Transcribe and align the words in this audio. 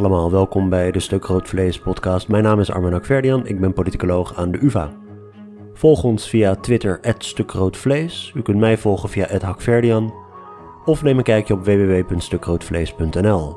allemaal, 0.00 0.30
welkom 0.30 0.68
bij 0.68 0.90
de 0.90 1.00
Stuk 1.00 1.24
Groot 1.24 1.48
Vlees 1.48 1.78
podcast. 1.78 2.28
Mijn 2.28 2.42
naam 2.42 2.60
is 2.60 2.70
Armen 2.70 2.92
Akverdian, 2.92 3.46
ik 3.46 3.60
ben 3.60 3.72
politicoloog 3.72 4.34
aan 4.36 4.50
de 4.50 4.58
UvA. 4.62 4.90
Volg 5.74 6.04
ons 6.04 6.28
via 6.28 6.54
Twitter, 6.54 7.00
@stukgrootvlees. 7.18 8.32
U 8.34 8.42
kunt 8.42 8.58
mij 8.58 8.78
volgen 8.78 9.08
via 9.08 9.38
@hakverdian 9.40 10.14
of 10.84 11.02
neem 11.02 11.18
een 11.18 11.22
kijkje 11.22 11.54
op 11.54 11.64
www.stukgrootvlees.nl. 11.64 13.56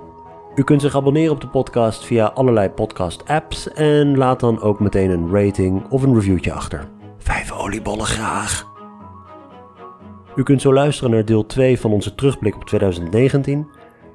U 0.56 0.64
kunt 0.64 0.82
zich 0.82 0.96
abonneren 0.96 1.34
op 1.34 1.42
de 1.42 1.48
podcast 1.48 2.06
via 2.06 2.26
allerlei 2.26 2.70
podcast-apps 2.70 3.74
en 3.74 4.18
laat 4.18 4.40
dan 4.40 4.62
ook 4.62 4.80
meteen 4.80 5.10
een 5.10 5.32
rating 5.32 5.90
of 5.90 6.04
een 6.04 6.14
reviewtje 6.14 6.54
achter. 6.54 6.88
Vijf 7.18 7.52
oliebollen 7.52 8.06
graag! 8.06 8.72
U 10.36 10.44
kunt 10.44 10.62
zo 10.62 10.74
luisteren 10.74 11.12
naar 11.12 11.26
deel 11.26 11.46
2 11.46 11.80
van 11.80 11.92
onze 11.92 12.16
terugblik 12.16 12.56
op 12.56 12.64
2019. 12.64 13.68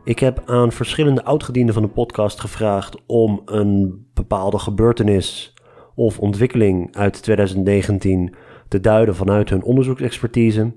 Ik 0.04 0.18
heb 0.18 0.42
aan 0.46 0.72
verschillende 0.72 1.24
oudgedienden 1.24 1.74
van 1.74 1.82
de 1.82 1.88
podcast 1.88 2.40
gevraagd 2.40 2.96
om 3.06 3.42
een 3.44 4.06
bepaalde 4.14 4.58
gebeurtenis 4.58 5.54
of 5.94 6.18
ontwikkeling 6.18 6.96
uit 6.96 7.22
2019 7.22 8.34
te 8.68 8.80
duiden 8.80 9.14
vanuit 9.14 9.50
hun 9.50 9.62
onderzoeksexpertise. 9.62 10.72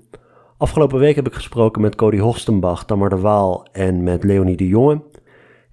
Afgelopen 0.56 0.98
week 0.98 1.16
heb 1.16 1.26
ik 1.26 1.34
gesproken 1.34 1.82
met 1.82 1.94
Cody 1.94 2.18
Horstenbach, 2.18 2.84
Tamar 2.84 3.08
de 3.08 3.18
Waal 3.18 3.66
en 3.72 4.02
met 4.02 4.24
Leonie 4.24 4.56
de 4.56 4.68
Jonge. 4.68 5.02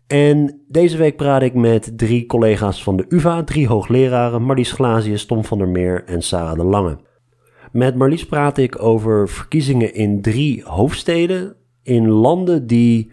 En 0.08 0.62
deze 0.68 0.98
week 0.98 1.16
praat 1.16 1.42
ik 1.42 1.54
met 1.54 1.98
drie 1.98 2.26
collega's 2.26 2.84
van 2.84 2.98
de 2.98 3.06
UvA, 3.10 3.44
drie 3.44 3.68
hoogleraren, 3.68 4.44
Marlies 4.44 4.72
Glazius, 4.72 5.26
Tom 5.26 5.46
van 5.46 5.58
der 5.58 5.68
Meer 5.68 6.04
en 6.06 6.22
Sarah 6.22 6.58
de 6.58 6.64
Lange. 6.64 6.98
Met 7.72 7.96
Marlies 7.96 8.26
praat 8.26 8.58
ik 8.58 8.82
over 8.84 9.30
verkiezingen 9.30 9.94
in 9.94 10.22
drie 10.22 10.64
hoofdsteden, 10.64 11.56
in 11.84 12.08
landen 12.08 12.68
die 12.68 13.12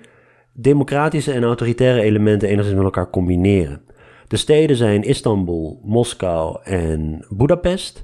democratische 0.56 1.32
en 1.32 1.44
autoritaire 1.44 2.02
elementen 2.02 2.48
enigszins 2.48 2.76
met 2.76 2.84
elkaar 2.84 3.10
combineren. 3.10 3.82
De 4.28 4.36
steden 4.36 4.76
zijn 4.76 5.02
Istanbul, 5.02 5.80
Moskou 5.84 6.58
en 6.62 7.26
Budapest. 7.28 8.00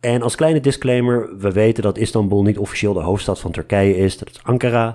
En 0.00 0.22
als 0.22 0.34
kleine 0.34 0.60
disclaimer, 0.60 1.38
we 1.38 1.52
weten 1.52 1.82
dat 1.82 1.98
Istanbul 1.98 2.42
niet 2.42 2.58
officieel 2.58 2.92
de 2.92 3.00
hoofdstad 3.00 3.40
van 3.40 3.50
Turkije 3.50 3.96
is, 3.96 4.18
dat 4.18 4.30
is 4.30 4.42
Ankara. 4.42 4.94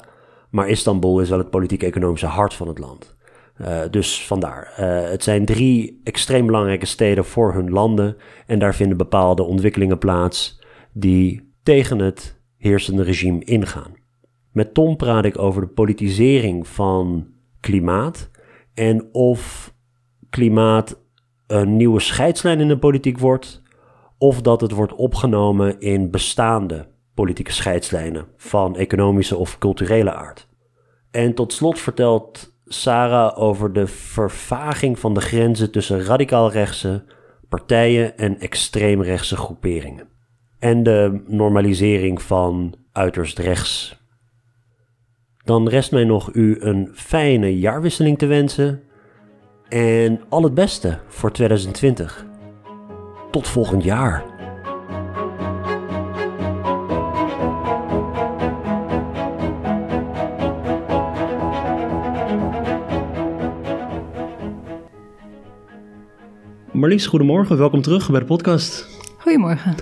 Maar 0.49 0.69
Istanbul 0.69 1.19
is 1.19 1.29
wel 1.29 1.37
het 1.37 1.49
politiek-economische 1.49 2.25
hart 2.25 2.53
van 2.53 2.67
het 2.67 2.79
land. 2.79 3.17
Uh, 3.61 3.79
dus 3.91 4.25
vandaar. 4.25 4.73
Uh, 4.79 5.09
het 5.09 5.23
zijn 5.23 5.45
drie 5.45 6.01
extreem 6.03 6.45
belangrijke 6.45 6.85
steden 6.85 7.25
voor 7.25 7.53
hun 7.53 7.69
landen. 7.69 8.17
En 8.45 8.59
daar 8.59 8.75
vinden 8.75 8.97
bepaalde 8.97 9.43
ontwikkelingen 9.43 9.97
plaats 9.97 10.61
die 10.93 11.53
tegen 11.63 11.99
het 11.99 12.41
heersende 12.57 13.03
regime 13.03 13.43
ingaan. 13.43 13.98
Met 14.51 14.73
Tom 14.73 14.95
praat 14.95 15.25
ik 15.25 15.37
over 15.37 15.61
de 15.61 15.67
politisering 15.67 16.67
van 16.67 17.27
klimaat 17.59 18.29
en 18.73 19.09
of 19.11 19.73
klimaat 20.29 21.01
een 21.47 21.77
nieuwe 21.77 21.99
scheidslijn 21.99 22.59
in 22.59 22.67
de 22.67 22.77
politiek 22.77 23.17
wordt, 23.17 23.61
of 24.17 24.41
dat 24.41 24.61
het 24.61 24.71
wordt 24.71 24.93
opgenomen 24.93 25.79
in 25.79 26.11
bestaande 26.11 26.87
politieke 27.13 27.51
scheidslijnen 27.51 28.25
van 28.37 28.75
economische 28.75 29.37
of 29.37 29.57
culturele 29.57 30.13
aard. 30.13 30.47
En 31.11 31.33
tot 31.33 31.53
slot 31.53 31.79
vertelt 31.79 32.53
Sarah 32.65 33.39
over 33.39 33.73
de 33.73 33.87
vervaging 33.87 34.99
van 34.99 35.13
de 35.13 35.21
grenzen 35.21 35.71
tussen 35.71 36.03
radicaal-rechtse 36.03 37.03
partijen 37.49 38.17
en 38.17 38.39
extreemrechtse 38.39 39.35
groeperingen. 39.37 40.07
En 40.59 40.83
de 40.83 41.23
normalisering 41.27 42.21
van 42.21 42.75
uiterst 42.91 43.39
rechts. 43.39 43.98
Dan 45.49 45.67
rest 45.67 45.91
mij 45.91 46.03
nog 46.03 46.33
u 46.33 46.57
een 46.59 46.89
fijne 46.93 47.59
jaarwisseling 47.59 48.17
te 48.17 48.25
wensen 48.25 48.81
en 49.69 50.21
al 50.29 50.43
het 50.43 50.53
beste 50.53 50.99
voor 51.07 51.31
2020. 51.31 52.25
Tot 53.31 53.47
volgend 53.47 53.83
jaar. 53.83 54.23
Marlies, 66.71 67.07
goedemorgen. 67.07 67.57
Welkom 67.57 67.81
terug 67.81 68.11
bij 68.11 68.19
de 68.19 68.25
podcast. 68.25 68.87
Goedemorgen. 69.17 69.75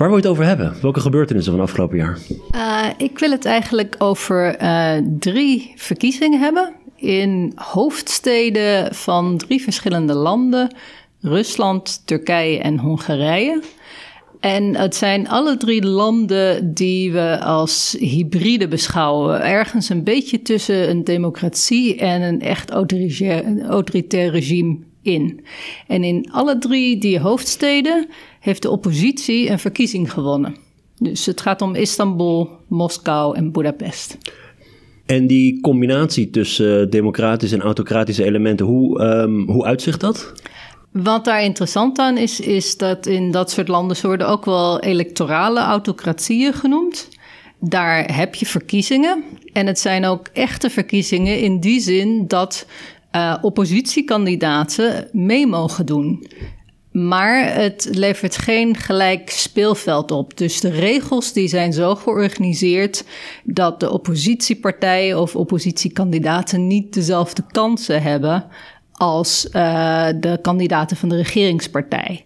Waar 0.00 0.08
wil 0.08 0.18
je 0.18 0.24
het 0.24 0.32
over 0.32 0.44
hebben? 0.44 0.74
Welke 0.82 1.00
gebeurtenissen 1.00 1.52
van 1.52 1.62
afgelopen 1.62 1.96
jaar? 1.96 2.18
Uh, 2.54 2.86
ik 2.96 3.18
wil 3.18 3.30
het 3.30 3.44
eigenlijk 3.44 3.94
over 3.98 4.62
uh, 4.62 4.92
drie 5.18 5.72
verkiezingen 5.76 6.40
hebben 6.40 6.72
in 6.96 7.52
hoofdsteden 7.54 8.94
van 8.94 9.36
drie 9.36 9.62
verschillende 9.62 10.14
landen: 10.14 10.74
Rusland, 11.20 12.02
Turkije 12.06 12.58
en 12.58 12.78
Hongarije. 12.78 13.62
En 14.40 14.76
het 14.76 14.96
zijn 14.96 15.28
alle 15.28 15.56
drie 15.56 15.86
landen 15.86 16.74
die 16.74 17.12
we 17.12 17.40
als 17.40 17.96
hybride 17.98 18.68
beschouwen. 18.68 19.42
Ergens 19.42 19.88
een 19.88 20.04
beetje 20.04 20.42
tussen 20.42 20.90
een 20.90 21.04
democratie 21.04 21.96
en 21.96 22.22
een 22.22 22.40
echt 22.40 22.70
autoritair 22.70 24.30
regime 24.30 24.78
in. 25.02 25.44
En 25.86 26.04
in 26.04 26.30
alle 26.32 26.58
drie 26.58 26.98
die 26.98 27.18
hoofdsteden 27.18 28.08
heeft 28.40 28.62
de 28.62 28.70
oppositie 28.70 29.50
een 29.50 29.58
verkiezing 29.58 30.12
gewonnen. 30.12 30.56
Dus 30.98 31.26
het 31.26 31.40
gaat 31.40 31.62
om 31.62 31.74
Istanbul, 31.74 32.50
Moskou 32.68 33.36
en 33.36 33.52
Budapest. 33.52 34.18
En 35.06 35.26
die 35.26 35.60
combinatie 35.60 36.30
tussen 36.30 36.90
democratische 36.90 37.56
en 37.56 37.62
autocratische 37.62 38.24
elementen, 38.24 38.66
hoe, 38.66 39.00
um, 39.00 39.48
hoe 39.48 39.64
uitzicht 39.64 40.00
dat? 40.00 40.32
Wat 40.92 41.24
daar 41.24 41.42
interessant 41.42 41.98
aan 41.98 42.16
is, 42.16 42.40
is 42.40 42.76
dat 42.76 43.06
in 43.06 43.30
dat 43.30 43.50
soort 43.50 43.68
landen 43.68 43.96
worden 44.02 44.28
ook 44.28 44.44
wel 44.44 44.80
electorale 44.80 45.60
autocratieën 45.60 46.52
genoemd. 46.52 47.08
Daar 47.60 48.14
heb 48.14 48.34
je 48.34 48.46
verkiezingen. 48.46 49.24
En 49.52 49.66
het 49.66 49.78
zijn 49.78 50.04
ook 50.04 50.28
echte 50.32 50.70
verkiezingen 50.70 51.40
in 51.40 51.60
die 51.60 51.80
zin 51.80 52.24
dat 52.26 52.66
uh, 53.12 53.36
oppositiekandidaten 53.40 55.08
mee 55.12 55.46
mogen 55.46 55.86
doen. 55.86 56.26
Maar 56.90 57.54
het 57.54 57.88
levert 57.92 58.36
geen 58.36 58.76
gelijk 58.76 59.30
speelveld 59.30 60.10
op. 60.10 60.36
Dus 60.36 60.60
de 60.60 60.70
regels 60.70 61.32
die 61.32 61.48
zijn 61.48 61.72
zo 61.72 61.94
georganiseerd 61.94 63.04
dat 63.44 63.80
de 63.80 63.90
oppositiepartijen 63.90 65.20
of 65.20 65.36
oppositiekandidaten 65.36 66.66
niet 66.66 66.94
dezelfde 66.94 67.42
kansen 67.50 68.02
hebben 68.02 68.44
als 68.92 69.48
uh, 69.52 70.06
de 70.20 70.38
kandidaten 70.42 70.96
van 70.96 71.08
de 71.08 71.16
regeringspartij. 71.16 72.24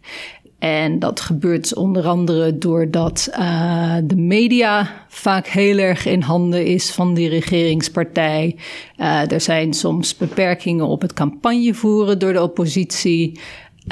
En 0.58 0.98
dat 0.98 1.20
gebeurt 1.20 1.74
onder 1.74 2.06
andere 2.06 2.58
doordat 2.58 3.28
uh, 3.38 3.96
de 4.04 4.16
media 4.16 5.04
vaak 5.08 5.46
heel 5.46 5.78
erg 5.78 6.06
in 6.06 6.20
handen 6.20 6.66
is 6.66 6.90
van 6.90 7.14
die 7.14 7.28
regeringspartij. 7.28 8.56
Uh, 8.96 9.32
er 9.32 9.40
zijn 9.40 9.72
soms 9.72 10.16
beperkingen 10.16 10.86
op 10.86 11.00
het 11.00 11.12
campagne 11.12 11.74
voeren 11.74 12.18
door 12.18 12.32
de 12.32 12.42
oppositie. 12.42 13.40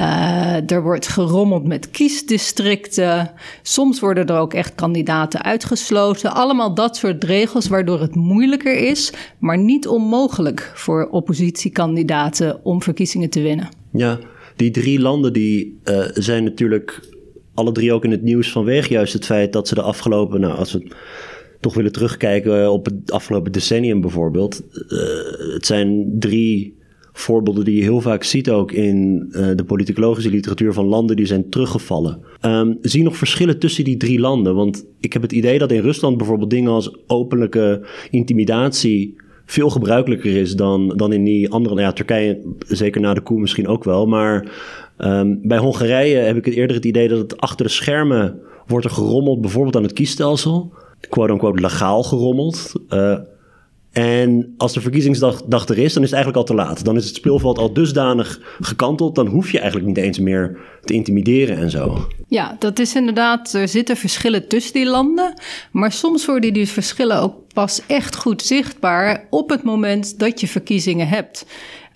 Uh, 0.01 0.71
er 0.71 0.83
wordt 0.83 1.09
gerommeld 1.09 1.67
met 1.67 1.91
kiesdistricten. 1.91 3.31
Soms 3.63 4.01
worden 4.01 4.27
er 4.27 4.39
ook 4.39 4.55
echt 4.55 4.75
kandidaten 4.75 5.43
uitgesloten. 5.43 6.35
Allemaal 6.35 6.75
dat 6.75 6.97
soort 6.97 7.25
regels 7.25 7.69
waardoor 7.69 8.01
het 8.01 8.15
moeilijker 8.15 8.77
is, 8.77 9.13
maar 9.39 9.59
niet 9.59 9.89
onmogelijk 9.89 10.73
voor 10.75 11.09
oppositiekandidaten 11.11 12.65
om 12.65 12.83
verkiezingen 12.83 13.31
te 13.31 13.41
winnen. 13.41 13.69
Ja, 13.93 14.19
die 14.57 14.71
drie 14.71 15.01
landen 15.01 15.33
die 15.33 15.81
uh, 15.85 16.05
zijn 16.15 16.45
natuurlijk 16.45 17.11
alle 17.55 17.73
drie 17.73 17.93
ook 17.93 18.05
in 18.05 18.11
het 18.11 18.23
nieuws 18.23 18.53
vanwege 18.53 18.93
juist 18.93 19.13
het 19.13 19.25
feit 19.25 19.53
dat 19.53 19.69
ze 19.69 19.75
de 19.75 19.83
afgelopen, 19.83 20.41
nou 20.41 20.57
als 20.57 20.73
we 20.73 20.93
toch 21.61 21.75
willen 21.75 21.93
terugkijken 21.93 22.73
op 22.73 22.85
het 22.85 23.13
afgelopen 23.13 23.53
decennium 23.53 24.01
bijvoorbeeld. 24.01 24.63
Uh, 24.89 25.53
het 25.55 25.67
zijn 25.67 26.17
drie 26.19 26.81
voorbeelden 27.13 27.65
die 27.65 27.77
je 27.77 27.83
heel 27.83 28.01
vaak 28.01 28.25
ziet 28.25 28.51
ook 28.51 28.73
in 28.73 29.29
uh, 29.31 29.47
de 29.55 29.65
politicologische 29.65 30.31
literatuur 30.31 30.73
van 30.73 30.85
landen 30.85 31.17
die 31.17 31.27
zijn 31.27 31.49
teruggevallen. 31.51 32.21
Um, 32.41 32.79
zie 32.81 32.99
je 32.99 33.05
nog 33.05 33.17
verschillen 33.17 33.59
tussen 33.59 33.85
die 33.85 33.97
drie 33.97 34.21
landen? 34.21 34.55
Want 34.55 34.87
ik 35.01 35.13
heb 35.13 35.23
het 35.23 35.33
idee 35.33 35.59
dat 35.59 35.73
in 35.73 35.81
Rusland 35.81 36.17
bijvoorbeeld 36.17 36.51
dingen 36.51 36.71
als 36.71 36.97
openlijke 37.07 37.87
intimidatie 38.11 39.21
veel 39.47 39.71
gebruikelijker 39.71 40.37
is 40.37 40.57
dan, 40.57 40.89
dan 40.97 41.13
in 41.13 41.25
die 41.25 41.51
andere. 41.51 41.75
Nou 41.75 41.87
ja, 41.87 41.93
Turkije, 41.93 42.41
zeker 42.59 43.01
na 43.01 43.15
de 43.15 43.21
koe 43.21 43.41
misschien 43.41 43.69
ook 43.69 43.85
wel. 43.85 44.07
Maar 44.07 44.53
um, 44.99 45.39
bij 45.43 45.59
Hongarije 45.59 46.17
heb 46.17 46.37
ik 46.37 46.45
het 46.45 46.55
eerder 46.55 46.77
het 46.77 46.85
idee 46.85 47.09
dat 47.09 47.19
het 47.19 47.41
achter 47.41 47.67
de 47.67 47.73
schermen 47.73 48.39
wordt 48.67 48.85
er 48.85 48.93
gerommeld, 48.93 49.41
bijvoorbeeld 49.41 49.77
aan 49.77 49.83
het 49.83 49.93
kiesstelsel. 49.93 50.73
Quote-unquote 51.09 51.61
legaal 51.61 52.03
gerommeld. 52.03 52.73
Uh, 52.89 53.19
en 53.93 54.55
als 54.57 54.73
de 54.73 54.81
verkiezingsdag 54.81 55.43
dag 55.43 55.69
er 55.69 55.79
is, 55.79 55.93
dan 55.93 56.03
is 56.03 56.11
het 56.11 56.19
eigenlijk 56.19 56.37
al 56.37 56.57
te 56.57 56.63
laat. 56.63 56.85
Dan 56.85 56.97
is 56.97 57.05
het 57.05 57.15
speelveld 57.15 57.59
al 57.59 57.73
dusdanig 57.73 58.41
gekanteld. 58.61 59.15
Dan 59.15 59.27
hoef 59.27 59.51
je 59.51 59.59
eigenlijk 59.59 59.89
niet 59.89 60.05
eens 60.05 60.19
meer 60.19 60.59
te 60.83 60.95
intimideren 60.95 61.57
en 61.57 61.71
zo. 61.71 62.07
Ja, 62.29 62.57
dat 62.59 62.79
is 62.79 62.95
inderdaad. 62.95 63.53
Er 63.53 63.69
zitten 63.69 63.97
verschillen 63.97 64.49
tussen 64.49 64.73
die 64.73 64.87
landen. 64.87 65.35
Maar 65.73 65.93
soms 65.93 66.27
worden 66.27 66.53
die 66.53 66.69
verschillen 66.69 67.21
ook 67.21 67.35
pas 67.55 67.81
echt 67.87 68.17
goed 68.17 68.43
zichtbaar 68.43 69.27
op 69.31 69.51
het 69.51 69.63
moment 69.63 70.19
dat 70.19 70.41
je 70.41 70.49
verkiezingen 70.49 71.09
hebt. 71.09 71.47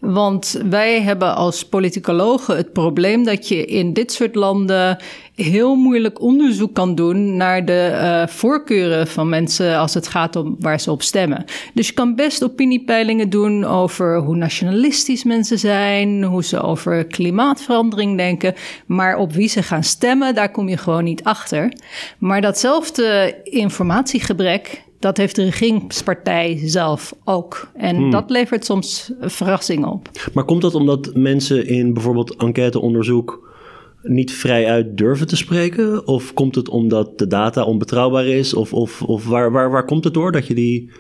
Want 0.01 0.63
wij 0.71 1.03
hebben 1.03 1.35
als 1.35 1.65
politicologen 1.65 2.57
het 2.57 2.73
probleem 2.73 3.25
dat 3.25 3.49
je 3.49 3.65
in 3.65 3.93
dit 3.93 4.13
soort 4.13 4.35
landen 4.35 4.99
heel 5.35 5.75
moeilijk 5.75 6.21
onderzoek 6.21 6.75
kan 6.75 6.95
doen 6.95 7.37
naar 7.37 7.65
de 7.65 7.91
uh, 7.93 8.27
voorkeuren 8.27 9.07
van 9.07 9.29
mensen 9.29 9.79
als 9.79 9.95
het 9.95 10.09
gaat 10.09 10.37
om 10.37 10.57
waar 10.59 10.81
ze 10.81 10.91
op 10.91 11.03
stemmen. 11.03 11.45
Dus 11.75 11.87
je 11.87 11.93
kan 11.93 12.15
best 12.15 12.45
opiniepeilingen 12.45 13.31
doen 13.31 13.65
over 13.65 14.19
hoe 14.19 14.37
nationalistisch 14.37 15.25
mensen 15.25 15.59
zijn, 15.59 16.25
hoe 16.25 16.45
ze 16.45 16.61
over 16.61 17.05
klimaatverandering 17.05 18.17
denken, 18.17 18.55
maar 18.87 19.17
op 19.17 19.33
wie 19.33 19.49
ze 19.49 19.63
gaan 19.63 19.85
stemmen, 19.85 20.35
daar 20.35 20.51
kom 20.51 20.69
je 20.69 20.77
gewoon 20.77 21.05
niet 21.05 21.25
achter. 21.25 21.73
Maar 22.19 22.41
datzelfde 22.41 23.35
informatiegebrek 23.45 24.85
dat 25.07 25.17
heeft 25.17 25.37
de 25.37 25.45
regeringspartij 25.45 26.61
zelf 26.65 27.15
ook. 27.25 27.69
En 27.75 27.97
hmm. 27.97 28.11
dat 28.11 28.31
levert 28.31 28.65
soms 28.65 29.13
verrassingen 29.21 29.89
op. 29.89 30.09
Maar 30.33 30.45
komt 30.45 30.63
dat 30.63 30.75
omdat 30.75 31.11
mensen 31.15 31.67
in 31.67 31.93
bijvoorbeeld 31.93 32.37
enquêteonderzoek 32.37 33.55
niet 34.03 34.33
vrij 34.33 34.67
uit 34.67 34.97
durven 34.97 35.27
te 35.27 35.37
spreken? 35.37 36.07
Of 36.07 36.35
komt 36.35 36.55
het 36.55 36.69
omdat 36.69 37.19
de 37.19 37.27
data 37.27 37.65
onbetrouwbaar 37.65 38.27
is? 38.27 38.55
Of, 38.55 38.73
of, 38.73 39.03
of 39.03 39.27
waar, 39.27 39.53
waar, 39.53 39.71
waar 39.71 39.85
komt 39.85 40.05
het 40.05 40.15
door 40.15 40.33
dat 40.33 40.47
je 40.47 40.55
die 40.55 40.91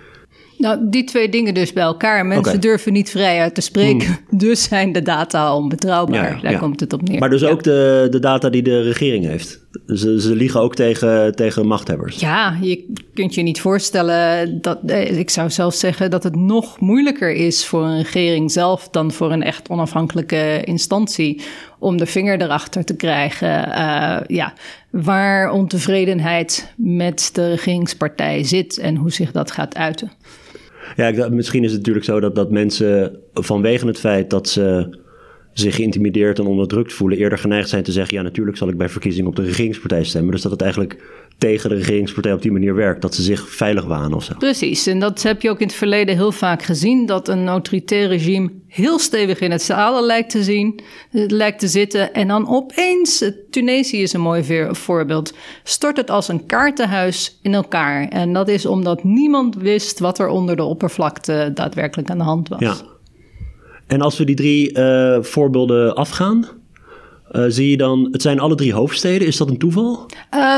nou, 0.58 0.78
die 0.82 1.04
twee 1.04 1.28
dingen 1.28 1.54
dus 1.54 1.72
bij 1.72 1.82
elkaar. 1.82 2.26
Mensen 2.26 2.60
durven 2.60 2.92
niet 2.92 3.10
vrij 3.10 3.40
uit 3.40 3.54
te 3.54 3.60
spreken, 3.60 4.06
hmm. 4.06 4.38
dus 4.48 4.62
zijn 4.62 4.92
de 4.92 5.02
data 5.02 5.56
onbetrouwbaar. 5.56 6.38
Daar 6.42 6.58
komt 6.58 6.80
het 6.80 6.92
op 6.92 7.08
neer. 7.08 7.18
Maar 7.18 7.30
dus 7.30 7.44
ook 7.44 7.62
de, 7.62 8.06
de 8.10 8.18
data 8.18 8.50
die 8.50 8.62
de 8.62 8.82
regering 8.82 9.24
heeft. 9.24 9.64
Ze, 9.86 10.20
ze 10.20 10.36
liegen 10.36 10.60
ook 10.60 10.74
tegen, 10.74 11.34
tegen 11.34 11.66
machthebbers. 11.66 12.20
Ja, 12.20 12.58
je 12.60 12.94
kunt 13.14 13.34
je 13.34 13.42
niet 13.42 13.60
voorstellen 13.60 14.60
dat. 14.60 14.78
Eh, 14.86 15.18
ik 15.18 15.30
zou 15.30 15.50
zelfs 15.50 15.78
zeggen 15.78 16.10
dat 16.10 16.22
het 16.22 16.36
nog 16.36 16.80
moeilijker 16.80 17.32
is 17.32 17.66
voor 17.66 17.84
een 17.84 17.96
regering 17.96 18.52
zelf 18.52 18.88
dan 18.88 19.12
voor 19.12 19.32
een 19.32 19.42
echt 19.42 19.68
onafhankelijke 19.68 20.62
instantie 20.64 21.42
om 21.78 21.96
de 21.96 22.06
vinger 22.06 22.42
erachter 22.42 22.84
te 22.84 22.96
krijgen. 22.96 23.68
Uh, 23.68 24.16
ja, 24.26 24.52
waar 24.90 25.50
ontevredenheid 25.50 26.72
met 26.76 27.30
de 27.32 27.48
regeringspartij 27.48 28.44
zit 28.44 28.78
en 28.78 28.96
hoe 28.96 29.12
zich 29.12 29.32
dat 29.32 29.50
gaat 29.50 29.76
uiten. 29.76 30.12
Ja, 30.96 31.06
ik, 31.06 31.30
misschien 31.30 31.64
is 31.64 31.70
het 31.70 31.78
natuurlijk 31.78 32.04
zo 32.04 32.20
dat, 32.20 32.34
dat 32.34 32.50
mensen 32.50 33.16
vanwege 33.32 33.86
het 33.86 33.98
feit 33.98 34.30
dat 34.30 34.48
ze 34.48 34.98
zich 35.58 35.74
geïntimideerd 35.74 36.38
en 36.38 36.46
onderdrukt 36.46 36.92
voelen, 36.92 37.18
eerder 37.18 37.38
geneigd 37.38 37.68
zijn 37.68 37.82
te 37.82 37.92
zeggen: 37.92 38.16
ja, 38.16 38.22
natuurlijk 38.22 38.56
zal 38.56 38.68
ik 38.68 38.76
bij 38.76 38.88
verkiezingen 38.88 39.28
op 39.28 39.36
de 39.36 39.42
regeringspartij 39.42 40.04
stemmen. 40.04 40.32
Dus 40.32 40.42
dat 40.42 40.52
het 40.52 40.62
eigenlijk 40.62 41.24
tegen 41.38 41.70
de 41.70 41.76
regeringspartij 41.76 42.32
op 42.32 42.42
die 42.42 42.52
manier 42.52 42.74
werkt, 42.74 43.02
dat 43.02 43.14
ze 43.14 43.22
zich 43.22 43.48
veilig 43.48 43.84
wanen 43.84 44.14
of 44.14 44.24
zo. 44.24 44.34
Precies, 44.38 44.86
en 44.86 44.98
dat 44.98 45.22
heb 45.22 45.42
je 45.42 45.50
ook 45.50 45.60
in 45.60 45.66
het 45.66 45.76
verleden 45.76 46.14
heel 46.14 46.32
vaak 46.32 46.62
gezien, 46.62 47.06
dat 47.06 47.28
een 47.28 47.48
autoritair 47.48 48.08
regime 48.08 48.50
heel 48.66 48.98
stevig 48.98 49.40
in 49.40 49.50
het 49.50 49.62
zadel 49.62 50.06
lijkt 50.06 50.30
te 50.30 50.42
zien, 50.42 50.80
lijkt 51.10 51.58
te 51.58 51.68
zitten, 51.68 52.12
en 52.14 52.28
dan 52.28 52.48
opeens, 52.48 53.30
Tunesië 53.50 54.02
is 54.02 54.12
een 54.12 54.20
mooi 54.20 54.68
voorbeeld, 54.70 55.34
stort 55.62 55.96
het 55.96 56.10
als 56.10 56.28
een 56.28 56.46
kaartenhuis 56.46 57.38
in 57.42 57.54
elkaar. 57.54 58.08
En 58.08 58.32
dat 58.32 58.48
is 58.48 58.66
omdat 58.66 59.04
niemand 59.04 59.56
wist 59.56 59.98
wat 59.98 60.18
er 60.18 60.28
onder 60.28 60.56
de 60.56 60.64
oppervlakte 60.64 61.50
daadwerkelijk 61.54 62.10
aan 62.10 62.18
de 62.18 62.24
hand 62.24 62.48
was. 62.48 62.60
Ja. 62.60 62.76
En 63.86 64.00
als 64.00 64.18
we 64.18 64.24
die 64.24 64.36
drie 64.36 64.78
uh, 64.78 65.22
voorbeelden 65.22 65.94
afgaan, 65.94 66.46
uh, 67.32 67.44
zie 67.48 67.70
je 67.70 67.76
dan, 67.76 68.08
het 68.12 68.22
zijn 68.22 68.40
alle 68.40 68.54
drie 68.54 68.72
hoofdsteden. 68.72 69.26
Is 69.26 69.36
dat 69.36 69.50
een 69.50 69.58
toeval? 69.58 70.06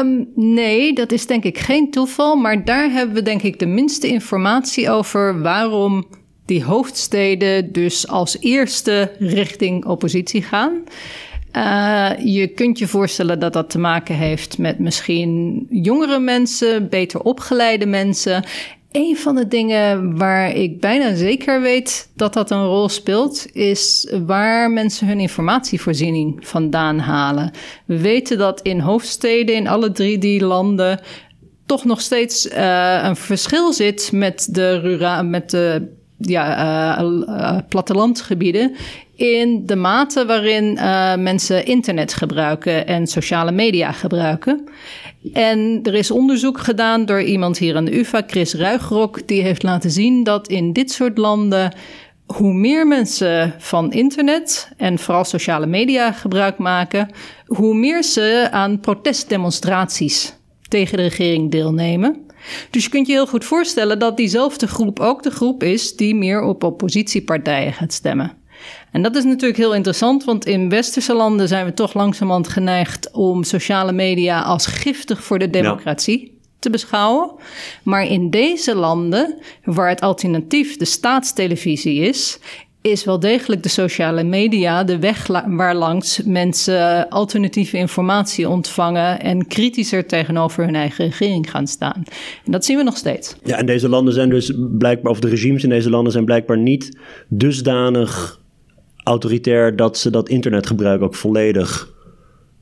Um, 0.01 0.29
nee, 0.35 0.93
dat 0.93 1.13
is 1.13 1.27
denk 1.27 1.45
ik 1.45 1.59
geen 1.59 1.91
toeval. 1.91 2.37
Maar 2.37 2.65
daar 2.65 2.91
hebben 2.91 3.15
we 3.15 3.23
denk 3.23 3.43
ik 3.43 3.59
de 3.59 3.67
minste 3.67 4.09
informatie 4.09 4.91
over 4.91 5.43
waarom 5.43 6.07
die 6.45 6.65
hoofdsteden 6.65 7.73
dus 7.73 8.09
als 8.09 8.37
eerste 8.41 9.13
richting 9.19 9.85
oppositie 9.85 10.43
gaan. 10.43 10.83
Uh, 11.57 12.11
je 12.25 12.47
kunt 12.47 12.79
je 12.79 12.87
voorstellen 12.87 13.41
dat 13.41 13.53
dat 13.53 13.71
te 13.71 13.79
maken 13.79 14.15
heeft 14.15 14.59
met 14.59 14.79
misschien 14.79 15.67
jongere 15.71 16.19
mensen, 16.19 16.89
beter 16.89 17.21
opgeleide 17.21 17.87
mensen. 17.87 18.45
Een 18.93 19.17
van 19.17 19.35
de 19.35 19.49
dingen 19.49 20.17
waar 20.17 20.55
ik 20.55 20.81
bijna 20.81 21.15
zeker 21.15 21.61
weet 21.61 22.11
dat 22.15 22.33
dat 22.33 22.51
een 22.51 22.65
rol 22.65 22.89
speelt, 22.89 23.47
is 23.53 24.13
waar 24.27 24.71
mensen 24.71 25.07
hun 25.07 25.21
informatievoorziening 25.21 26.49
vandaan 26.49 26.99
halen. 26.99 27.51
We 27.85 28.01
weten 28.01 28.39
dat 28.39 28.61
in 28.61 28.81
hoofdsteden, 28.81 29.55
in 29.55 29.69
alle 29.69 29.93
drie 29.93 30.19
die 30.19 30.45
landen, 30.45 31.01
toch 31.67 31.85
nog 31.85 32.01
steeds 32.01 32.47
uh, 32.47 33.01
een 33.05 33.17
verschil 33.17 33.73
zit 33.73 34.13
met 34.13 34.49
de, 34.51 34.81
rura 34.81 35.23
met 35.23 35.51
de 35.51 35.97
ja, 36.19 37.03
uh, 37.03 37.59
plattelandgebieden. 37.69 38.75
In 39.15 39.67
de 39.67 39.77
mate 39.77 40.27
waarin 40.27 40.73
mensen 41.23 41.65
internet 41.65 42.15
gebruiken 42.15 42.87
en 42.87 43.07
sociale 43.07 43.53
media 43.53 43.93
gebruiken. 43.93 44.69
En 45.33 45.81
er 45.83 45.95
is 45.95 46.11
onderzoek 46.11 46.59
gedaan 46.59 47.05
door 47.05 47.23
iemand 47.23 47.59
hier 47.59 47.77
aan 47.77 47.85
de 47.85 47.99
UvA, 47.99 48.23
Chris 48.27 48.55
Ruigrok, 48.55 49.29
die 49.29 49.43
heeft 49.43 49.63
laten 49.63 49.91
zien 49.91 50.25
dat 50.25 50.49
in 50.49 50.73
dit 50.73 50.91
soort 50.91 51.19
landen 51.19 51.73
hoe 52.27 52.53
meer 52.53 52.87
mensen 52.87 53.55
van 53.59 53.93
internet 53.93 54.71
en 54.77 54.99
vooral 54.99 55.25
sociale 55.25 55.67
media 55.67 56.13
gebruik 56.13 56.59
maken, 56.59 57.11
hoe 57.47 57.75
meer 57.75 58.03
ze 58.03 58.49
aan 58.51 58.81
protestdemonstraties 58.81 60.35
tegen 60.69 60.97
de 60.97 61.03
regering 61.03 61.51
deelnemen. 61.51 62.28
Dus 62.71 62.85
je 62.85 62.91
kunt 62.91 63.07
je 63.07 63.13
heel 63.13 63.27
goed 63.27 63.45
voorstellen 63.45 63.99
dat 63.99 64.17
diezelfde 64.17 64.67
groep 64.67 65.01
ook 65.01 65.23
de 65.23 65.31
groep 65.31 65.63
is 65.63 65.97
die 65.97 66.15
meer 66.15 66.43
op 66.43 66.65
oppositiepartijen 66.65 67.73
gaat 67.73 67.93
stemmen. 67.93 68.37
En 68.93 69.03
dat 69.03 69.17
is 69.17 69.25
natuurlijk 69.25 69.59
heel 69.59 69.75
interessant, 69.75 70.25
want 70.25 70.47
in 70.47 70.69
westerse 70.69 71.15
landen 71.15 71.49
zijn 71.49 71.65
we 71.65 71.75
toch 71.75 71.95
langzamerhand 71.95 72.49
geneigd 72.49 73.11
om 73.13 73.45
sociale 73.45 73.93
media 73.93 74.43
als 74.43 74.67
giftig 74.67 75.23
voor 75.23 75.39
de 75.39 75.51
democratie 75.51 76.39
te 76.59 76.71
beschouwen. 76.71 77.31
Maar 77.83 78.07
in 78.07 78.31
deze 78.31 78.75
landen, 78.75 79.39
waar 79.65 79.89
het 79.89 80.01
alternatief 80.01 80.77
de 80.77 80.85
staatstelevisie 80.85 82.01
is, 82.01 82.39
is 82.81 83.05
wel 83.05 83.21
degelijk 83.21 83.63
de 83.63 83.69
sociale 83.69 84.23
media 84.23 84.85
de 84.85 84.99
weg 84.99 85.27
waarlangs 85.47 86.23
mensen 86.25 87.09
alternatieve 87.09 87.77
informatie 87.77 88.49
ontvangen 88.49 89.21
en 89.21 89.47
kritischer 89.47 90.07
tegenover 90.07 90.65
hun 90.65 90.75
eigen 90.75 91.05
regering 91.05 91.51
gaan 91.51 91.67
staan. 91.67 92.03
En 92.45 92.53
dat 92.53 92.65
zien 92.65 92.77
we 92.77 92.83
nog 92.83 92.97
steeds. 92.97 93.37
Ja, 93.45 93.57
en 93.57 93.67
deze 93.67 93.89
landen 93.89 94.15
zijn 94.15 94.29
dus 94.29 94.53
blijkbaar, 94.57 95.13
of 95.13 95.21
de 95.21 95.29
regimes 95.29 95.63
in 95.63 95.69
deze 95.69 95.91
landen 95.91 96.13
zijn 96.13 96.25
blijkbaar 96.25 96.59
niet 96.59 96.99
dusdanig 97.29 98.41
autoritair 99.03 99.77
dat 99.77 99.99
ze 99.99 100.11
dat 100.11 100.29
internetgebruik 100.29 101.03
ook 101.03 101.15
volledig 101.15 101.97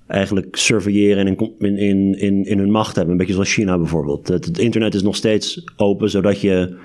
eigenlijk 0.06 0.56
surveilleren 0.56 1.26
en 1.26 1.54
in, 1.58 1.76
in, 1.76 2.18
in, 2.18 2.44
in 2.44 2.58
hun 2.58 2.70
macht 2.70 2.96
hebben. 2.96 3.12
Een 3.12 3.18
beetje 3.18 3.32
zoals 3.32 3.52
China 3.52 3.78
bijvoorbeeld. 3.78 4.28
Het, 4.28 4.44
het, 4.44 4.58
internet 4.58 4.94
is 4.94 5.02
nog 5.02 5.16
steeds 5.16 5.64
open, 5.76 6.10
zodat 6.10 6.40
je 6.40 6.76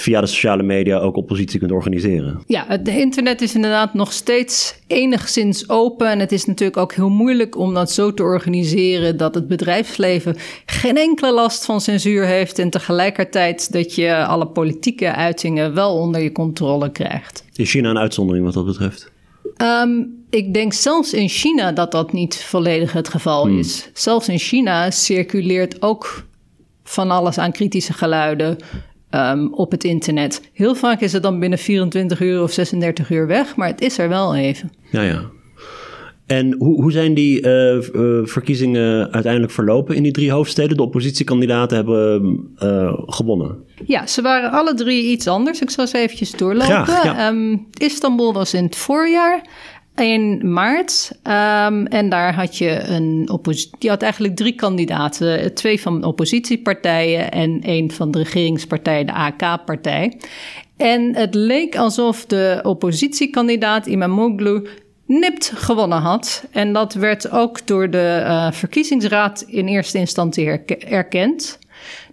via 0.00 0.20
de 0.20 0.26
sociale 0.26 0.62
media 0.62 0.98
ook 0.98 1.16
oppositie 1.16 1.58
kunt 1.58 1.72
organiseren. 1.72 2.42
Ja, 2.46 2.64
het 2.68 2.88
internet 2.88 3.40
is 3.42 3.54
inderdaad 3.54 3.94
nog 3.94 4.12
steeds 4.12 4.78
enigszins 4.86 5.68
open. 5.68 6.10
En 6.10 6.18
het 6.18 6.32
is 6.32 6.44
natuurlijk 6.44 6.78
ook 6.78 6.92
heel 6.92 7.08
moeilijk 7.08 7.56
om 7.56 7.74
dat 7.74 7.90
zo 7.90 8.14
te 8.14 8.22
organiseren 8.22 9.16
dat 9.16 9.34
het 9.34 9.48
bedrijfsleven 9.48 10.36
geen 10.66 10.96
enkele 10.96 11.32
last 11.32 11.64
van 11.64 11.80
censuur 11.80 12.24
heeft. 12.24 12.58
En 12.58 12.70
tegelijkertijd 12.70 13.72
dat 13.72 13.94
je 13.94 14.24
alle 14.24 14.46
politieke 14.46 15.14
uitingen 15.14 15.74
wel 15.74 15.94
onder 15.94 16.20
je 16.20 16.32
controle 16.32 16.92
krijgt. 16.92 17.44
Is 17.54 17.70
China 17.70 17.90
een 17.90 17.98
uitzondering 17.98 18.44
wat 18.44 18.54
dat 18.54 18.66
betreft? 18.66 19.10
Um, 19.62 20.24
ik 20.30 20.54
denk 20.54 20.72
zelfs 20.72 21.12
in 21.12 21.28
China 21.28 21.72
dat 21.72 21.92
dat 21.92 22.12
niet 22.12 22.36
volledig 22.36 22.92
het 22.92 23.08
geval 23.08 23.46
hmm. 23.46 23.58
is. 23.58 23.90
Zelfs 23.92 24.28
in 24.28 24.38
China 24.38 24.90
circuleert 24.90 25.82
ook 25.82 26.26
van 26.84 27.10
alles 27.10 27.38
aan 27.38 27.52
kritische 27.52 27.92
geluiden 27.92 28.56
um, 29.10 29.54
op 29.54 29.70
het 29.70 29.84
internet. 29.84 30.50
Heel 30.52 30.74
vaak 30.74 31.00
is 31.00 31.12
het 31.12 31.22
dan 31.22 31.40
binnen 31.40 31.58
24 31.58 32.20
uur 32.20 32.42
of 32.42 32.52
36 32.52 33.10
uur 33.10 33.26
weg, 33.26 33.56
maar 33.56 33.68
het 33.68 33.80
is 33.80 33.98
er 33.98 34.08
wel 34.08 34.36
even. 34.36 34.72
Ja, 34.90 35.02
ja. 35.02 35.22
En 36.26 36.54
hoe, 36.58 36.82
hoe 36.82 36.92
zijn 36.92 37.14
die 37.14 37.42
uh, 37.42 38.24
verkiezingen 38.24 39.12
uiteindelijk 39.12 39.52
verlopen 39.52 39.96
in 39.96 40.02
die 40.02 40.12
drie 40.12 40.30
hoofdsteden? 40.30 40.76
De 40.76 40.82
oppositiekandidaten 40.82 41.76
hebben 41.76 42.38
uh, 42.62 42.92
gewonnen. 43.06 43.56
Ja, 43.86 44.06
ze 44.06 44.22
waren 44.22 44.50
alle 44.50 44.74
drie 44.74 45.10
iets 45.10 45.26
anders. 45.26 45.60
Ik 45.60 45.70
zal 45.70 45.84
eens 45.84 45.92
eventjes 45.92 46.30
doorlopen. 46.30 46.86
Graag, 46.86 47.28
um, 47.30 47.66
Istanbul 47.72 48.32
was 48.32 48.54
in 48.54 48.64
het 48.64 48.76
voorjaar 48.76 49.42
in 49.98 50.52
maart. 50.52 51.10
Um, 51.12 51.86
en 51.86 52.08
daar 52.08 52.34
had 52.34 52.56
je 52.56 52.80
een 52.80 53.28
oppositie. 53.32 53.76
Je 53.78 53.88
had 53.88 54.02
eigenlijk 54.02 54.36
drie 54.36 54.54
kandidaten: 54.54 55.54
twee 55.54 55.80
van 55.80 56.04
oppositiepartijen 56.04 57.30
en 57.30 57.60
één 57.62 57.90
van 57.90 58.10
de 58.10 58.18
regeringspartij, 58.18 59.04
de 59.04 59.12
AK-partij. 59.12 60.18
En 60.76 61.14
het 61.14 61.34
leek 61.34 61.76
alsof 61.76 62.26
de 62.26 62.60
oppositiekandidaat 62.62 63.86
Imamoglu 63.86 64.68
nipt 65.06 65.52
gewonnen 65.54 65.98
had. 65.98 66.44
En 66.50 66.72
dat 66.72 66.94
werd 66.94 67.30
ook 67.30 67.66
door 67.66 67.90
de 67.90 68.20
uh, 68.24 68.52
verkiezingsraad 68.52 69.44
in 69.46 69.66
eerste 69.66 69.98
instantie 69.98 70.48
erkend. 70.78 71.58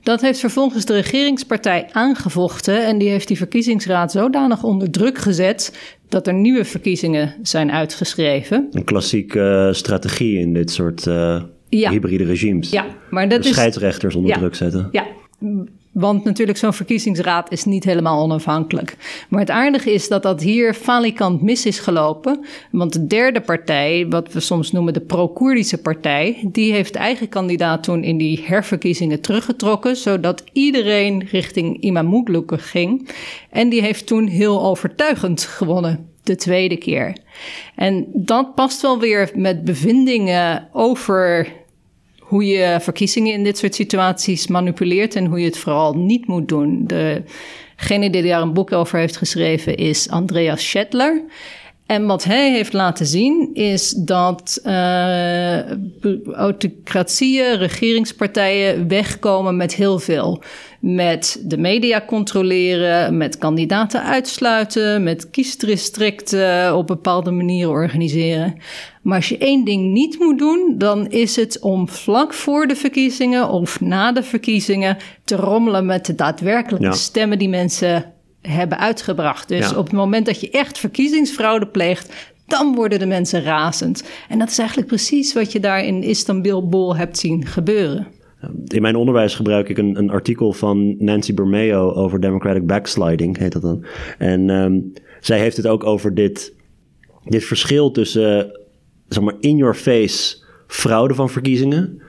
Dat 0.03 0.21
heeft 0.21 0.39
vervolgens 0.39 0.85
de 0.85 0.93
regeringspartij 0.93 1.89
aangevochten 1.91 2.85
en 2.85 2.97
die 2.97 3.09
heeft 3.09 3.27
die 3.27 3.37
verkiezingsraad 3.37 4.11
zodanig 4.11 4.63
onder 4.63 4.91
druk 4.91 5.17
gezet 5.17 5.77
dat 6.09 6.27
er 6.27 6.33
nieuwe 6.33 6.65
verkiezingen 6.65 7.35
zijn 7.41 7.71
uitgeschreven. 7.71 8.67
Een 8.71 8.83
klassieke 8.83 9.69
strategie 9.71 10.39
in 10.39 10.53
dit 10.53 10.71
soort 10.71 11.05
uh, 11.05 11.43
hybride 11.69 12.23
regimes. 12.23 12.69
Ja, 12.69 12.85
maar 13.09 13.29
dat 13.29 13.43
de 13.43 13.49
scheidsrechters 13.49 14.15
onder 14.15 14.37
druk 14.37 14.55
zetten. 14.55 14.87
Ja, 14.91 15.07
want 15.95 16.23
natuurlijk, 16.23 16.57
zo'n 16.57 16.73
verkiezingsraad 16.73 17.51
is 17.51 17.65
niet 17.65 17.83
helemaal 17.83 18.21
onafhankelijk. 18.21 18.95
Maar 19.29 19.39
het 19.39 19.49
aardige 19.49 19.93
is 19.93 20.07
dat 20.07 20.23
dat 20.23 20.41
hier 20.41 20.73
falikant 20.73 21.41
mis 21.41 21.65
is 21.65 21.79
gelopen. 21.79 22.45
Want 22.71 22.93
de 22.93 23.07
derde 23.07 23.41
partij, 23.41 24.05
wat 24.09 24.33
we 24.33 24.39
soms 24.39 24.71
noemen 24.71 24.93
de 24.93 25.01
pro-Koerdische 25.01 25.77
partij, 25.77 26.47
die 26.51 26.73
heeft 26.73 26.95
eigen 26.95 27.29
kandidaat 27.29 27.83
toen 27.83 28.03
in 28.03 28.17
die 28.17 28.43
herverkiezingen 28.45 29.21
teruggetrokken, 29.21 29.95
zodat 29.95 30.43
iedereen 30.51 31.27
richting 31.31 31.81
Imamoglu 31.81 32.43
ging. 32.47 33.09
En 33.49 33.69
die 33.69 33.81
heeft 33.81 34.07
toen 34.07 34.27
heel 34.27 34.63
overtuigend 34.63 35.41
gewonnen 35.43 36.09
de 36.23 36.35
tweede 36.35 36.77
keer. 36.77 37.17
En 37.75 38.05
dat 38.13 38.55
past 38.55 38.81
wel 38.81 38.99
weer 38.99 39.31
met 39.35 39.63
bevindingen 39.63 40.69
over 40.71 41.47
hoe 42.25 42.45
je 42.45 42.77
verkiezingen 42.81 43.33
in 43.33 43.43
dit 43.43 43.57
soort 43.57 43.75
situaties 43.75 44.47
manipuleert 44.47 45.15
en 45.15 45.25
hoe 45.25 45.39
je 45.39 45.45
het 45.45 45.57
vooral 45.57 45.93
niet 45.93 46.27
moet 46.27 46.47
doen. 46.47 46.83
Degene 46.87 48.09
die 48.09 48.23
daar 48.23 48.41
een 48.41 48.53
boek 48.53 48.71
over 48.71 48.99
heeft 48.99 49.17
geschreven 49.17 49.75
is 49.75 50.09
Andreas 50.09 50.69
Schettler. 50.69 51.23
En 51.85 52.05
wat 52.05 52.23
hij 52.23 52.51
heeft 52.51 52.73
laten 52.73 53.05
zien 53.05 53.49
is 53.53 53.89
dat 53.91 54.61
uh, 54.65 55.71
autocratieën, 56.33 57.57
regeringspartijen 57.57 58.87
wegkomen 58.87 59.57
met 59.57 59.75
heel 59.75 59.99
veel. 59.99 60.43
Met 60.87 61.41
de 61.45 61.57
media 61.57 62.03
controleren, 62.07 63.17
met 63.17 63.37
kandidaten 63.37 64.03
uitsluiten, 64.03 65.03
met 65.03 65.29
kiesdistricten 65.29 66.75
op 66.75 66.87
bepaalde 66.87 67.31
manieren 67.31 67.71
organiseren. 67.71 68.57
Maar 69.01 69.15
als 69.15 69.29
je 69.29 69.37
één 69.37 69.63
ding 69.63 69.91
niet 69.91 70.19
moet 70.19 70.39
doen, 70.39 70.75
dan 70.77 71.07
is 71.07 71.35
het 71.35 71.59
om 71.59 71.89
vlak 71.89 72.33
voor 72.33 72.67
de 72.67 72.75
verkiezingen 72.75 73.49
of 73.49 73.81
na 73.81 74.11
de 74.11 74.23
verkiezingen 74.23 74.97
te 75.23 75.35
rommelen 75.35 75.85
met 75.85 76.05
de 76.05 76.15
daadwerkelijke 76.15 76.97
stemmen 76.97 77.37
die 77.37 77.49
mensen 77.49 78.13
hebben 78.41 78.79
uitgebracht. 78.79 79.47
Dus 79.47 79.75
op 79.75 79.85
het 79.85 79.95
moment 79.95 80.25
dat 80.25 80.41
je 80.41 80.49
echt 80.49 80.77
verkiezingsfraude 80.77 81.67
pleegt, 81.67 82.13
dan 82.47 82.75
worden 82.75 82.99
de 82.99 83.05
mensen 83.05 83.43
razend. 83.43 84.03
En 84.29 84.39
dat 84.39 84.49
is 84.49 84.57
eigenlijk 84.57 84.87
precies 84.87 85.33
wat 85.33 85.51
je 85.51 85.59
daar 85.59 85.85
in 85.85 86.03
Istanbul 86.03 86.95
hebt 86.95 87.17
zien 87.17 87.45
gebeuren. 87.45 88.07
In 88.67 88.81
mijn 88.81 88.95
onderwijs 88.95 89.35
gebruik 89.35 89.69
ik 89.69 89.77
een, 89.77 89.97
een 89.97 90.09
artikel 90.09 90.53
van 90.53 90.95
Nancy 90.97 91.33
Bermeo 91.33 91.91
over 91.91 92.19
democratic 92.19 92.67
backsliding, 92.67 93.37
heet 93.37 93.51
dat 93.51 93.61
dan. 93.61 93.85
En 94.17 94.49
um, 94.49 94.93
zij 95.19 95.39
heeft 95.39 95.57
het 95.57 95.67
ook 95.67 95.83
over 95.83 96.13
dit, 96.13 96.53
dit 97.23 97.43
verschil 97.43 97.91
tussen, 97.91 98.59
zeg 99.07 99.23
maar, 99.23 99.35
in-your-face 99.39 100.37
fraude 100.67 101.13
van 101.13 101.29
verkiezingen 101.29 102.01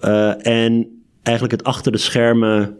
uh, 0.00 0.46
en 0.46 1.02
eigenlijk 1.22 1.56
het 1.56 1.64
achter 1.64 1.92
de 1.92 1.98
schermen 1.98 2.76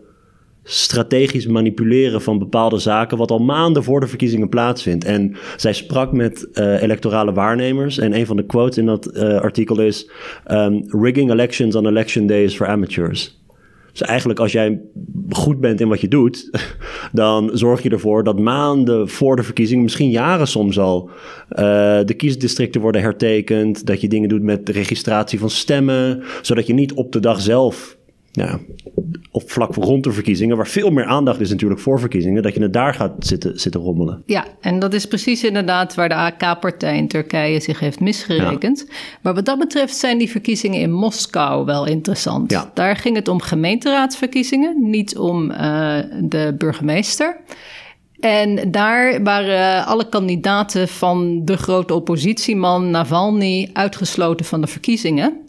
strategisch 0.69 1.47
manipuleren 1.47 2.23
van 2.23 2.39
bepaalde 2.39 2.79
zaken, 2.79 3.19
wat 3.19 3.31
al 3.31 3.39
maanden 3.39 3.85
voor 3.85 4.01
de 4.01 4.07
verkiezingen 4.07 4.49
plaatsvindt. 4.49 5.05
En 5.05 5.37
zij 5.57 5.73
sprak 5.73 6.13
met 6.13 6.49
uh, 6.53 6.83
electorale 6.83 7.33
waarnemers. 7.33 7.99
En 7.99 8.17
een 8.17 8.27
van 8.27 8.37
de 8.37 8.47
quotes 8.47 8.79
in 8.79 8.87
dat 8.87 9.11
uh, 9.15 9.41
artikel 9.41 9.81
is: 9.81 10.11
um, 10.51 10.85
Rigging 10.89 11.31
elections 11.31 11.75
on 11.75 11.87
election 11.87 12.27
day 12.27 12.43
is 12.43 12.57
for 12.57 12.67
amateurs. 12.67 13.45
Dus 13.99 14.09
eigenlijk 14.09 14.41
als 14.41 14.53
jij 14.53 14.81
goed 15.31 15.61
bent 15.61 15.81
in 15.81 15.89
wat 15.89 16.01
je 16.01 16.09
doet, 16.09 16.51
dan 17.13 17.51
zorg 17.53 17.83
je 17.83 17.91
ervoor 17.91 18.25
dat 18.25 18.39
maanden 18.39 19.09
voor 19.09 19.37
de 19.37 19.43
verkiezingen, 19.43 19.83
misschien 19.83 20.11
jaren 20.11 20.47
soms 20.47 20.79
al, 20.79 21.11
uh, 21.51 21.57
de 22.05 22.15
kiesdistricten 22.17 22.81
worden 22.81 23.01
hertekend. 23.01 23.87
Dat 23.87 24.01
je 24.01 24.09
dingen 24.09 24.29
doet 24.29 24.43
met 24.43 24.67
de 24.67 24.73
registratie 24.73 25.39
van 25.39 25.51
stemmen, 25.51 26.23
zodat 26.43 26.67
je 26.67 26.75
niet 26.75 26.93
op 26.93 27.13
de 27.13 27.21
dag 27.21 27.41
zelf 27.41 27.96
ja, 28.37 28.59
op 29.31 29.51
vlak 29.51 29.75
rond 29.75 30.05
de 30.05 30.13
verkiezingen, 30.13 30.57
waar 30.57 30.67
veel 30.67 30.91
meer 30.91 31.05
aandacht 31.05 31.41
is 31.41 31.51
natuurlijk 31.51 31.81
voor 31.81 32.01
verkiezingen, 32.01 32.43
dat 32.43 32.55
je 32.55 32.63
het 32.63 32.73
daar 32.73 32.95
gaat 32.95 33.13
zitten, 33.19 33.61
zitten 33.61 33.81
rommelen. 33.81 34.23
Ja, 34.27 34.45
en 34.61 34.79
dat 34.79 34.95
is 34.95 35.07
precies 35.07 35.45
inderdaad 35.45 35.95
waar 35.95 36.09
de 36.09 36.15
AK-partij 36.15 36.97
in 36.97 37.09
Turkije 37.09 37.61
zich 37.61 37.81
heeft 37.81 38.01
misgerekend. 38.01 38.87
Maar 39.23 39.35
wat 39.35 39.45
dat 39.45 39.59
betreft 39.59 39.97
zijn 39.97 40.19
die 40.19 40.31
verkiezingen 40.31 40.81
in 40.81 40.93
Moskou 40.93 41.65
wel 41.65 41.87
interessant. 41.87 42.51
Ja. 42.51 42.71
Daar 42.75 42.97
ging 42.97 43.17
het 43.17 43.29
om 43.29 43.41
gemeenteraadsverkiezingen, 43.41 44.91
niet 44.91 45.19
om 45.19 45.51
uh, 45.51 45.99
de 46.21 46.55
burgemeester. 46.59 47.41
En 48.21 48.71
daar 48.71 49.23
waren 49.23 49.87
alle 49.87 50.09
kandidaten 50.09 50.89
van 50.89 51.45
de 51.45 51.57
grote 51.57 51.95
oppositieman 51.95 52.91
Navalny 52.91 53.71
uitgesloten 53.73 54.47
van 54.47 54.61
de 54.61 54.67
verkiezingen. 54.67 55.41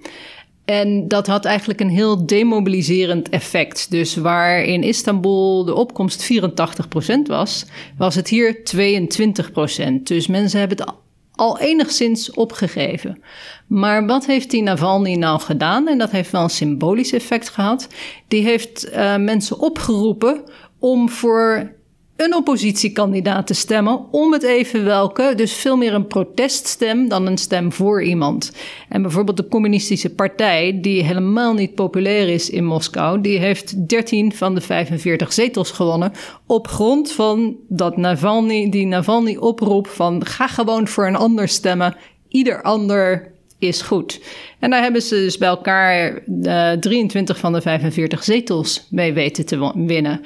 En 0.68 1.08
dat 1.08 1.28
had 1.28 1.46
eigenlijk 1.46 1.80
een 1.80 1.90
heel 1.90 2.26
demobiliserend 2.26 3.30
effect. 3.30 3.92
Dus 3.92 4.16
waar 4.16 4.64
in 4.64 4.84
Istanbul 4.84 5.66
de 5.66 5.74
opkomst 5.74 6.30
84% 6.34 7.22
was, 7.24 7.66
was 7.98 8.16
het 8.16 8.28
hier 8.28 8.58
22%. 8.58 10.04
Dus 10.04 10.28
mensen 10.28 10.60
hebben 10.60 10.78
het 10.78 10.96
al 11.36 11.60
enigszins 11.60 12.32
opgegeven. 12.32 13.22
Maar 13.68 14.06
wat 14.06 14.26
heeft 14.26 14.52
die 14.52 14.62
Navalny 14.62 15.16
nou 15.16 15.40
gedaan? 15.40 15.88
En 15.88 15.98
dat 15.98 16.12
heeft 16.12 16.32
wel 16.32 16.44
een 16.44 16.50
symbolisch 16.50 17.12
effect 17.12 17.50
gehad. 17.50 17.88
Die 18.28 18.44
heeft 18.44 18.90
uh, 18.90 19.18
mensen 19.18 19.60
opgeroepen 19.60 20.44
om 20.80 21.10
voor 21.10 21.76
een 22.18 22.36
oppositiekandidaat 22.36 23.48
te 23.48 23.54
stemmen, 23.54 24.06
om 24.12 24.34
het 24.34 24.44
even 24.44 24.84
welke. 24.84 25.34
Dus 25.36 25.54
veel 25.54 25.78
meer 25.78 25.94
een 25.94 26.08
proteststem 26.08 27.10
dan 27.10 27.28
een 27.28 27.38
stem 27.38 27.72
voor 27.72 28.04
iemand. 28.04 28.52
En 28.90 29.02
bijvoorbeeld 29.02 29.38
de 29.38 29.48
Communistische 29.48 30.10
Partij, 30.10 30.80
die 30.82 31.04
helemaal 31.04 31.54
niet 31.54 31.76
populair 31.76 32.30
is 32.30 32.50
in 32.50 32.66
Moskou, 32.66 33.22
die 33.22 33.40
heeft 33.40 33.88
13 33.88 34.34
van 34.34 34.56
de 34.56 34.62
45 34.62 35.34
zetels 35.34 35.72
gewonnen. 35.72 36.12
Op 36.46 36.68
grond 36.68 37.12
van 37.12 37.56
dat 37.68 37.98
Navalny, 37.98 38.70
die 38.70 38.86
Navalny 38.86 39.36
oproep 39.36 39.88
van 39.88 40.26
ga 40.26 40.48
gewoon 40.48 40.88
voor 40.88 41.08
een 41.08 41.16
ander 41.16 41.48
stemmen. 41.48 41.96
Ieder 42.28 42.62
ander 42.62 43.32
is 43.60 43.82
goed. 43.82 44.22
En 44.60 44.70
daar 44.70 44.82
hebben 44.82 45.02
ze 45.02 45.16
dus 45.16 45.38
bij 45.38 45.48
elkaar 45.48 46.22
uh, 46.28 46.72
eh, 46.72 46.80
23 46.80 47.38
van 47.38 47.54
de 47.54 47.62
45 47.62 48.24
zetels 48.24 48.88
mee 48.90 49.14
weten 49.14 49.46
te 49.46 49.72
winnen 49.76 50.22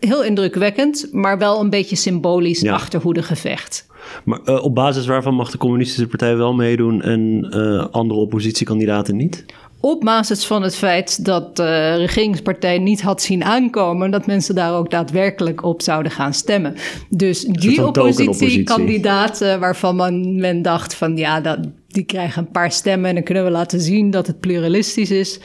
heel 0.00 0.24
indrukwekkend, 0.24 1.08
maar 1.12 1.38
wel 1.38 1.60
een 1.60 1.70
beetje 1.70 1.96
symbolisch 1.96 2.60
ja. 2.60 2.72
achterhoedegevecht. 2.72 3.86
Maar 4.24 4.40
uh, 4.44 4.64
op 4.64 4.74
basis 4.74 5.06
waarvan 5.06 5.34
mag 5.34 5.50
de 5.50 5.58
Communistische 5.58 6.06
Partij 6.06 6.36
wel 6.36 6.54
meedoen 6.54 7.02
en 7.02 7.46
uh, 7.54 7.86
andere 7.90 8.20
oppositiekandidaten 8.20 9.16
niet? 9.16 9.44
Op 9.80 10.00
basis 10.00 10.46
van 10.46 10.62
het 10.62 10.76
feit 10.76 11.24
dat 11.24 11.56
de 11.56 11.94
regeringspartij 11.94 12.78
niet 12.78 13.02
had 13.02 13.22
zien 13.22 13.44
aankomen 13.44 14.10
dat 14.10 14.26
mensen 14.26 14.54
daar 14.54 14.74
ook 14.74 14.90
daadwerkelijk 14.90 15.64
op 15.64 15.82
zouden 15.82 16.12
gaan 16.12 16.34
stemmen. 16.34 16.74
Dus 17.08 17.44
die 17.44 17.86
oppositiekandidaten 17.86 19.60
waarvan 19.60 19.96
men, 19.96 20.40
men 20.40 20.62
dacht 20.62 20.94
van 20.94 21.16
ja, 21.16 21.40
dat, 21.40 21.58
die 21.88 22.04
krijgen 22.04 22.42
een 22.42 22.50
paar 22.50 22.72
stemmen 22.72 23.08
en 23.08 23.14
dan 23.14 23.24
kunnen 23.24 23.44
we 23.44 23.50
laten 23.50 23.80
zien 23.80 24.10
dat 24.10 24.26
het 24.26 24.40
pluralistisch 24.40 25.10
is, 25.10 25.40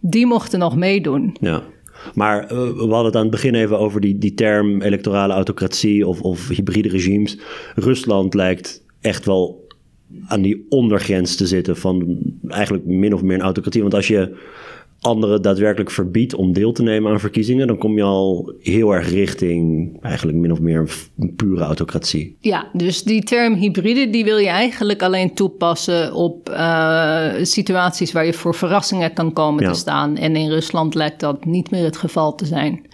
die 0.00 0.26
mochten 0.26 0.58
nog 0.58 0.76
meedoen. 0.76 1.36
Ja. 1.40 1.62
Maar 2.14 2.42
uh, 2.42 2.48
we 2.58 2.78
hadden 2.78 3.04
het 3.04 3.16
aan 3.16 3.22
het 3.22 3.30
begin 3.30 3.54
even 3.54 3.78
over 3.78 4.00
die, 4.00 4.18
die 4.18 4.34
term 4.34 4.82
electorale 4.82 5.32
autocratie 5.32 6.06
of, 6.06 6.20
of 6.20 6.48
hybride 6.48 6.88
regimes. 6.88 7.38
Rusland 7.74 8.34
lijkt 8.34 8.84
echt 9.00 9.26
wel 9.26 9.68
aan 10.26 10.42
die 10.42 10.66
ondergrens 10.68 11.36
te 11.36 11.46
zitten 11.46 11.76
van 11.76 12.18
eigenlijk 12.48 12.84
min 12.84 13.14
of 13.14 13.22
meer 13.22 13.34
een 13.34 13.42
autocratie. 13.42 13.82
Want 13.82 13.94
als 13.94 14.08
je 14.08 14.36
anderen 15.00 15.42
daadwerkelijk 15.42 15.90
verbiedt 15.90 16.34
om 16.34 16.52
deel 16.52 16.72
te 16.72 16.82
nemen 16.82 17.12
aan 17.12 17.20
verkiezingen, 17.20 17.66
dan 17.66 17.78
kom 17.78 17.96
je 17.96 18.02
al 18.02 18.52
heel 18.60 18.94
erg 18.94 19.10
richting 19.10 19.96
eigenlijk 20.00 20.38
min 20.38 20.52
of 20.52 20.60
meer 20.60 20.90
een 21.18 21.34
pure 21.34 21.62
autocratie. 21.62 22.36
Ja, 22.40 22.70
dus 22.72 23.02
die 23.02 23.22
term 23.22 23.54
hybride, 23.54 24.10
die 24.10 24.24
wil 24.24 24.38
je 24.38 24.48
eigenlijk 24.48 25.02
alleen 25.02 25.34
toepassen 25.34 26.14
op 26.14 26.48
uh, 26.48 27.32
situaties 27.42 28.12
waar 28.12 28.26
je 28.26 28.32
voor 28.32 28.54
verrassingen 28.54 29.12
kan 29.12 29.32
komen 29.32 29.64
te 29.64 29.78
staan. 29.78 30.16
En 30.16 30.36
in 30.36 30.50
Rusland 30.50 30.94
lijkt 30.94 31.20
dat 31.20 31.44
niet 31.44 31.70
meer 31.70 31.84
het 31.84 31.96
geval 31.96 32.34
te 32.34 32.46
zijn. 32.46 32.86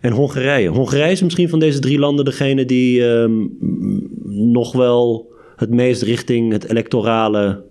En 0.00 0.12
Hongarije. 0.12 0.68
Hongarije 0.68 1.12
is 1.12 1.22
misschien 1.22 1.48
van 1.48 1.58
deze 1.58 1.78
drie 1.78 1.98
landen 1.98 2.24
degene 2.24 2.64
die 2.64 3.02
um, 3.02 3.56
nog 4.24 4.72
wel 4.72 5.32
het 5.56 5.70
meest 5.70 6.02
richting 6.02 6.52
het 6.52 6.70
electorale 6.70 7.64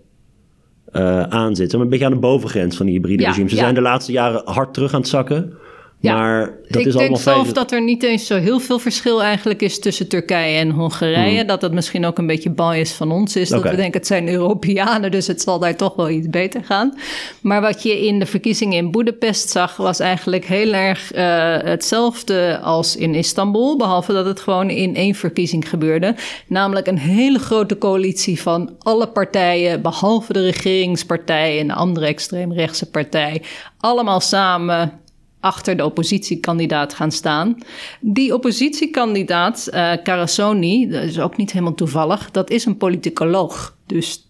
uh, 0.93 1.21
aan 1.21 1.55
zit. 1.55 1.73
Een 1.73 1.89
beetje 1.89 2.05
aan 2.05 2.11
de 2.11 2.17
bovengrens 2.17 2.77
van 2.77 2.85
die 2.85 2.95
hybride 2.95 3.23
ja, 3.23 3.29
regime. 3.29 3.49
Ze 3.49 3.55
zijn 3.55 3.73
de 3.73 3.81
laatste 3.81 4.11
jaren 4.11 4.41
hard 4.45 4.73
terug 4.73 4.93
aan 4.93 4.99
het 4.99 5.09
zakken. 5.09 5.53
Ja, 6.03 6.15
maar 6.15 6.53
dat 6.67 6.81
ik 6.81 6.87
is 6.87 6.93
denk 6.93 7.17
zelf 7.17 7.53
dat 7.53 7.71
er 7.71 7.81
niet 7.81 8.03
eens 8.03 8.25
zo 8.27 8.39
heel 8.39 8.59
veel 8.59 8.79
verschil 8.79 9.23
eigenlijk 9.23 9.61
is 9.61 9.79
tussen 9.79 10.07
Turkije 10.07 10.57
en 10.57 10.69
Hongarije. 10.69 11.45
Dat 11.45 11.61
het 11.61 11.71
misschien 11.71 12.05
ook 12.05 12.17
een 12.17 12.27
beetje 12.27 12.49
bias 12.49 12.91
van 12.91 13.11
ons 13.11 13.35
is. 13.35 13.49
Dat 13.49 13.63
we 13.63 13.75
denken 13.75 13.99
het 13.99 14.07
zijn 14.07 14.27
Europeanen, 14.27 15.11
dus 15.11 15.27
het 15.27 15.41
zal 15.41 15.59
daar 15.59 15.75
toch 15.75 15.95
wel 15.95 16.09
iets 16.09 16.29
beter 16.29 16.63
gaan. 16.63 16.97
Maar 17.41 17.61
wat 17.61 17.83
je 17.83 18.05
in 18.05 18.19
de 18.19 18.25
verkiezingen 18.25 18.77
in 18.77 18.91
Boedapest 18.91 19.49
zag, 19.49 19.75
was 19.75 19.99
eigenlijk 19.99 20.45
heel 20.45 20.73
erg 20.73 21.11
eh, 21.11 21.57
hetzelfde 21.57 22.59
als 22.59 22.95
in 22.95 23.15
Istanbul. 23.15 23.77
Behalve 23.77 24.13
dat 24.13 24.25
het 24.25 24.39
gewoon 24.39 24.69
in 24.69 24.95
één 24.95 25.15
verkiezing 25.15 25.69
gebeurde. 25.69 26.15
Namelijk 26.47 26.87
een 26.87 26.99
hele 26.99 27.39
grote 27.39 27.77
coalitie 27.77 28.41
van 28.41 28.75
alle 28.79 29.07
partijen, 29.07 29.81
behalve 29.81 30.33
de 30.33 30.41
regeringspartij 30.41 31.59
en 31.59 31.67
de 31.67 31.73
andere 31.73 32.05
extreemrechtse 32.05 32.89
partij. 32.89 33.41
Allemaal 33.79 34.19
samen 34.19 35.01
achter 35.43 35.77
de 35.77 35.85
oppositiekandidaat 35.85 36.93
gaan 36.93 37.11
staan. 37.11 37.57
Die 37.99 38.33
oppositiekandidaat, 38.33 39.67
eh 39.67 39.91
Carasoni, 40.03 40.89
dat 40.89 41.03
is 41.03 41.19
ook 41.19 41.37
niet 41.37 41.51
helemaal 41.51 41.73
toevallig, 41.73 42.31
dat 42.31 42.49
is 42.49 42.65
een 42.65 42.77
politicoloog. 42.77 43.75
Dus 43.85 44.27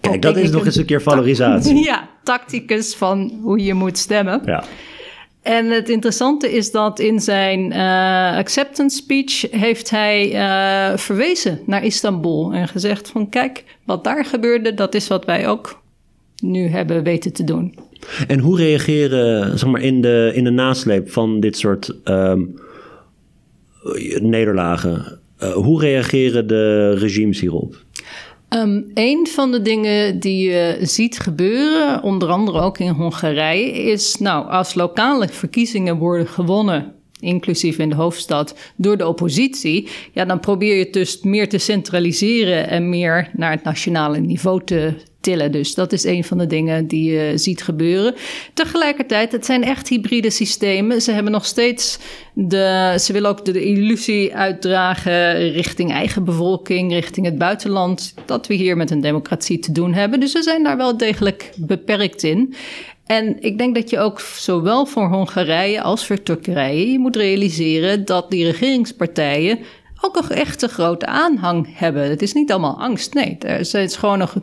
Kijk, 0.00 0.22
dat 0.22 0.36
is 0.36 0.50
nog 0.50 0.64
eens 0.64 0.76
een 0.76 0.84
keer 0.84 1.02
valorisatie. 1.02 1.84
Ja, 1.84 2.08
tacticus 2.22 2.94
van 2.94 3.38
hoe 3.42 3.64
je 3.64 3.74
moet 3.74 3.98
stemmen. 3.98 4.42
Ja. 4.44 4.64
En 5.42 5.70
het 5.70 5.88
interessante 5.88 6.52
is 6.52 6.70
dat 6.70 6.98
in 6.98 7.20
zijn 7.20 7.72
eh, 7.72 8.36
acceptance 8.36 8.96
speech 8.96 9.50
heeft 9.50 9.90
hij 9.90 10.32
eh, 10.32 10.98
verwezen 10.98 11.60
naar 11.66 11.84
Istanbul 11.84 12.52
en 12.52 12.68
gezegd 12.68 13.08
van 13.08 13.28
kijk, 13.28 13.64
wat 13.84 14.04
daar 14.04 14.24
gebeurde, 14.24 14.74
dat 14.74 14.94
is 14.94 15.08
wat 15.08 15.24
wij 15.24 15.48
ook 15.48 15.82
nu 16.42 16.68
hebben 16.68 17.02
weten 17.02 17.32
te 17.32 17.44
doen. 17.44 17.74
En 18.26 18.38
hoe 18.38 18.56
reageren, 18.56 19.58
zeg 19.58 19.70
maar, 19.70 19.82
in 19.82 20.00
de, 20.00 20.30
in 20.34 20.44
de 20.44 20.50
nasleep 20.50 21.10
van 21.10 21.40
dit 21.40 21.56
soort 21.56 21.94
ehm, 22.04 22.44
nederlagen? 24.20 25.20
eh, 25.38 25.52
hoe 25.52 25.80
reageren 25.80 26.46
de 26.46 26.94
regimes 26.94 27.40
hierop? 27.40 27.76
Um, 28.48 28.90
een 28.94 29.26
van 29.26 29.50
de 29.50 29.62
dingen 29.62 30.20
die 30.20 30.50
je 30.50 30.78
ziet 30.80 31.18
gebeuren, 31.18 32.02
onder 32.02 32.28
andere 32.28 32.60
ook 32.60 32.78
in 32.78 32.92
Hongarije, 32.92 33.72
is 33.72 34.16
nou, 34.18 34.48
als 34.48 34.74
lokale 34.74 35.28
verkiezingen 35.28 35.96
worden 35.96 36.26
gewonnen, 36.26 36.92
inclusief 37.20 37.78
in 37.78 37.88
de 37.88 37.94
hoofdstad, 37.94 38.54
door 38.76 38.96
de 38.96 39.06
oppositie, 39.06 39.88
ja, 40.12 40.24
dan 40.24 40.40
probeer 40.40 40.76
je 40.76 40.84
het 40.84 40.92
dus 40.92 41.22
meer 41.22 41.48
te 41.48 41.58
centraliseren 41.58 42.68
en 42.68 42.88
meer 42.88 43.30
naar 43.32 43.50
het 43.50 43.62
nationale 43.62 44.18
niveau 44.18 44.64
te 44.64 44.94
tillen. 45.20 45.52
Dus 45.52 45.74
dat 45.74 45.92
is 45.92 46.04
een 46.04 46.24
van 46.24 46.38
de 46.38 46.46
dingen 46.46 46.86
die 46.86 47.12
je 47.12 47.32
ziet 47.38 47.62
gebeuren. 47.62 48.14
Tegelijkertijd, 48.54 49.32
het 49.32 49.44
zijn 49.44 49.64
echt 49.64 49.88
hybride 49.88 50.30
systemen. 50.30 51.02
Ze 51.02 51.12
hebben 51.12 51.32
nog 51.32 51.44
steeds 51.44 51.98
de. 52.34 52.94
Ze 53.00 53.12
willen 53.12 53.30
ook 53.30 53.44
de, 53.44 53.64
illusie 53.64 54.34
uitdragen 54.34 55.50
richting 55.50 55.92
eigen 55.92 56.24
bevolking, 56.24 56.92
richting 56.92 57.26
het 57.26 57.38
buitenland, 57.38 58.14
dat 58.24 58.46
we 58.46 58.54
hier 58.54 58.76
met 58.76 58.90
een 58.90 59.00
democratie 59.00 59.58
te 59.58 59.72
doen 59.72 59.94
hebben. 59.94 60.20
Dus 60.20 60.32
ze 60.32 60.42
zijn 60.42 60.62
daar 60.64 60.76
wel 60.76 60.96
degelijk 60.96 61.52
beperkt 61.56 62.22
in. 62.22 62.54
En 63.06 63.36
ik 63.40 63.58
denk 63.58 63.74
dat 63.74 63.90
je 63.90 63.98
ook 63.98 64.20
zowel 64.20 64.86
voor 64.86 65.08
Hongarije 65.08 65.82
als 65.82 66.06
voor 66.06 66.22
Turkije 66.22 66.90
je 66.92 66.98
moet 66.98 67.16
realiseren 67.16 68.04
dat 68.04 68.30
die 68.30 68.44
regeringspartijen 68.44 69.58
ook 70.00 70.16
een 70.16 70.36
echte 70.36 70.68
grote 70.68 71.06
aanhang 71.06 71.68
hebben. 71.78 72.10
Het 72.10 72.22
is 72.22 72.32
niet 72.32 72.50
allemaal 72.50 72.80
angst. 72.80 73.14
Nee, 73.14 73.36
er 73.38 73.74
is 73.74 73.96
gewoon 73.96 74.18
nog 74.18 74.34
een 74.34 74.42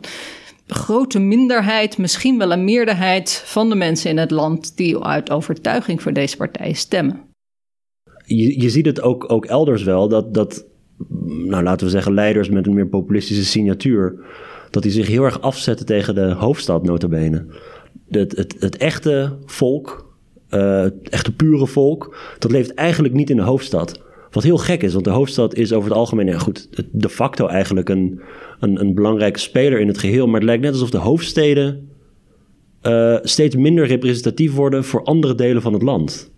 grote 0.66 1.18
minderheid, 1.18 1.98
misschien 1.98 2.38
wel 2.38 2.52
een 2.52 2.64
meerderheid 2.64 3.42
van 3.44 3.68
de 3.68 3.74
mensen 3.74 4.10
in 4.10 4.18
het 4.18 4.30
land 4.30 4.76
die 4.76 4.98
uit 4.98 5.30
overtuiging 5.30 6.02
voor 6.02 6.12
deze 6.12 6.36
partijen 6.36 6.76
stemmen. 6.76 7.20
Je, 8.24 8.60
je 8.60 8.70
ziet 8.70 8.86
het 8.86 9.00
ook, 9.00 9.32
ook 9.32 9.44
elders 9.44 9.82
wel, 9.82 10.08
dat, 10.08 10.34
dat, 10.34 10.64
nou 11.24 11.62
laten 11.62 11.86
we 11.86 11.92
zeggen, 11.92 12.14
leiders 12.14 12.48
met 12.48 12.66
een 12.66 12.74
meer 12.74 12.88
populistische 12.88 13.44
signatuur, 13.44 14.24
dat 14.70 14.82
die 14.82 14.92
zich 14.92 15.06
heel 15.06 15.24
erg 15.24 15.40
afzetten 15.40 15.86
tegen 15.86 16.14
de 16.14 16.32
hoofdstad, 16.32 16.82
notabene. 16.82 17.46
Het, 18.08 18.36
het, 18.58 18.76
echte 18.76 19.38
volk, 19.44 20.14
uh, 20.50 20.80
het 20.80 21.08
echte 21.08 21.34
pure 21.34 21.66
volk, 21.66 22.16
dat 22.38 22.50
leeft 22.50 22.74
eigenlijk 22.74 23.14
niet 23.14 23.30
in 23.30 23.36
de 23.36 23.42
hoofdstad. 23.42 24.04
Wat 24.36 24.44
heel 24.44 24.58
gek 24.58 24.82
is, 24.82 24.92
want 24.92 25.04
de 25.04 25.10
hoofdstad 25.10 25.54
is 25.54 25.72
over 25.72 25.88
het 25.88 25.98
algemeen, 25.98 26.26
ja 26.26 26.38
goed, 26.38 26.68
de 26.92 27.08
facto 27.08 27.46
eigenlijk 27.46 27.88
een, 27.88 28.20
een, 28.60 28.80
een 28.80 28.94
belangrijke 28.94 29.38
speler 29.38 29.80
in 29.80 29.88
het 29.88 29.98
geheel. 29.98 30.26
Maar 30.26 30.34
het 30.34 30.44
lijkt 30.44 30.62
net 30.62 30.72
alsof 30.72 30.90
de 30.90 30.98
hoofdsteden 30.98 31.88
uh, 32.82 33.16
steeds 33.22 33.56
minder 33.56 33.86
representatief 33.86 34.54
worden 34.54 34.84
voor 34.84 35.04
andere 35.04 35.34
delen 35.34 35.62
van 35.62 35.72
het 35.72 35.82
land. 35.82 36.30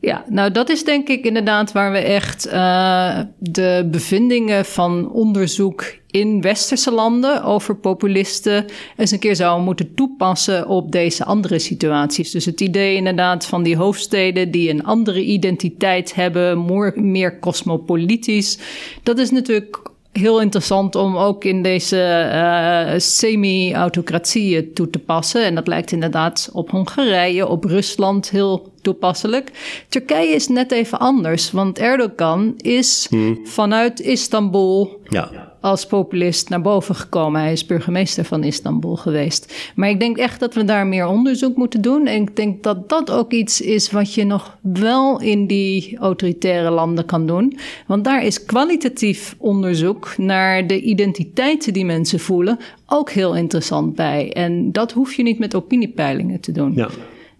Ja, 0.00 0.24
nou 0.28 0.50
dat 0.50 0.68
is 0.68 0.84
denk 0.84 1.08
ik 1.08 1.24
inderdaad 1.24 1.72
waar 1.72 1.92
we 1.92 1.98
echt 1.98 2.46
uh, 2.46 3.20
de 3.38 3.88
bevindingen 3.90 4.64
van 4.64 5.10
onderzoek 5.10 5.94
in 6.06 6.40
westerse 6.40 6.92
landen 6.92 7.42
over 7.42 7.76
populisten 7.76 8.64
eens 8.96 9.10
een 9.10 9.18
keer 9.18 9.36
zouden 9.36 9.64
moeten 9.64 9.94
toepassen 9.94 10.68
op 10.68 10.92
deze 10.92 11.24
andere 11.24 11.58
situaties. 11.58 12.30
Dus 12.30 12.44
het 12.44 12.60
idee 12.60 12.96
inderdaad 12.96 13.46
van 13.46 13.62
die 13.62 13.76
hoofdsteden 13.76 14.50
die 14.50 14.70
een 14.70 14.84
andere 14.84 15.22
identiteit 15.22 16.14
hebben, 16.14 16.64
meer 16.94 17.38
cosmopolitisch, 17.38 18.58
dat 19.02 19.18
is 19.18 19.30
natuurlijk 19.30 19.94
heel 20.16 20.40
interessant 20.40 20.94
om 20.94 21.16
ook 21.16 21.44
in 21.44 21.62
deze 21.62 22.30
uh, 22.32 22.98
semi-autocratieën 22.98 24.72
toe 24.72 24.90
te 24.90 24.98
passen. 24.98 25.44
En 25.44 25.54
dat 25.54 25.66
lijkt 25.66 25.92
inderdaad 25.92 26.50
op 26.52 26.70
Hongarije, 26.70 27.46
op 27.46 27.64
Rusland 27.64 28.30
heel 28.30 28.72
toepasselijk. 28.82 29.50
Turkije 29.88 30.34
is 30.34 30.48
net 30.48 30.72
even 30.72 30.98
anders, 30.98 31.50
want 31.50 31.78
Erdogan 31.78 32.54
is 32.56 33.06
hmm. 33.10 33.40
vanuit 33.44 34.00
Istanbul 34.00 35.00
ja. 35.08 35.45
Als 35.66 35.86
populist 35.86 36.48
naar 36.48 36.60
boven 36.60 36.94
gekomen. 36.94 37.40
Hij 37.40 37.52
is 37.52 37.66
burgemeester 37.66 38.24
van 38.24 38.44
Istanbul 38.44 38.96
geweest. 38.96 39.72
Maar 39.74 39.88
ik 39.88 40.00
denk 40.00 40.16
echt 40.16 40.40
dat 40.40 40.54
we 40.54 40.64
daar 40.64 40.86
meer 40.86 41.06
onderzoek 41.06 41.56
moeten 41.56 41.80
doen. 41.80 42.06
En 42.06 42.22
ik 42.22 42.36
denk 42.36 42.62
dat 42.62 42.88
dat 42.88 43.10
ook 43.10 43.32
iets 43.32 43.60
is 43.60 43.90
wat 43.90 44.14
je 44.14 44.24
nog 44.24 44.56
wel 44.60 45.20
in 45.20 45.46
die 45.46 45.98
autoritaire 45.98 46.70
landen 46.70 47.04
kan 47.04 47.26
doen. 47.26 47.58
Want 47.86 48.04
daar 48.04 48.24
is 48.24 48.44
kwalitatief 48.44 49.34
onderzoek 49.38 50.14
naar 50.16 50.66
de 50.66 50.80
identiteiten 50.80 51.72
die 51.72 51.84
mensen 51.84 52.20
voelen 52.20 52.58
ook 52.86 53.10
heel 53.10 53.36
interessant 53.36 53.94
bij. 53.94 54.32
En 54.32 54.72
dat 54.72 54.92
hoef 54.92 55.14
je 55.14 55.22
niet 55.22 55.38
met 55.38 55.54
opiniepeilingen 55.54 56.40
te 56.40 56.52
doen. 56.52 56.72
Ja. 56.74 56.88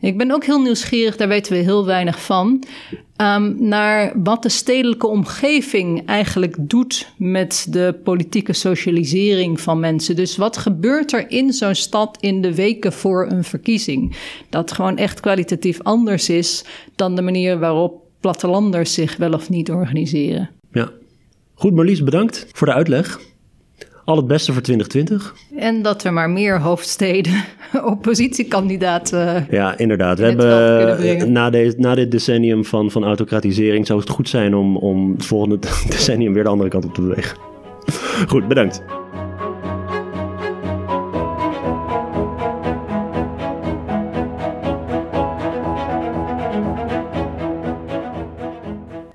Ik 0.07 0.17
ben 0.17 0.31
ook 0.31 0.45
heel 0.45 0.61
nieuwsgierig, 0.61 1.17
daar 1.17 1.29
weten 1.29 1.53
we 1.53 1.59
heel 1.59 1.87
weinig 1.87 2.23
van, 2.23 2.65
um, 3.17 3.57
naar 3.59 4.13
wat 4.23 4.43
de 4.43 4.49
stedelijke 4.49 5.07
omgeving 5.07 6.07
eigenlijk 6.07 6.57
doet 6.59 7.13
met 7.17 7.67
de 7.71 7.99
politieke 8.05 8.53
socialisering 8.53 9.61
van 9.61 9.81
mensen. 9.81 10.17
Dus 10.17 10.37
wat 10.37 10.57
gebeurt 10.57 11.13
er 11.13 11.31
in 11.31 11.53
zo'n 11.53 11.75
stad 11.75 12.17
in 12.21 12.43
de 12.43 12.55
weken 12.55 12.93
voor 12.93 13.27
een 13.31 13.45
verkiezing? 13.45 14.17
Dat 14.49 14.73
gewoon 14.73 14.97
echt 14.97 15.21
kwalitatief 15.21 15.83
anders 15.83 16.29
is 16.29 16.65
dan 16.95 17.15
de 17.15 17.23
manier 17.23 17.59
waarop 17.59 18.03
plattelanders 18.21 18.95
zich 18.95 19.17
wel 19.17 19.33
of 19.33 19.49
niet 19.49 19.71
organiseren. 19.71 20.51
Ja. 20.73 20.91
Goed, 21.55 21.75
Marlies, 21.75 22.03
bedankt 22.03 22.47
voor 22.53 22.67
de 22.67 22.75
uitleg. 22.75 23.21
Al 24.07 24.17
het 24.17 24.27
beste 24.27 24.53
voor 24.53 24.63
2020. 24.63 25.35
En 25.57 25.83
dat 25.83 26.05
er 26.05 26.13
maar 26.13 26.31
meer 26.31 26.61
hoofdsteden 26.61 27.45
oppositiekandidaten. 27.95 29.47
Ja, 29.51 29.79
inderdaad. 29.79 30.19
We 30.19 30.25
hebben 30.25 31.33
na, 31.33 31.51
de, 31.51 31.75
na 31.79 31.95
dit 31.95 32.11
decennium 32.11 32.65
van, 32.65 32.91
van 32.91 33.05
autocratisering 33.05 33.87
zou 33.87 34.01
het 34.01 34.09
goed 34.09 34.29
zijn 34.29 34.55
om, 34.55 34.77
om 34.77 35.13
het 35.13 35.27
volgende 35.27 35.59
decennium 35.89 36.33
weer 36.33 36.43
de 36.43 36.49
andere 36.49 36.71
kant 36.71 36.85
op 36.85 36.95
te 36.95 37.01
bewegen. 37.01 37.39
Goed, 38.29 38.49
bedankt. 38.49 38.83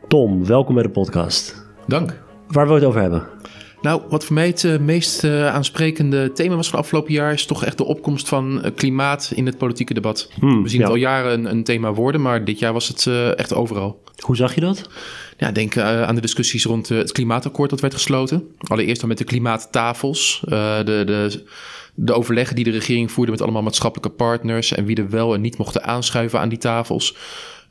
Tom, 0.08 0.46
welkom 0.46 0.74
bij 0.74 0.84
de 0.84 0.90
podcast. 0.90 1.66
Dank. 1.88 2.22
Waar 2.48 2.66
wil 2.66 2.76
je 2.76 2.80
het 2.80 2.90
over 2.90 3.02
hebben? 3.02 3.40
Nou, 3.82 4.02
wat 4.10 4.26
voor 4.26 4.34
mij 4.34 4.48
het 4.48 4.64
uh, 4.64 4.78
meest 4.78 5.24
uh, 5.24 5.48
aansprekende 5.48 6.32
thema 6.32 6.56
was 6.56 6.70
van 6.70 6.76
het 6.76 6.86
afgelopen 6.86 7.14
jaar... 7.14 7.34
is 7.34 7.46
toch 7.46 7.66
echt 7.66 7.78
de 7.78 7.84
opkomst 7.84 8.28
van 8.28 8.58
uh, 8.58 8.72
klimaat 8.76 9.32
in 9.36 9.46
het 9.46 9.58
politieke 9.58 9.94
debat. 9.94 10.30
Hmm, 10.40 10.64
We 10.64 10.70
zien 10.70 10.80
ja. 10.80 10.86
het 10.86 10.94
al 10.94 11.00
jaren 11.00 11.32
een, 11.34 11.46
een, 11.46 11.64
thema 11.64 11.94
worden, 11.94 12.22
maar 12.22 12.46
dit 12.46 12.60
jaar 12.60 12.74
was 12.74 12.88
het 12.88 13.08
echt 13.36 13.54
overal. 13.54 14.04
Hoe 14.20 14.36
zag 14.36 14.56
je 14.56 14.62
dat? 14.62 14.90
Ja, 15.38 15.52
denk 15.52 15.78
aan 15.78 16.16
de 16.16 16.22
discussies 16.22 16.64
rond 16.64 16.90
het 16.90 17.12
klimaatakkoord 17.12 17.70
dat 17.70 17.80
werd 17.80 17.94
gesloten. 17.94 18.44
Allereerst 18.58 19.00
dan 19.00 19.10
met 19.10 19.18
de 19.18 19.24
klimaattafels, 19.24 20.42
de, 20.46 20.84
de, 20.86 21.44
de 21.94 22.14
overleggen 22.14 22.56
die 22.56 22.66
de 22.66 22.72
regering 22.72 23.12
voerde... 23.12 23.32
met 23.32 23.42
allemaal 23.42 23.62
maatschappelijke 23.62 24.16
partners... 24.16 24.72
en 24.72 24.86
wie 24.86 24.96
er 24.96 25.10
wel 25.10 25.34
en 25.34 25.42
niet 25.42 25.58
mochten 25.58 25.84
aanschuiven 25.84 26.40
aan 26.40 26.50
die 26.50 26.58
tafels... 26.58 27.16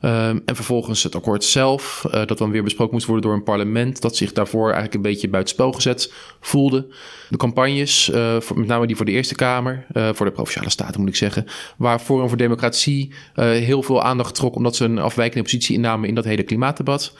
Ehm, 0.01 0.39
en 0.45 0.55
vervolgens 0.55 1.03
het 1.03 1.15
akkoord 1.15 1.43
zelf, 1.43 2.03
uh, 2.05 2.11
dat 2.25 2.37
dan 2.37 2.51
weer 2.51 2.63
besproken 2.63 2.93
moest 2.93 3.05
worden 3.05 3.25
door 3.25 3.33
een 3.33 3.43
parlement, 3.43 4.01
dat 4.01 4.15
zich 4.15 4.33
daarvoor 4.33 4.63
eigenlijk 4.63 4.93
een 4.93 5.01
beetje 5.01 5.29
buitenspel 5.29 5.71
gezet 5.71 6.13
voelde. 6.39 6.87
De 7.29 7.37
campagnes, 7.37 8.11
voor, 8.39 8.59
met 8.59 8.67
name 8.67 8.87
die 8.87 8.95
voor 8.95 9.05
de 9.05 9.11
Eerste 9.11 9.35
Kamer, 9.35 9.85
uh, 9.93 10.09
voor 10.13 10.25
de 10.25 10.31
Provinciale 10.31 10.69
Staten 10.69 10.99
moet 10.99 11.09
ik 11.09 11.15
zeggen, 11.15 11.45
waar 11.77 11.99
Forum 11.99 12.27
voor 12.27 12.37
Democratie 12.37 13.13
heel 13.33 13.83
veel 13.83 14.01
aandacht 14.01 14.35
trok, 14.35 14.55
omdat 14.55 14.75
ze 14.75 14.85
een 14.85 14.99
afwijkende 14.99 15.43
positie 15.43 15.75
innamen 15.75 16.09
in 16.09 16.15
dat 16.15 16.25
hele 16.25 16.43
klimaatdebat. 16.43 17.13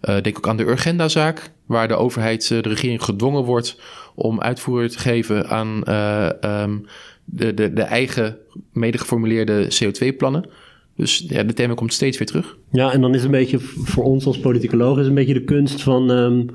denk 0.00 0.36
ook 0.36 0.48
aan 0.48 0.56
de 0.56 0.66
Urgenda-zaak, 0.68 1.50
waar 1.66 1.88
de 1.88 1.96
overheid, 1.96 2.48
de 2.48 2.60
regering 2.60 3.02
gedwongen 3.02 3.44
wordt 3.44 3.80
om 4.14 4.40
uitvoering 4.40 4.92
te 4.92 4.98
geven 4.98 5.48
aan 5.48 5.82
um, 6.50 6.86
de, 7.24 7.54
de, 7.54 7.72
de 7.72 7.82
eigen 7.82 8.38
mede 8.72 8.98
geformuleerde 8.98 9.68
CO2-plannen. 9.72 10.50
Dus 10.96 11.24
ja, 11.28 11.42
de 11.42 11.52
thema 11.52 11.74
komt 11.74 11.92
steeds 11.92 12.18
weer 12.18 12.26
terug. 12.26 12.58
Ja, 12.70 12.92
en 12.92 13.00
dan 13.00 13.14
is 13.14 13.24
een 13.24 13.30
beetje 13.30 13.58
voor 13.60 14.04
ons 14.04 14.26
als 14.26 14.40
politicoloog 14.40 14.98
is 14.98 15.06
een 15.06 15.14
beetje 15.14 15.34
de 15.34 15.44
kunst 15.44 15.82
van 15.82 16.10
um, 16.10 16.50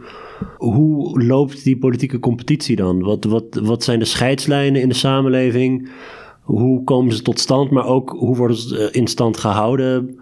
hoe 0.58 1.24
loopt 1.24 1.64
die 1.64 1.78
politieke 1.78 2.20
competitie 2.20 2.76
dan? 2.76 3.02
Wat, 3.02 3.24
wat, 3.24 3.60
wat 3.64 3.84
zijn 3.84 4.00
de 4.00 4.06
scheidslijnen 4.06 4.82
in 4.82 4.90
de 4.90 4.96
samenleving? 4.96 5.90
Hoe 6.42 6.84
komen 6.84 7.14
ze 7.14 7.22
tot 7.22 7.40
stand, 7.40 7.72
maar 7.72 7.86
ook 7.86 8.10
hoe 8.10 8.36
worden 8.36 8.58
ze 8.58 8.90
in 8.92 9.08
stand 9.08 9.38
gehouden? 9.38 10.20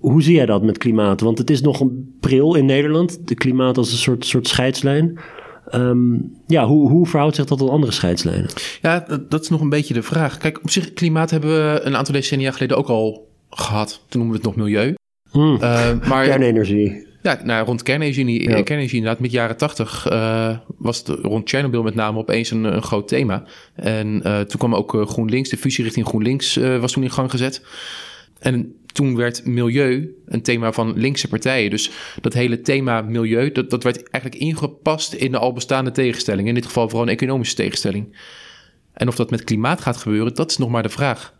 Hoe 0.00 0.22
zie 0.22 0.34
jij 0.34 0.46
dat 0.46 0.62
met 0.62 0.78
klimaat? 0.78 1.20
Want 1.20 1.38
het 1.38 1.50
is 1.50 1.60
nog 1.60 1.80
een 1.80 2.16
pril 2.20 2.54
in 2.54 2.66
Nederland, 2.66 3.28
de 3.28 3.34
klimaat 3.34 3.78
als 3.78 3.92
een 3.92 3.98
soort, 3.98 4.24
soort 4.24 4.48
scheidslijn. 4.48 5.18
Um, 5.74 6.32
ja, 6.46 6.66
hoe, 6.66 6.90
hoe 6.90 7.06
verhoudt 7.06 7.36
zich 7.36 7.44
dat 7.44 7.58
tot 7.58 7.70
andere 7.70 7.92
scheidslijnen? 7.92 8.50
Ja, 8.82 9.06
dat, 9.28 9.42
is 9.42 9.48
nog 9.48 9.60
een 9.60 9.68
beetje 9.68 9.94
de 9.94 10.02
vraag. 10.02 10.38
Kijk, 10.38 10.62
op 10.62 10.70
zich, 10.70 10.92
klimaat 10.92 11.30
hebben 11.30 11.50
we 11.50 11.80
een 11.82 11.96
aantal 11.96 12.14
decennia 12.14 12.50
geleden 12.50 12.76
ook 12.76 12.88
al 12.88 13.28
gehad. 13.50 14.04
Toen 14.08 14.20
noemen 14.20 14.40
we 14.40 14.46
het 14.46 14.56
nog 14.56 14.64
milieu. 14.64 14.94
Hmm. 15.30 15.54
Uh, 15.54 15.60
maar, 16.08 16.24
kernenergie. 16.24 17.06
Ja, 17.22 17.40
nou, 17.44 17.66
rond 17.66 17.82
kernenergie, 17.82 18.42
ja. 18.42 18.62
kernenergie 18.62 18.96
inderdaad. 18.96 19.20
Met 19.20 19.32
jaren 19.32 19.56
tachtig 19.56 20.10
uh, 20.12 20.56
was 20.78 20.98
het 20.98 21.08
rond 21.08 21.48
Chernobyl 21.48 21.82
met 21.82 21.94
name 21.94 22.18
opeens 22.18 22.50
een, 22.50 22.64
een 22.64 22.82
groot 22.82 23.08
thema. 23.08 23.44
En 23.74 24.20
uh, 24.26 24.40
toen 24.40 24.58
kwam 24.58 24.74
ook 24.74 25.04
GroenLinks, 25.06 25.48
de 25.48 25.56
fusie 25.56 25.84
richting 25.84 26.06
GroenLinks 26.06 26.56
was 26.56 26.92
toen 26.92 27.02
in 27.02 27.10
gang 27.10 27.30
gezet. 27.30 27.62
En 28.38 28.74
toen 28.94 29.16
werd 29.16 29.44
milieu 29.44 30.14
een 30.26 30.42
thema 30.42 30.72
van 30.72 30.98
linkse 30.98 31.28
partijen. 31.28 31.70
Dus 31.70 31.90
dat 32.20 32.32
hele 32.32 32.60
thema 32.60 33.00
milieu, 33.00 33.52
dat, 33.52 33.70
dat 33.70 33.82
werd 33.82 34.10
eigenlijk 34.10 34.44
ingepast 34.44 35.12
in 35.12 35.30
de 35.30 35.38
al 35.38 35.52
bestaande 35.52 35.90
tegenstelling. 35.90 36.48
In 36.48 36.54
dit 36.54 36.66
geval 36.66 36.88
vooral 36.88 37.06
een 37.06 37.12
economische 37.14 37.54
tegenstelling. 37.54 38.16
En 38.92 39.08
of 39.08 39.14
dat 39.14 39.30
met 39.30 39.44
klimaat 39.44 39.80
gaat 39.80 39.96
gebeuren, 39.96 40.34
dat 40.34 40.50
is 40.50 40.56
nog 40.56 40.68
maar 40.68 40.82
de 40.82 40.88
vraag. 40.88 41.34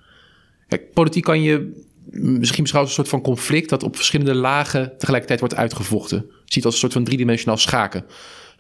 Kijk, 0.69 0.93
politiek 0.93 1.25
kan 1.25 1.43
je 1.43 1.83
misschien 2.11 2.63
beschouwen 2.63 2.91
als 2.91 2.99
een 2.99 3.05
soort 3.05 3.09
van 3.09 3.33
conflict 3.33 3.69
dat 3.69 3.83
op 3.83 3.97
verschillende 3.97 4.35
lagen 4.35 4.93
tegelijkertijd 4.99 5.41
wordt 5.41 5.55
uitgevochten. 5.55 6.27
Je 6.29 6.53
ziet 6.53 6.65
als 6.65 6.75
een 6.75 6.81
soort 6.81 6.93
van 6.93 7.05
driedimensionaal 7.05 7.57
schaken. 7.57 8.05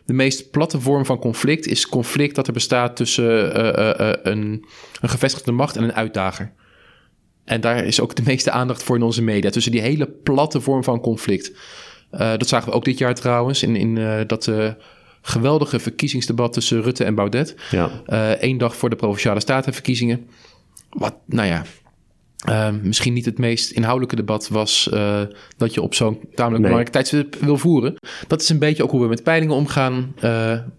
De 0.04 0.12
meest 0.12 0.50
platte 0.50 0.80
vorm 0.80 1.06
van 1.06 1.18
conflict 1.18 1.66
is 1.66 1.88
conflict 1.88 2.34
dat 2.34 2.46
er 2.46 2.52
bestaat 2.52 2.96
tussen 2.96 3.56
uh, 3.56 3.64
uh, 3.64 3.94
uh, 4.00 4.12
een, 4.22 4.64
een 5.00 5.08
gevestigde 5.08 5.52
macht 5.52 5.76
en 5.76 5.82
een 5.82 5.94
uitdager. 5.94 6.52
En 7.44 7.60
daar 7.60 7.84
is 7.84 8.00
ook 8.00 8.14
de 8.14 8.22
meeste 8.24 8.50
aandacht 8.50 8.82
voor 8.82 8.96
in 8.96 9.02
onze 9.02 9.22
media. 9.22 9.50
Tussen 9.50 9.72
die 9.72 9.80
hele 9.80 10.06
platte 10.06 10.60
vorm 10.60 10.84
van 10.84 11.00
conflict. 11.00 11.52
Uh, 12.12 12.18
dat 12.18 12.48
zagen 12.48 12.68
we 12.68 12.74
ook 12.74 12.84
dit 12.84 12.98
jaar 12.98 13.14
trouwens. 13.14 13.62
In, 13.62 13.76
in 13.76 13.96
uh, 13.96 14.20
dat 14.26 14.46
uh, 14.46 14.72
geweldige 15.22 15.78
verkiezingsdebat 15.78 16.52
tussen 16.52 16.82
Rutte 16.82 17.04
en 17.04 17.14
Baudet. 17.14 17.54
Ja. 17.70 17.90
Eén 18.40 18.58
dag 18.58 18.76
voor 18.76 18.90
de 18.90 18.96
Provinciale 18.96 19.40
Statenverkiezingen. 19.40 20.26
Wat, 20.90 21.14
nou 21.26 21.48
ja, 21.48 21.64
misschien 22.82 23.12
niet 23.12 23.24
het 23.24 23.38
meest 23.38 23.70
inhoudelijke 23.70 24.16
debat 24.16 24.48
was 24.48 24.90
dat 25.56 25.74
je 25.74 25.82
op 25.82 25.94
zo'n 25.94 26.20
tamelijk 26.34 26.62
nee. 26.62 26.70
belangrijk 26.70 26.88
tijdstip 26.88 27.34
wil 27.34 27.56
voeren. 27.56 27.94
Dat 28.26 28.40
is 28.40 28.48
een 28.48 28.58
beetje 28.58 28.82
ook 28.82 28.90
hoe 28.90 29.02
we 29.02 29.08
met 29.08 29.22
peilingen 29.22 29.54
omgaan. 29.54 30.14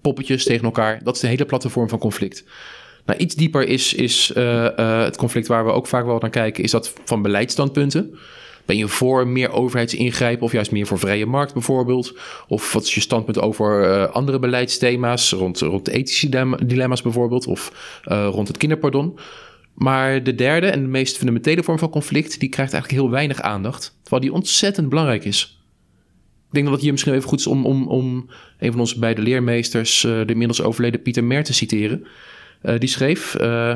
Poppetjes 0.02 0.44
tegen 0.44 0.66
elkaar. 0.66 1.04
Dat 1.04 1.16
is 1.16 1.22
de 1.22 1.28
hele 1.28 1.46
platte 1.46 1.70
vorm 1.70 1.90
van 1.90 2.00
conflict. 2.00 2.44
Nou, 3.06 3.20
iets 3.20 3.36
dieper 3.36 3.68
is, 3.68 3.94
is 3.94 4.32
uh, 4.38 4.64
uh, 4.64 5.04
het 5.04 5.18
conflict 5.18 5.48
waar 5.48 5.66
we 5.66 5.72
ook 5.72 5.88
vaak 5.88 6.06
wel 6.06 6.20
naar 6.20 6.30
kijken, 6.30 6.64
is 6.64 6.72
dat 6.72 6.94
van 7.04 7.22
beleidsstandpunten. 7.22 8.18
Ben 8.66 8.78
je 8.78 8.88
voor 8.88 9.28
meer 9.28 9.52
overheidsingrijpen 9.52 10.46
of 10.46 10.52
juist 10.52 10.72
meer 10.72 10.88
voor 10.88 11.00
vrije 11.00 11.26
markt 11.26 11.54
bijvoorbeeld? 11.54 12.18
Of 12.48 12.74
wat 12.74 12.84
is 12.84 12.94
je 12.96 13.02
standpunt 13.02 13.40
over 13.40 13.90
uh, 13.90 14.14
andere 14.14 14.40
beleidsthema's, 14.40 15.32
rond, 15.32 15.60
rond 15.60 15.88
ethische 15.88 16.30
dilemma's 16.66 17.02
bijvoorbeeld, 17.02 17.48
of 17.48 17.72
rond 18.04 18.48
het 18.48 18.58
kinderpardon? 18.58 19.20
Maar 19.74 20.24
de 20.24 20.36
derde 20.36 20.68
en 20.68 20.82
de 20.82 20.88
meest 20.88 21.18
fundamentele 21.18 21.64
vorm 21.64 21.80
van 21.80 21.90
conflict, 21.90 22.40
die 22.40 22.50
krijgt 22.50 22.74
eigenlijk 22.74 23.02
heel 23.02 23.12
weinig 23.12 23.42
aandacht, 23.42 23.98
terwijl 24.02 24.22
die 24.22 24.34
ontzettend 24.34 24.90
belangrijk 24.90 25.26
is. 25.26 25.64
Ik 26.48 26.54
denk 26.54 26.66
dat 26.66 26.74
het 26.74 26.84
hier 26.84 26.92
misschien 26.92 27.14
even 27.14 27.30
goed 27.30 27.40
is 27.40 27.48
om, 27.48 27.66
om, 27.66 27.88
om 27.88 28.30
een 28.60 28.72
van 28.72 28.80
onze 28.80 29.00
beide 29.00 29.22
leermeesters, 29.22 30.02
de 30.02 30.26
inmiddels 30.28 30.62
overleden 30.62 31.02
Pieter 31.02 31.24
Mer, 31.24 31.44
te 31.44 31.54
citeren. 31.54 32.08
Uh, 32.64 32.80
die 32.80 32.88
schreef: 32.88 33.36
uh, 33.36 33.76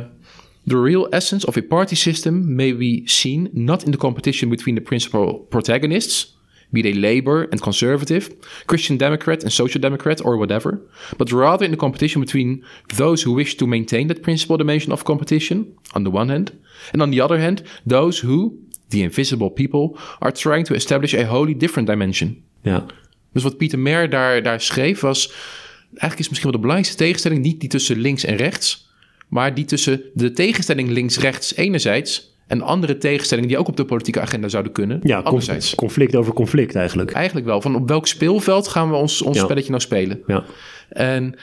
The 0.68 0.78
real 0.78 1.08
essence 1.10 1.46
of 1.46 1.58
a 1.58 1.62
party 1.62 1.96
system 1.96 2.56
may 2.56 2.74
be 2.74 3.02
seen 3.06 3.50
not 3.54 3.84
in 3.84 3.92
the 3.92 3.98
competition 3.98 4.50
between 4.50 4.76
the 4.76 4.82
principal 4.82 5.48
protagonists, 5.50 6.38
be 6.72 6.82
they 6.82 6.94
Labour 6.94 7.48
and 7.52 7.62
Conservative, 7.62 8.30
Christian 8.66 8.98
Democrat 8.98 9.44
and 9.44 9.52
Social 9.52 9.82
Democrat, 9.82 10.22
or 10.24 10.38
whatever, 10.38 10.80
but 11.18 11.32
rather 11.32 11.66
in 11.66 11.72
the 11.72 11.78
competition 11.78 12.22
between 12.22 12.64
those 12.96 13.24
who 13.24 13.34
wish 13.34 13.56
to 13.58 13.68
maintain 13.68 14.08
that 14.08 14.22
principal 14.22 14.58
dimension 14.58 14.92
of 14.92 15.04
competition, 15.04 15.66
on 15.94 16.04
the 16.04 16.12
one 16.12 16.30
hand, 16.30 16.52
and 16.94 17.02
on 17.02 17.12
the 17.12 17.22
other 17.22 17.40
hand, 17.40 17.64
those 17.88 18.20
who, 18.20 18.58
the 18.90 19.02
invisible 19.02 19.50
people, 19.50 19.98
are 20.22 20.32
trying 20.32 20.66
to 20.66 20.76
establish 20.76 21.14
a 21.14 21.26
wholly 21.26 21.56
different 21.56 21.88
dimension. 21.88 22.44
Ja. 22.62 22.86
Dus 23.34 23.44
wat 23.44 23.58
Pieter 23.58 23.80
Mer 23.80 24.10
daar, 24.10 24.44
daar 24.44 24.62
schreef 24.62 25.00
was 25.00 25.34
eigenlijk 25.90 26.20
is 26.20 26.30
misschien 26.30 26.52
wel 26.52 26.60
de 26.60 26.68
belangrijkste 26.68 27.04
tegenstelling 27.04 27.42
niet 27.42 27.60
die 27.60 27.70
tussen 27.70 27.98
links 27.98 28.24
en 28.24 28.36
rechts, 28.36 28.92
maar 29.28 29.54
die 29.54 29.66
tussen 29.66 30.02
de 30.14 30.32
tegenstelling 30.32 30.90
links-rechts 30.90 31.56
enerzijds 31.56 32.38
en 32.48 32.62
andere 32.62 32.98
tegenstellingen 32.98 33.50
die 33.50 33.58
ook 33.58 33.68
op 33.68 33.78
de 33.78 33.86
politieke 33.86 34.22
agenda 34.22 34.48
zouden 34.48 34.72
kunnen. 34.72 35.00
Ja, 35.04 35.20
anderzijds. 35.20 35.76
conflict 35.76 36.16
over 36.16 36.34
conflict 36.34 36.76
eigenlijk. 36.76 37.12
Eigenlijk 37.12 37.46
wel. 37.46 37.62
Van 37.62 37.76
op 37.76 37.88
welk 37.88 38.08
speelveld 38.08 38.68
gaan 38.68 38.90
we 38.90 38.96
ons, 38.96 39.22
ons 39.22 39.40
spelletje 39.40 39.70
nou 39.70 39.82
spelen? 39.82 40.24
Ja. 40.28 40.44
En 40.90 41.36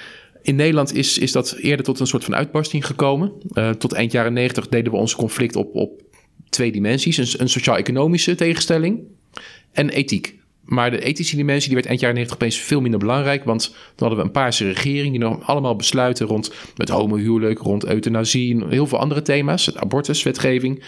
in 0.42 0.56
Nederland 0.56 0.94
is, 0.94 1.18
is 1.18 1.32
dat 1.32 1.52
eerder 1.52 1.84
tot 1.84 2.00
een 2.00 2.06
soort 2.06 2.24
van 2.24 2.34
uitbarsting 2.34 2.86
gekomen. 2.86 3.32
Uh, 3.52 3.70
tot 3.70 3.92
eind 3.92 4.12
jaren 4.12 4.32
negentig 4.32 4.68
deden 4.68 4.92
we 4.92 4.98
ons 4.98 5.14
conflict 5.14 5.56
op, 5.56 5.74
op 5.74 6.02
twee 6.48 6.72
dimensies. 6.72 7.16
Een, 7.16 7.40
een 7.40 7.48
sociaal-economische 7.48 8.34
tegenstelling 8.34 9.00
en 9.72 9.88
ethiek. 9.88 10.38
Maar 10.66 10.90
de 10.90 11.02
ethische 11.02 11.36
dimensie 11.36 11.66
die 11.66 11.74
werd 11.74 11.88
eind 11.88 12.00
jaren 12.00 12.16
90 12.16 12.36
opeens 12.36 12.58
veel 12.58 12.80
minder 12.80 13.00
belangrijk. 13.00 13.44
Want 13.44 13.68
dan 13.68 14.08
hadden 14.08 14.18
we 14.18 14.24
een 14.24 14.30
paarse 14.30 14.64
regering 14.64 15.10
die 15.10 15.20
nog 15.20 15.46
allemaal 15.46 15.76
besluiten 15.76 16.26
rond 16.26 16.52
het 16.76 16.88
homohuwelijk, 16.88 17.58
rond 17.58 17.86
euthanasie 17.86 18.54
en 18.54 18.70
heel 18.70 18.86
veel 18.86 18.98
andere 18.98 19.22
thema's. 19.22 19.66
Het 19.66 19.76
abortuswetgeving. 19.76 20.84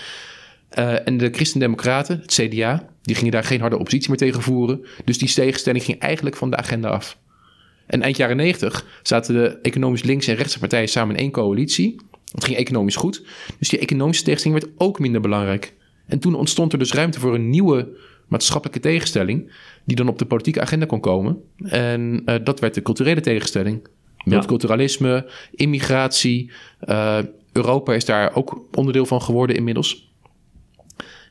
Uh, 0.79 1.07
en 1.07 1.17
de 1.17 1.31
Christendemocraten, 1.33 2.21
het 2.21 2.33
CDA, 2.33 2.89
die 3.03 3.15
gingen 3.15 3.33
daar 3.33 3.45
geen 3.45 3.61
harde 3.61 3.79
oppositie 3.79 4.09
meer 4.09 4.19
tegen 4.19 4.43
voeren. 4.43 4.85
Dus 5.05 5.19
die 5.19 5.33
tegenstelling 5.33 5.85
ging 5.85 5.99
eigenlijk 5.99 6.37
van 6.37 6.51
de 6.51 6.57
agenda 6.57 6.89
af. 6.89 7.19
En 7.87 8.03
eind 8.03 8.17
jaren 8.17 8.37
90 8.37 8.87
zaten 9.03 9.35
de 9.35 9.59
economisch 9.63 10.03
linkse 10.03 10.31
en 10.31 10.37
rechtse 10.37 10.59
partijen 10.59 10.89
samen 10.89 11.15
in 11.15 11.21
één 11.21 11.31
coalitie. 11.31 11.97
Het 12.33 12.45
ging 12.45 12.57
economisch 12.57 12.97
goed. 12.97 13.23
Dus 13.59 13.69
die 13.69 13.79
economische 13.79 14.25
tegenstelling 14.25 14.63
werd 14.63 14.75
ook 14.79 14.99
minder 14.99 15.21
belangrijk. 15.21 15.75
En 16.07 16.19
toen 16.19 16.35
ontstond 16.35 16.73
er 16.73 16.79
dus 16.79 16.93
ruimte 16.93 17.21
voor 17.21 17.35
een 17.35 17.51
nieuwe 17.51 17.89
maatschappelijke 18.29 18.81
tegenstelling, 18.81 19.53
die 19.85 19.97
dan 19.97 20.09
op 20.09 20.19
de 20.19 20.27
politieke 20.27 20.61
agenda 20.61 20.87
kon 20.87 21.01
komen. 21.01 21.43
En 21.63 22.23
uh, 22.25 22.35
dat 22.45 22.61
werd 22.61 22.75
de 22.75 22.83
culturele 22.83 23.21
tegenstelling. 23.21 23.87
Multiculturalisme, 24.25 25.31
immigratie. 25.51 26.51
Uh, 26.89 27.19
Europa 27.53 27.95
is 27.95 28.05
daar 28.05 28.35
ook 28.35 28.65
onderdeel 28.75 29.07
van 29.07 29.23
geworden 29.23 29.57
inmiddels. 29.57 30.13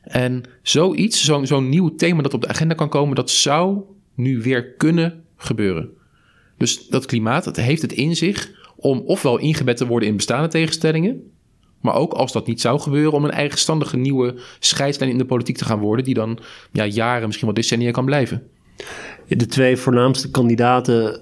En 0.02 0.42
zoiets, 0.62 1.24
zo'n 1.24 1.46
zo'n 1.46 1.68
nieuw 1.68 1.94
thema 1.94 2.22
dat 2.22 2.34
op 2.34 2.40
de 2.40 2.48
agenda 2.48 2.74
kan 2.74 2.88
komen, 2.88 3.14
dat 3.16 3.30
zou 3.30 3.80
nu 4.14 4.42
weer 4.42 4.72
kunnen 4.72 5.24
gebeuren. 5.36 5.88
Dus 6.56 6.86
dat 6.86 7.06
klimaat, 7.06 7.44
dat 7.44 7.56
heeft 7.56 7.82
het 7.82 7.92
in 7.92 8.16
zich 8.16 8.50
om 8.76 8.98
ofwel 8.98 9.38
ingebed 9.38 9.76
te 9.76 9.86
worden 9.86 10.08
in 10.08 10.16
bestaande 10.16 10.48
tegenstellingen, 10.48 11.30
maar 11.80 11.94
ook 11.94 12.12
als 12.12 12.32
dat 12.32 12.46
niet 12.46 12.60
zou 12.60 12.80
gebeuren, 12.80 13.12
om 13.12 13.24
een 13.24 13.30
eigenstandige 13.30 13.96
nieuwe 13.96 14.34
scheidslijn 14.58 15.10
in 15.10 15.18
de 15.18 15.24
politiek 15.24 15.56
te 15.56 15.64
gaan 15.64 15.78
worden, 15.78 16.04
die 16.04 16.14
dan 16.14 16.38
ja, 16.72 16.86
jaren, 16.86 17.26
misschien 17.26 17.46
wel 17.46 17.56
decennia 17.56 17.90
kan 17.90 18.04
blijven. 18.04 18.42
De 19.28 19.46
twee 19.46 19.76
voornaamste 19.76 20.30
kandidaten 20.30 21.20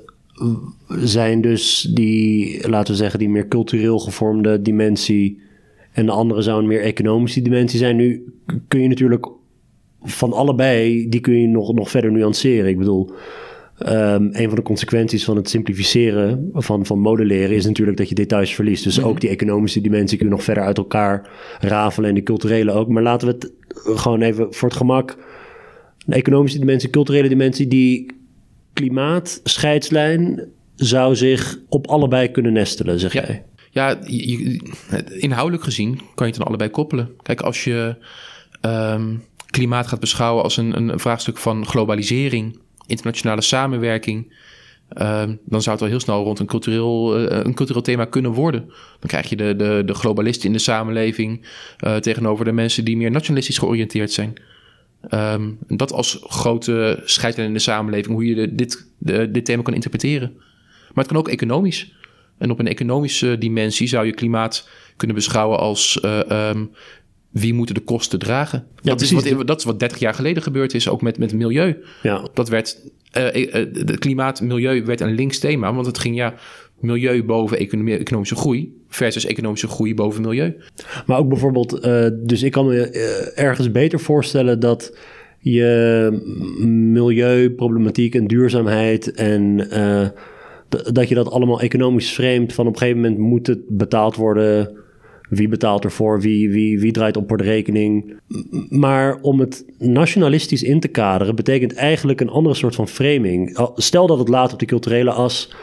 zijn 0.89 1.41
dus 1.41 1.81
die, 1.95 2.69
laten 2.69 2.93
we 2.93 2.99
zeggen, 2.99 3.19
die 3.19 3.29
meer 3.29 3.49
cultureel 3.49 3.99
gevormde 3.99 4.63
dimensie. 4.63 5.41
En 5.93 6.07
de 6.07 6.13
andere 6.13 6.43
zou 6.43 6.61
een 6.61 6.67
meer 6.67 6.83
economische 6.83 7.43
dimensie 7.43 7.79
zijn. 7.79 7.97
Nu 7.97 8.35
kun 8.69 8.81
je 8.81 8.89
natuurlijk 8.89 9.27
van 10.03 10.33
allebei, 10.33 11.09
die 11.09 11.21
kun 11.21 11.41
je 11.41 11.47
nog, 11.47 11.75
nog 11.75 11.91
verder 11.91 12.13
nuanceren. 12.13 12.71
Ik 12.71 12.79
bedoel, 12.79 13.11
Um, 13.79 14.29
een 14.33 14.47
van 14.47 14.55
de 14.55 14.63
consequenties 14.63 15.25
van 15.25 15.37
het 15.37 15.49
simplificeren 15.49 16.51
van, 16.53 16.87
van 16.87 16.99
modelleren 16.99 17.57
is 17.57 17.67
natuurlijk 17.67 17.97
dat 17.97 18.09
je 18.09 18.15
details 18.15 18.55
verliest. 18.55 18.85
Dus 18.85 19.03
ook 19.03 19.21
die 19.21 19.31
economische 19.31 19.81
dimensie 19.81 20.19
kun 20.19 20.27
je 20.27 20.33
nog 20.33 20.45
verder 20.45 20.65
uit 20.65 20.79
elkaar 20.79 21.31
rafelen 21.61 22.09
en 22.09 22.15
de 22.15 22.23
culturele 22.23 22.73
ook. 22.73 22.89
Maar 22.89 23.03
laten 23.03 23.29
we 23.29 23.35
het 23.35 23.53
gewoon 24.01 24.23
even 24.23 24.55
voor 24.55 24.69
het 24.69 24.77
gemak. 24.77 25.17
Een 26.07 26.15
economische 26.15 26.59
dimensie, 26.59 26.91
culturele 26.91 27.29
dimensie. 27.29 27.67
Die 27.67 28.13
klimaatscheidslijn 28.73 30.49
zou 30.75 31.17
zich 31.17 31.59
op 31.69 31.87
allebei 31.87 32.31
kunnen 32.31 32.53
nestelen, 32.53 33.01
zeg 33.01 33.13
jij. 33.13 33.45
Ja, 33.71 33.99
inhoudelijk 35.09 35.65
gezien 35.65 36.01
kan 36.15 36.27
je 36.27 36.33
het 36.33 36.37
dan 36.37 36.47
allebei 36.47 36.71
koppelen. 36.71 37.11
Kijk, 37.23 37.41
als 37.41 37.65
je 37.65 37.97
um, 38.63 39.23
klimaat 39.51 39.87
gaat 39.87 40.01
beschouwen 40.01 40.43
als 40.43 40.57
een, 40.57 40.77
een 40.77 41.01
vraagstuk 41.01 41.37
van 41.37 41.67
globalisering, 41.67 42.59
internationale 42.87 43.43
samenwerking, 43.43 44.35
um, 45.03 45.39
dan 45.45 45.63
zou 45.63 45.75
het 45.75 45.85
al 45.85 45.91
heel 45.91 46.01
snel 46.01 46.25
rond 46.25 46.39
een 46.39 46.47
cultureel, 46.47 47.21
uh, 47.21 47.39
een 47.43 47.55
cultureel 47.55 47.83
thema 47.83 48.05
kunnen 48.05 48.31
worden. 48.31 48.65
Dan 49.01 49.09
krijg 49.09 49.29
je 49.29 49.37
de, 49.37 49.57
de, 49.57 49.83
de 49.87 49.95
globalisten 49.95 50.47
in 50.47 50.53
de 50.53 50.59
samenleving 50.59 51.47
uh, 51.85 51.97
tegenover 51.97 52.45
de 52.45 52.53
mensen 52.53 52.85
die 52.85 52.97
meer 52.97 53.11
nationalistisch 53.11 53.59
georiënteerd 53.59 54.13
zijn. 54.13 54.35
Um, 55.11 55.59
dat 55.69 55.93
als 55.93 56.19
grote 56.23 57.03
scheidlijn 57.05 57.49
in 57.49 57.55
de 57.55 57.61
samenleving, 57.61 58.15
hoe 58.15 58.27
je 58.27 58.55
dit, 58.55 58.87
dit 59.33 59.45
thema 59.45 59.63
kan 59.63 59.75
interpreteren. 59.75 60.33
Maar 60.35 61.05
het 61.05 61.07
kan 61.07 61.17
ook 61.17 61.29
economisch. 61.29 61.95
En 62.39 62.51
op 62.51 62.59
een 62.59 62.69
economische 62.69 63.39
dimensie 63.39 63.89
zou 63.89 64.07
je 64.07 64.15
klimaat 64.15 64.69
kunnen 64.97 65.17
beschouwen 65.17 65.59
als 65.59 65.99
uh, 66.05 66.19
um, 66.49 66.71
wie 67.41 67.55
moeten 67.55 67.75
de 67.75 67.81
kosten 67.81 68.19
dragen. 68.19 68.65
Ja, 68.83 68.91
dat, 68.91 69.01
is 69.01 69.11
wat, 69.11 69.47
dat 69.47 69.59
is 69.59 69.65
wat 69.65 69.79
30 69.79 69.99
jaar 69.99 70.15
geleden 70.15 70.43
gebeurd 70.43 70.75
is, 70.75 70.89
ook 70.89 71.03
met, 71.03 71.19
met 71.19 71.35
milieu. 71.35 71.77
Ja. 72.03 72.29
Dat 72.35 72.49
werd, 72.49 72.81
uh, 73.17 73.33
de 73.85 73.97
klimaat, 73.99 74.41
milieu 74.41 74.85
werd 74.85 75.01
een 75.01 75.15
links 75.15 75.39
thema, 75.39 75.75
want 75.75 75.87
het 75.87 75.99
ging 75.99 76.17
ja, 76.17 76.35
milieu 76.81 77.25
boven 77.25 77.59
economie, 77.59 77.97
economische 77.97 78.35
groei 78.35 78.75
versus 78.89 79.27
economische 79.27 79.69
groei 79.69 79.95
boven 79.95 80.23
milieu. 80.23 80.57
Maar 81.07 81.19
ook 81.19 81.29
bijvoorbeeld, 81.29 81.87
uh, 81.87 82.07
dus 82.13 82.43
ik 82.43 82.53
kan 82.53 82.67
me 82.67 82.91
ergens 83.35 83.71
beter 83.71 84.01
voorstellen 84.01 84.61
dat 84.61 84.99
je 85.39 86.11
milieuproblematiek 86.93 88.15
en 88.15 88.27
duurzaamheid 88.27 89.13
en 89.13 89.69
dat 90.69 91.09
je 91.09 91.15
dat 91.15 91.31
allemaal 91.31 91.61
economisch 91.61 92.11
framet. 92.11 92.53
Van 92.53 92.67
op 92.67 92.73
een 92.73 92.79
gegeven 92.79 93.01
moment 93.01 93.19
moet 93.19 93.47
het 93.47 93.61
betaald 93.69 94.17
worden. 94.17 94.85
Wie 95.29 95.49
betaalt 95.49 95.85
ervoor? 95.85 96.21
Wie, 96.21 96.51
wie, 96.51 96.81
wie 96.81 96.93
draait 96.93 97.17
op 97.17 97.29
voor 97.29 97.37
de 97.37 97.45
rekening? 97.45 98.17
Maar 98.69 99.21
om 99.21 99.41
het 99.41 99.65
nationalistisch 99.79 100.63
in 100.63 100.81
te 100.81 100.89
kaderen, 100.89 101.37
betekent 101.37 101.75
eigenlijk 101.75 102.21
een 102.21 102.29
andere 102.29 102.55
soort 102.55 102.75
van 102.75 102.89
framing. 102.89 103.59
Stel 103.75 104.07
dat 104.07 104.19
het 104.19 104.29
laat 104.29 104.53
op 104.53 104.59
die 104.59 104.69
culturele 104.69 105.11
as, 105.11 105.55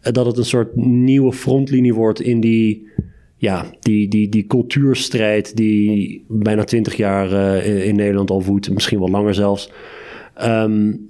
eh, 0.00 0.12
dat 0.12 0.26
het 0.26 0.36
een 0.36 0.44
soort 0.44 0.76
nieuwe 0.76 1.32
frontlinie 1.32 1.94
wordt 1.94 2.20
in 2.20 2.40
die, 2.40 2.86
ja, 3.36 3.70
die, 3.80 4.08
die, 4.08 4.28
die 4.28 4.46
cultuurstrijd 4.46 5.56
die 5.56 6.24
bijna 6.28 6.64
twintig 6.64 6.96
jaar 6.96 7.32
uh, 7.32 7.86
in 7.86 7.96
Nederland 7.96 8.30
al 8.30 8.42
woedt, 8.42 8.70
misschien 8.70 8.98
wel 8.98 9.08
langer 9.08 9.34
zelfs. 9.34 9.72
Um, 10.42 11.08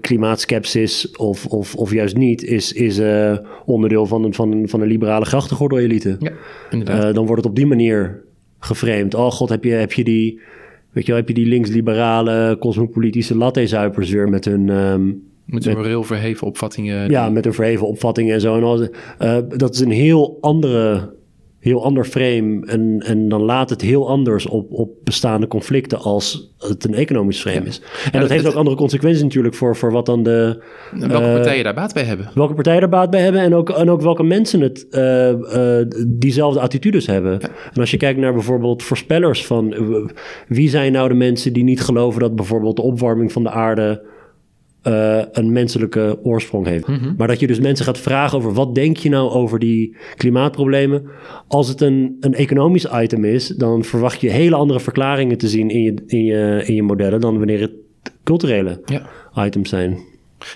klimaatskepsis 0.00 1.10
of, 1.16 1.46
of, 1.46 1.74
of 1.74 1.92
juist 1.92 2.16
niet, 2.16 2.44
is, 2.44 2.72
is 2.72 2.98
uh, 2.98 3.36
onderdeel 3.64 4.06
van 4.06 4.24
een, 4.24 4.34
van, 4.34 4.68
van 4.68 4.80
een 4.80 4.88
liberale 4.88 5.24
grachtengordel-elite. 5.24 6.16
Ja, 6.18 6.32
uh, 6.70 7.14
dan 7.14 7.26
wordt 7.26 7.42
het 7.42 7.50
op 7.50 7.56
die 7.56 7.66
manier 7.66 8.22
geframed. 8.58 9.14
Oh 9.14 9.30
god, 9.30 9.48
heb 9.48 9.64
je, 9.64 9.70
heb 9.70 9.92
je 9.92 10.04
die, 10.04 10.40
weet 10.92 11.06
je 11.06 11.10
wel, 11.12 11.20
heb 11.20 11.28
je 11.28 11.34
die 11.34 11.46
linksliberale 11.46 12.56
cosmopolitische 12.60 13.36
latte-zuipers 13.36 14.10
weer 14.10 14.28
met 14.28 14.44
hun... 14.44 14.68
Um, 14.68 15.22
met 15.44 15.64
hun 15.64 15.84
heel 15.84 16.02
verheven 16.02 16.46
opvattingen. 16.46 17.10
Ja, 17.10 17.30
met 17.30 17.44
hun 17.44 17.54
verheven 17.54 17.86
opvattingen 17.86 18.34
en 18.34 18.40
zo. 18.40 18.56
En 18.56 18.62
al, 18.62 18.82
uh, 18.82 19.38
dat 19.56 19.74
is 19.74 19.80
een 19.80 19.90
heel 19.90 20.38
andere 20.40 21.14
heel 21.66 21.84
ander 21.84 22.04
frame. 22.04 22.66
En, 22.66 23.02
en 23.06 23.28
dan 23.28 23.42
laat 23.42 23.70
het 23.70 23.80
heel 23.80 24.08
anders 24.08 24.46
op, 24.46 24.72
op 24.72 24.90
bestaande 25.04 25.46
conflicten 25.46 25.98
als 25.98 26.54
het 26.58 26.84
een 26.84 26.94
economisch 26.94 27.40
frame 27.40 27.66
is. 27.66 27.82
En 28.12 28.20
dat, 28.20 28.30
heeft 28.30 28.46
ook 28.46 28.54
andere 28.54 28.76
consequenties 28.76 29.22
natuurlijk 29.22 29.54
voor, 29.54 29.76
voor 29.76 29.92
wat 29.92 30.06
dan 30.06 30.22
de. 30.22 30.62
Welke 30.92 31.26
uh, 31.26 31.32
partijen 31.32 31.64
daar 31.64 31.74
baat 31.74 31.94
bij 31.94 32.02
hebben. 32.02 32.30
Welke 32.34 32.54
partijen 32.54 32.80
daar 32.80 32.88
baat 32.88 33.10
bij 33.10 33.20
hebben 33.20 33.40
en 33.40 33.54
ook, 33.54 33.70
en 33.70 33.90
ook 33.90 34.00
welke 34.00 34.22
mensen 34.22 34.60
het 34.60 34.86
uh, 34.90 35.30
uh, 35.30 35.86
diezelfde 36.06 36.60
attitudes 36.60 37.06
hebben. 37.06 37.40
En 37.40 37.80
als 37.80 37.90
je 37.90 37.96
kijkt 37.96 38.20
naar 38.20 38.32
bijvoorbeeld 38.32 38.82
voorspellers 38.82 39.46
van 39.46 39.74
wie 40.48 40.68
zijn 40.68 40.92
nou 40.92 41.08
de 41.08 41.14
mensen 41.14 41.52
die 41.52 41.64
niet 41.64 41.80
geloven 41.80 42.20
dat 42.20 42.36
bijvoorbeeld 42.36 42.76
de 42.76 42.82
opwarming 42.82 43.32
van 43.32 43.42
de 43.42 43.50
aarde 43.50 44.14
uh, 44.86 45.22
een 45.32 45.52
menselijke 45.52 46.18
oorsprong 46.22 46.66
heeft. 46.66 46.86
Mm 46.86 46.94
-hmm. 46.94 47.14
Maar 47.16 47.28
dat 47.28 47.40
je 47.40 47.46
dus 47.46 47.60
mensen 47.60 47.84
gaat 47.84 47.98
vragen 47.98 48.38
over 48.38 48.52
wat 48.52 48.74
denk 48.74 48.96
je 48.96 49.08
nou 49.08 49.30
over 49.30 49.58
die 49.58 49.96
klimaatproblemen. 50.16 51.02
Als 51.48 51.68
het 51.68 51.80
een, 51.80 52.16
een 52.20 52.34
economisch 52.34 52.86
item 52.92 53.24
is, 53.24 53.48
dan 53.48 53.84
verwacht 53.84 54.20
je 54.20 54.30
hele 54.30 54.56
andere 54.56 54.80
verklaringen 54.80 55.38
te 55.38 55.48
zien 55.48 55.70
in 55.70 55.82
je, 55.82 56.02
in 56.06 56.24
je, 56.24 56.62
in 56.64 56.74
je 56.74 56.82
modellen 56.82 57.20
dan 57.20 57.38
wanneer 57.38 57.60
het 57.60 57.72
culturele 58.24 58.80
ja. 58.84 59.06
items 59.46 59.68
zijn. 59.68 59.98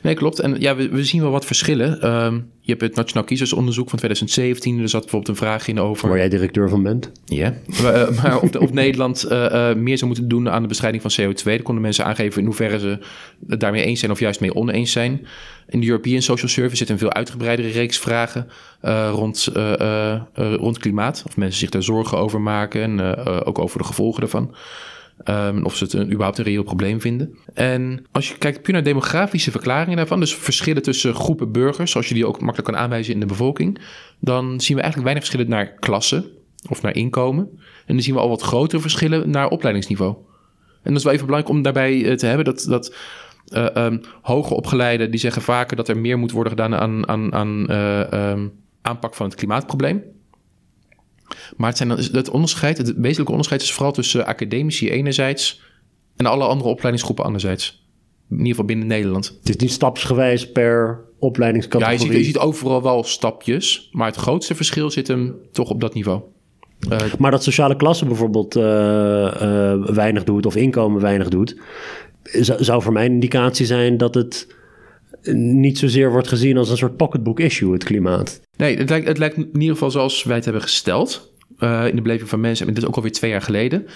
Nee, 0.03 0.15
klopt. 0.15 0.39
En 0.39 0.61
ja, 0.61 0.77
we, 0.77 0.89
we 0.89 1.05
zien 1.05 1.21
wel 1.21 1.31
wat 1.31 1.45
verschillen. 1.45 2.15
Um, 2.25 2.51
je 2.61 2.77
hebt 2.77 2.81
het 2.81 2.95
Nationaal 2.95 3.25
Kiezersonderzoek 3.25 3.89
van 3.89 3.99
2017. 3.99 4.81
Er 4.81 4.89
zat 4.89 5.01
bijvoorbeeld 5.01 5.31
een 5.31 5.47
vraag 5.47 5.69
in 5.69 5.81
over... 5.81 6.09
Waar 6.09 6.19
jij 6.19 6.29
directeur 6.29 6.69
van 6.69 6.83
bent. 6.83 7.13
Ja. 7.25 7.55
maar, 7.83 8.11
uh, 8.11 8.23
maar 8.23 8.41
of, 8.41 8.57
of 8.57 8.73
Nederland 8.73 9.27
uh, 9.31 9.45
uh, 9.53 9.75
meer 9.75 9.97
zou 9.97 10.07
moeten 10.07 10.29
doen 10.29 10.51
aan 10.51 10.63
de 10.63 10.69
bestrijding 10.69 11.03
van 11.03 11.13
CO2. 11.21 11.43
Dan 11.43 11.63
konden 11.63 11.83
mensen 11.83 12.05
aangeven 12.05 12.41
in 12.41 12.47
hoeverre 12.47 12.79
ze 12.79 12.99
het 13.49 13.61
daarmee 13.61 13.85
eens 13.85 13.99
zijn 13.99 14.11
of 14.11 14.21
juist 14.21 14.41
mee 14.41 14.55
oneens 14.55 14.93
zijn. 14.93 15.27
In 15.69 15.81
de 15.81 15.87
European 15.87 16.23
Social 16.23 16.49
Service 16.49 16.77
zit 16.77 16.89
een 16.89 16.99
veel 16.99 17.13
uitgebreidere 17.13 17.69
reeks 17.69 17.99
vragen 17.99 18.49
rond, 19.11 19.49
rond 20.35 20.79
klimaat. 20.79 21.23
Of 21.27 21.37
mensen 21.37 21.59
zich 21.59 21.71
daar 21.71 21.83
zorgen 21.83 22.19
over 22.19 22.41
maken 22.41 22.83
en 22.83 23.17
ook 23.45 23.59
over 23.59 23.79
de 23.79 23.85
gevolgen 23.85 24.21
daarvan. 24.21 24.55
Um, 25.29 25.65
of 25.65 25.77
ze 25.77 25.85
het 25.85 25.93
een, 25.93 26.07
überhaupt 26.07 26.39
een 26.39 26.45
reëel 26.45 26.63
probleem 26.63 27.01
vinden. 27.01 27.39
En 27.55 28.07
als 28.13 28.29
je 28.29 28.39
kijkt 28.39 28.63
puur 28.63 28.73
naar 28.73 28.83
demografische 28.83 29.51
verklaringen 29.51 29.97
daarvan, 29.97 30.21
dus 30.21 30.35
verschillen 30.35 30.83
tussen 30.83 31.15
groepen 31.15 31.53
burgers, 31.53 31.91
zoals 31.91 32.09
je 32.09 32.15
die 32.15 32.27
ook 32.27 32.41
makkelijk 32.41 32.73
kan 32.73 32.83
aanwijzen 32.83 33.15
in 33.15 33.21
de 33.21 33.27
bevolking, 33.27 33.81
dan 34.19 34.61
zien 34.61 34.77
we 34.77 34.83
eigenlijk 34.83 35.13
weinig 35.13 35.25
verschillen 35.25 35.49
naar 35.49 35.67
klasse 35.67 36.31
of 36.69 36.83
naar 36.83 36.95
inkomen. 36.95 37.49
En 37.87 37.95
dan 37.95 38.03
zien 38.03 38.15
we 38.15 38.21
al 38.21 38.29
wat 38.29 38.43
grotere 38.43 38.81
verschillen 38.81 39.31
naar 39.31 39.49
opleidingsniveau. 39.49 40.15
En 40.83 40.91
dat 40.91 40.97
is 40.97 41.05
wel 41.05 41.13
even 41.13 41.27
belangrijk 41.27 41.57
om 41.57 41.63
daarbij 41.63 41.95
uh, 41.95 42.15
te 42.15 42.27
hebben 42.27 42.45
dat, 42.45 42.65
dat 42.69 42.95
uh, 43.49 43.87
hoger 44.23 44.57
opgeleiden 44.57 45.11
die 45.11 45.21
zeggen 45.21 45.43
vaker 45.43 45.77
dat 45.77 45.89
er 45.89 45.99
meer 45.99 46.19
moet 46.19 46.33
worden 46.33 46.53
gedaan 46.53 46.75
aan, 46.75 47.09
aan, 47.09 47.33
aan 47.33 47.67
uh, 47.71 48.31
um, 48.31 48.53
aanpak 48.83 49.15
van 49.15 49.27
het 49.27 49.35
klimaatprobleem. 49.35 50.03
Maar 51.57 51.69
het, 51.69 51.77
zijn, 51.77 51.91
het 51.91 52.31
onderscheid, 52.31 52.79
het 52.79 52.95
wezenlijke 52.97 53.31
onderscheid 53.31 53.63
is 53.63 53.73
vooral 53.73 53.93
tussen 53.93 54.27
academici 54.27 54.91
enerzijds 54.91 55.63
en 56.17 56.27
alle 56.27 56.45
andere 56.45 56.71
opleidingsgroepen 56.71 57.25
anderzijds. 57.25 57.89
In 58.31 58.37
ieder 58.37 58.51
geval 58.51 58.65
binnen 58.65 58.87
Nederland. 58.87 59.39
Het 59.39 59.49
is 59.49 59.57
niet 59.57 59.73
stapsgewijs 59.73 60.53
per 60.53 61.05
opleidingscategorie. 61.19 61.99
Ja, 61.99 62.05
je 62.05 62.11
ziet, 62.11 62.21
je 62.21 62.25
ziet 62.33 62.39
overal 62.39 62.83
wel 62.83 63.05
stapjes, 63.05 63.89
maar 63.93 64.07
het 64.07 64.17
grootste 64.17 64.55
verschil 64.55 64.91
zit 64.91 65.09
hem 65.09 65.37
toch 65.53 65.71
op 65.71 65.81
dat 65.81 65.95
niveau. 65.95 66.21
Uh, 66.89 66.99
maar 67.19 67.31
dat 67.31 67.43
sociale 67.43 67.77
klasse 67.77 68.05
bijvoorbeeld 68.05 68.57
uh, 68.57 68.63
uh, 68.63 69.85
weinig 69.87 70.25
doet 70.25 70.47
of 70.47 70.57
inkomen 70.57 71.01
weinig 71.01 71.29
doet, 71.29 71.57
zou 72.59 72.83
voor 72.83 72.93
mij 72.93 73.05
een 73.05 73.13
indicatie 73.13 73.67
zijn 73.67 73.97
dat 73.97 74.15
het 74.15 74.55
niet 75.33 75.79
zozeer 75.79 76.11
wordt 76.11 76.29
gezien 76.29 76.57
als 76.57 76.71
een 76.71 76.77
soort 76.77 76.97
pocketbook 76.97 77.41
issue, 77.41 77.73
het 77.73 77.85
klimaat. 77.85 78.41
Nee, 78.57 78.77
het 78.77 78.89
lijkt, 78.89 79.07
het 79.07 79.19
lijkt 79.19 79.37
in 79.37 79.49
ieder 79.53 79.73
geval 79.73 79.91
zoals 79.91 80.23
wij 80.23 80.37
het 80.37 80.45
hebben 80.45 80.63
gesteld. 80.63 81.33
Uh, 81.59 81.87
in 81.89 81.97
de 81.97 82.03
beleving 82.03 82.29
van 82.29 82.41
mensen, 82.41 82.67
en 82.67 82.75
dit 82.75 82.83
is 82.83 82.89
ook 82.89 82.97
alweer 82.97 83.13
twee 83.13 83.31
jaar 83.31 83.43
geleden. 83.43 83.87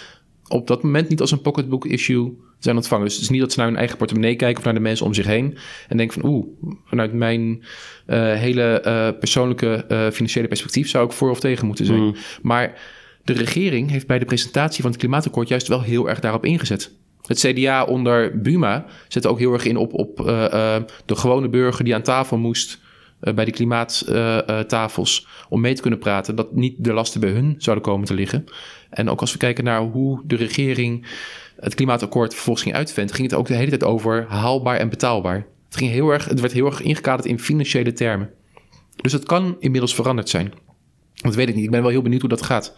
Op 0.48 0.66
dat 0.66 0.82
moment 0.82 1.08
niet 1.08 1.20
als 1.20 1.30
een 1.30 1.40
pocketbook 1.40 1.86
issue 1.86 2.32
zijn 2.58 2.76
ontvangen. 2.76 3.04
Dus 3.04 3.14
het 3.14 3.22
is 3.22 3.28
niet 3.28 3.40
dat 3.40 3.52
ze 3.52 3.58
naar 3.58 3.68
hun 3.68 3.76
eigen 3.76 3.96
portemonnee 3.96 4.36
kijken 4.36 4.58
of 4.58 4.64
naar 4.64 4.74
de 4.74 4.80
mensen 4.80 5.06
om 5.06 5.14
zich 5.14 5.26
heen. 5.26 5.56
En 5.88 5.96
denken 5.96 6.20
van 6.20 6.30
oeh, 6.30 6.46
vanuit 6.84 7.12
mijn 7.12 7.64
uh, 8.06 8.32
hele 8.32 8.82
uh, 8.86 9.18
persoonlijke 9.18 9.84
financiële 10.12 10.48
perspectief 10.48 10.88
zou 10.88 11.06
ik 11.06 11.12
voor 11.12 11.30
of 11.30 11.40
tegen 11.40 11.66
moeten 11.66 11.86
zijn. 11.86 12.00
Mm. 12.00 12.14
Maar 12.42 12.80
de 13.24 13.32
regering 13.32 13.90
heeft 13.90 14.06
bij 14.06 14.18
de 14.18 14.24
presentatie 14.24 14.82
van 14.82 14.90
het 14.90 15.00
klimaatakkoord 15.00 15.48
juist 15.48 15.68
wel 15.68 15.82
heel 15.82 16.08
erg 16.08 16.20
daarop 16.20 16.44
ingezet. 16.44 16.92
Het 17.26 17.38
CDA 17.38 17.84
onder 17.84 18.40
Buma 18.40 18.86
zette 19.08 19.28
ook 19.28 19.38
heel 19.38 19.52
erg 19.52 19.64
in 19.64 19.76
op, 19.76 19.92
op 19.92 20.20
uh, 20.20 20.26
uh, 20.26 20.76
de 21.04 21.16
gewone 21.16 21.48
burger 21.48 21.84
die 21.84 21.94
aan 21.94 22.02
tafel 22.02 22.38
moest 22.38 22.80
uh, 23.20 23.34
bij 23.34 23.44
de 23.44 23.50
klimaattafels 23.50 25.26
om 25.48 25.60
mee 25.60 25.74
te 25.74 25.80
kunnen 25.80 25.98
praten, 25.98 26.36
dat 26.36 26.54
niet 26.54 26.74
de 26.78 26.92
lasten 26.92 27.20
bij 27.20 27.30
hun 27.30 27.54
zouden 27.58 27.84
komen 27.84 28.06
te 28.06 28.14
liggen. 28.14 28.44
En 28.90 29.10
ook 29.10 29.20
als 29.20 29.32
we 29.32 29.38
kijken 29.38 29.64
naar 29.64 29.80
hoe 29.80 30.22
de 30.24 30.36
regering 30.36 31.06
het 31.56 31.74
klimaatakkoord 31.74 32.34
vervolgens 32.34 32.64
ging 32.64 32.76
uitventen, 32.76 33.16
ging 33.16 33.30
het 33.30 33.38
ook 33.38 33.46
de 33.46 33.54
hele 33.54 33.70
tijd 33.70 33.84
over 33.84 34.26
haalbaar 34.28 34.76
en 34.76 34.88
betaalbaar. 34.88 35.46
Het, 35.64 35.76
ging 35.76 35.90
heel 35.90 36.10
erg, 36.10 36.24
het 36.24 36.40
werd 36.40 36.52
heel 36.52 36.66
erg 36.66 36.80
ingekaderd 36.80 37.28
in 37.28 37.40
financiële 37.40 37.92
termen. 37.92 38.30
Dus 38.96 39.12
het 39.12 39.24
kan 39.24 39.56
inmiddels 39.58 39.94
veranderd 39.94 40.28
zijn. 40.28 40.52
Dat 41.14 41.34
weet 41.34 41.48
ik 41.48 41.54
niet. 41.54 41.64
Ik 41.64 41.70
ben 41.70 41.82
wel 41.82 41.90
heel 41.90 42.02
benieuwd 42.02 42.20
hoe 42.20 42.30
dat 42.30 42.42
gaat. 42.42 42.76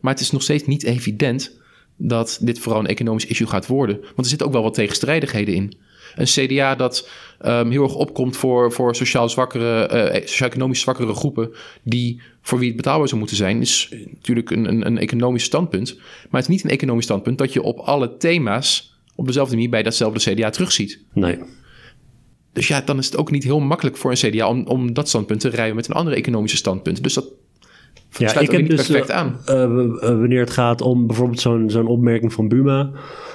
Maar 0.00 0.12
het 0.12 0.22
is 0.22 0.30
nog 0.30 0.42
steeds 0.42 0.66
niet 0.66 0.82
evident 0.82 1.59
dat 2.02 2.38
dit 2.40 2.58
vooral 2.58 2.80
een 2.80 2.86
economisch 2.86 3.26
issue 3.26 3.46
gaat 3.46 3.66
worden. 3.66 4.00
Want 4.00 4.16
er 4.16 4.24
zitten 4.24 4.46
ook 4.46 4.52
wel 4.52 4.62
wat 4.62 4.74
tegenstrijdigheden 4.74 5.54
in. 5.54 5.72
Een 6.14 6.24
CDA 6.24 6.74
dat 6.74 7.08
um, 7.46 7.70
heel 7.70 7.82
erg 7.82 7.94
opkomt 7.94 8.36
voor, 8.36 8.72
voor 8.72 8.96
sociaal 8.96 9.28
zwakkere, 9.28 9.90
uh, 10.12 10.20
sociaal-economisch 10.26 10.80
zwakkere 10.80 11.14
groepen, 11.14 11.50
die 11.82 12.20
voor 12.42 12.58
wie 12.58 12.68
het 12.68 12.76
betaalbaar 12.76 13.08
zou 13.08 13.18
moeten 13.18 13.36
zijn, 13.36 13.60
is 13.60 13.94
natuurlijk 14.10 14.50
een, 14.50 14.68
een, 14.68 14.86
een 14.86 14.98
economisch 14.98 15.44
standpunt. 15.44 15.96
Maar 16.30 16.40
het 16.40 16.50
is 16.50 16.56
niet 16.56 16.64
een 16.64 16.70
economisch 16.70 17.04
standpunt 17.04 17.38
dat 17.38 17.52
je 17.52 17.62
op 17.62 17.78
alle 17.78 18.16
thema's 18.16 18.98
op 19.14 19.26
dezelfde 19.26 19.54
manier 19.54 19.70
bij 19.70 19.82
datzelfde 19.82 20.32
CDA 20.32 20.50
terugziet. 20.50 21.00
Nee. 21.12 21.38
Dus 22.52 22.68
ja, 22.68 22.80
dan 22.80 22.98
is 22.98 23.06
het 23.06 23.16
ook 23.16 23.30
niet 23.30 23.44
heel 23.44 23.60
makkelijk 23.60 23.96
voor 23.96 24.10
een 24.10 24.30
CDA 24.30 24.48
om, 24.48 24.66
om 24.66 24.92
dat 24.92 25.08
standpunt 25.08 25.40
te 25.40 25.48
rijden 25.48 25.76
met 25.76 25.88
een 25.88 25.94
andere 25.94 26.16
economische 26.16 26.56
standpunt. 26.56 27.02
Dus 27.02 27.14
dat 27.14 27.26
ja, 28.10 28.38
ik 28.38 28.50
heb 28.50 28.68
dus, 28.68 28.86
perfect 28.86 29.10
aan. 29.10 29.36
Uh, 29.46 29.54
wanneer 30.00 30.40
het 30.40 30.50
gaat 30.50 30.80
om 30.80 31.06
bijvoorbeeld 31.06 31.40
zo'n 31.40 31.70
zo'n 31.70 31.86
opmerking 31.86 32.32
van 32.32 32.48
Buma, 32.48 32.90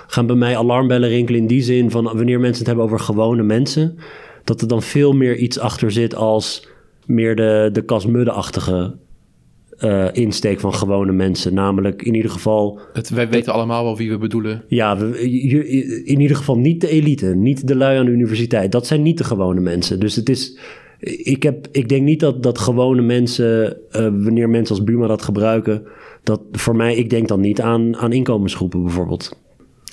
gaan 0.08 0.28
bij 0.28 0.36
mij 0.36 0.58
alarmbellen 0.58 1.10
rinkelen 1.10 1.42
in 1.42 1.48
die 1.48 1.62
zin 1.62 1.92
van 1.92 2.04
wanneer 2.04 2.40
mensen 2.40 2.58
het 2.58 2.68
hebben 2.68 2.86
over 2.86 3.00
gewone 3.00 3.44
mensen, 3.44 3.98
dat 4.44 4.62
er 4.62 4.68
dan 4.68 4.82
veel 4.82 5.14
meer 5.14 5.36
iets 5.36 5.60
achter 5.60 5.92
zit 5.92 6.16
als 6.16 6.68
meer 7.06 7.36
de, 7.36 7.70
de 7.74 7.82
kasmudde-achtige 7.82 8.96
uh, 9.80 10.08
insteek 10.12 10.60
van 10.60 10.74
gewone 10.74 11.12
mensen. 11.12 11.54
Namelijk 11.54 12.02
in 12.02 12.16
ieder 12.16 12.32
geval. 12.32 12.80
Het, 12.94 13.10
wij 13.10 13.30
weten 13.30 13.54
allemaal 13.54 13.84
wel 13.84 13.98
wie 13.98 14.10
we 14.10 14.18
bedoelen. 14.18 14.64
Ja, 14.68 14.98
in 16.06 16.22
ieder 16.22 16.38
geval 16.38 16.58
niet 16.58 16.82
de 16.82 16.90
elite, 16.90 17.26
niet 17.26 17.68
de 17.68 17.76
lui 17.76 17.98
aan 17.98 18.06
de 18.06 18.12
universiteit. 18.12 18.72
Dat 18.72 18.88
zijn 18.88 19.02
niet 19.02 19.18
de 19.18 19.24
gewone 19.24 19.62
mensen. 19.62 20.00
Dus 20.00 20.16
het 20.16 20.30
is. 20.30 20.58
Ik, 21.00 21.44
heb, 21.44 21.68
ik 21.72 21.90
denk 21.90 22.04
niet 22.04 22.20
dat, 22.20 22.44
dat 22.44 22.58
gewone 22.58 23.02
mensen, 23.02 23.78
uh, 23.92 24.00
wanneer 24.00 24.50
mensen 24.50 24.76
als 24.76 24.86
Buma 24.86 25.08
dat 25.08 25.22
gebruiken, 25.22 25.88
dat 26.24 26.42
voor 26.52 26.76
mij, 26.76 26.96
ik 26.96 27.10
denk 27.10 27.28
dan 27.28 27.40
niet 27.40 27.62
aan, 27.62 27.98
aan 27.98 28.14
inkomensgroepen 28.14 28.84
bijvoorbeeld. 28.84 29.44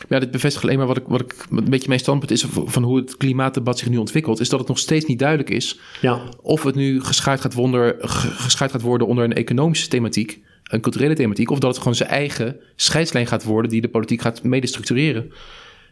Ja, 0.08 0.18
dit 0.18 0.30
bevestigt 0.30 0.64
alleen 0.64 0.78
maar 0.78 0.86
wat 0.86 0.96
ik, 0.96 1.04
wat 1.06 1.20
ik 1.20 1.34
een 1.50 1.70
beetje 1.70 1.88
mijn 1.88 2.00
standpunt 2.00 2.30
is 2.30 2.46
van 2.48 2.82
hoe 2.82 2.96
het 2.96 3.16
klimaatdebat 3.16 3.78
zich 3.78 3.88
nu 3.88 3.96
ontwikkelt, 3.96 4.40
is 4.40 4.48
dat 4.48 4.58
het 4.58 4.68
nog 4.68 4.78
steeds 4.78 5.04
niet 5.04 5.18
duidelijk 5.18 5.50
is 5.50 5.80
ja. 6.00 6.20
of 6.42 6.62
het 6.62 6.74
nu 6.74 7.00
geschaard 7.00 7.40
gaat, 7.40 7.54
wonder, 7.54 7.96
geschaard 8.00 8.70
gaat 8.70 8.82
worden 8.82 9.06
onder 9.06 9.24
een 9.24 9.32
economische 9.32 9.88
thematiek, 9.88 10.40
een 10.62 10.80
culturele 10.80 11.14
thematiek, 11.14 11.50
of 11.50 11.58
dat 11.58 11.70
het 11.70 11.78
gewoon 11.78 11.94
zijn 11.94 12.08
eigen 12.08 12.56
scheidslijn 12.76 13.26
gaat 13.26 13.44
worden 13.44 13.70
die 13.70 13.80
de 13.80 13.88
politiek 13.88 14.20
gaat 14.20 14.42
medestructureren. 14.42 15.32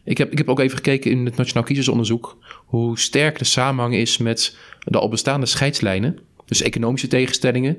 Ik 0.04 0.18
heb, 0.18 0.32
ik 0.32 0.38
heb 0.38 0.48
ook 0.48 0.60
even 0.60 0.76
gekeken 0.76 1.10
in 1.10 1.24
het 1.24 1.36
Nationaal 1.36 1.64
Kiezersonderzoek 1.64 2.38
hoe 2.66 2.98
sterk 2.98 3.38
de 3.38 3.44
samenhang 3.44 3.94
is 3.94 4.18
met 4.18 4.56
de 4.84 4.98
al 4.98 5.08
bestaande 5.08 5.46
scheidslijnen. 5.46 6.18
Dus 6.44 6.62
economische 6.62 7.06
tegenstellingen. 7.06 7.76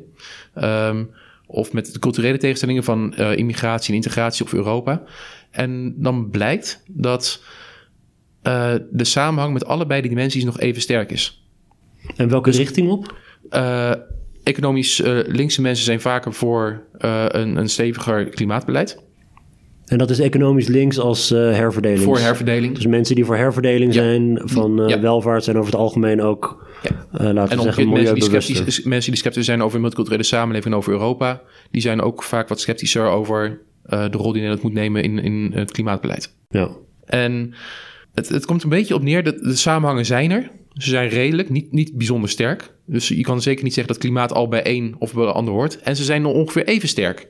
Um, 0.55 1.11
of 1.45 1.73
met 1.73 1.93
de 1.93 1.99
culturele 1.99 2.37
tegenstellingen 2.37 2.83
van 2.83 3.13
uh, 3.17 3.37
immigratie 3.37 3.89
en 3.89 3.95
integratie 3.95 4.45
of 4.45 4.53
Europa. 4.53 5.03
En 5.49 5.93
dan 5.97 6.29
blijkt 6.29 6.83
dat 6.87 7.43
uh, 8.43 8.73
de 8.91 9.03
samenhang 9.03 9.53
met 9.53 9.65
allebei 9.65 10.01
die 10.01 10.09
dimensies 10.09 10.43
nog 10.43 10.59
even 10.59 10.81
sterk 10.81 11.11
is. 11.11 11.45
En 12.15 12.29
welke 12.29 12.49
dus, 12.49 12.59
richting 12.59 12.89
op? 12.89 13.15
Uh, 13.49 13.91
economisch 14.43 15.01
linkse 15.27 15.61
mensen 15.61 15.85
zijn 15.85 16.01
vaker 16.01 16.33
voor 16.33 16.83
een, 16.97 17.55
een 17.55 17.69
steviger 17.69 18.29
klimaatbeleid. 18.29 18.99
En 19.91 19.97
dat 19.97 20.09
is 20.09 20.19
economisch 20.19 20.67
links 20.67 20.99
als 20.99 21.31
uh, 21.31 21.37
herverdeling. 21.37 22.01
Voor 22.01 22.19
herverdeling. 22.19 22.75
Dus 22.75 22.87
mensen 22.87 23.15
die 23.15 23.25
voor 23.25 23.35
herverdeling 23.35 23.93
zijn 23.93 24.41
van 24.43 24.89
uh, 24.89 25.01
welvaart 25.01 25.43
zijn 25.43 25.57
over 25.57 25.71
het 25.71 25.81
algemeen 25.81 26.21
ook, 26.21 26.67
ja. 26.83 27.25
uh, 27.25 27.33
laten 27.33 27.57
we 27.57 27.63
zeggen, 27.63 27.89
mensen 27.89 28.15
die, 28.15 28.23
sceptisch, 28.23 28.83
mensen 28.83 29.11
die 29.11 29.19
sceptisch 29.19 29.45
zijn 29.45 29.63
over 29.63 29.79
multiculturele 29.79 30.23
samenleving 30.23 30.75
over 30.75 30.91
Europa, 30.91 31.41
die 31.71 31.81
zijn 31.81 32.01
ook 32.01 32.23
vaak 32.23 32.47
wat 32.47 32.59
sceptischer 32.59 33.07
over 33.07 33.61
de 33.83 34.09
rol 34.11 34.31
die 34.31 34.41
Nederland 34.41 34.61
moet 34.61 34.73
nemen 34.73 35.03
in, 35.03 35.19
in 35.19 35.51
het 35.53 35.71
klimaatbeleid. 35.71 36.35
Ja. 36.49 36.69
En 37.05 37.53
het, 38.13 38.29
het 38.29 38.45
komt 38.45 38.63
een 38.63 38.69
beetje 38.69 38.95
op 38.95 39.03
neer, 39.03 39.23
dat 39.23 39.37
de 39.37 39.55
samenhangen 39.55 40.05
zijn 40.05 40.31
er. 40.31 40.51
Ze 40.73 40.89
zijn 40.89 41.09
redelijk, 41.09 41.49
niet, 41.49 41.71
niet 41.71 41.97
bijzonder 41.97 42.29
sterk. 42.29 42.73
Dus 42.85 43.07
je 43.07 43.21
kan 43.21 43.41
zeker 43.41 43.63
niet 43.63 43.73
zeggen 43.73 43.93
dat 43.93 44.01
klimaat 44.01 44.33
al 44.33 44.47
bij 44.47 44.63
één 44.63 44.95
of 44.99 45.13
bij 45.13 45.25
de 45.25 45.31
ander 45.31 45.53
hoort. 45.53 45.79
En 45.81 45.95
ze 45.95 46.03
zijn 46.03 46.21
nog 46.21 46.33
ongeveer 46.33 46.65
even 46.65 46.87
sterk. 46.87 47.27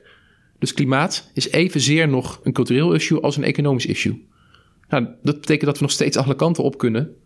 Dus 0.62 0.74
klimaat 0.74 1.30
is 1.34 1.50
evenzeer 1.50 2.08
nog 2.08 2.40
een 2.42 2.52
cultureel 2.52 2.94
issue 2.94 3.20
als 3.20 3.36
een 3.36 3.44
economisch 3.44 3.86
issue. 3.86 4.26
Nou, 4.88 5.06
dat 5.22 5.40
betekent 5.40 5.64
dat 5.64 5.76
we 5.76 5.82
nog 5.82 5.90
steeds 5.90 6.16
alle 6.16 6.34
kanten 6.34 6.64
op 6.64 6.78
kunnen. 6.78 7.16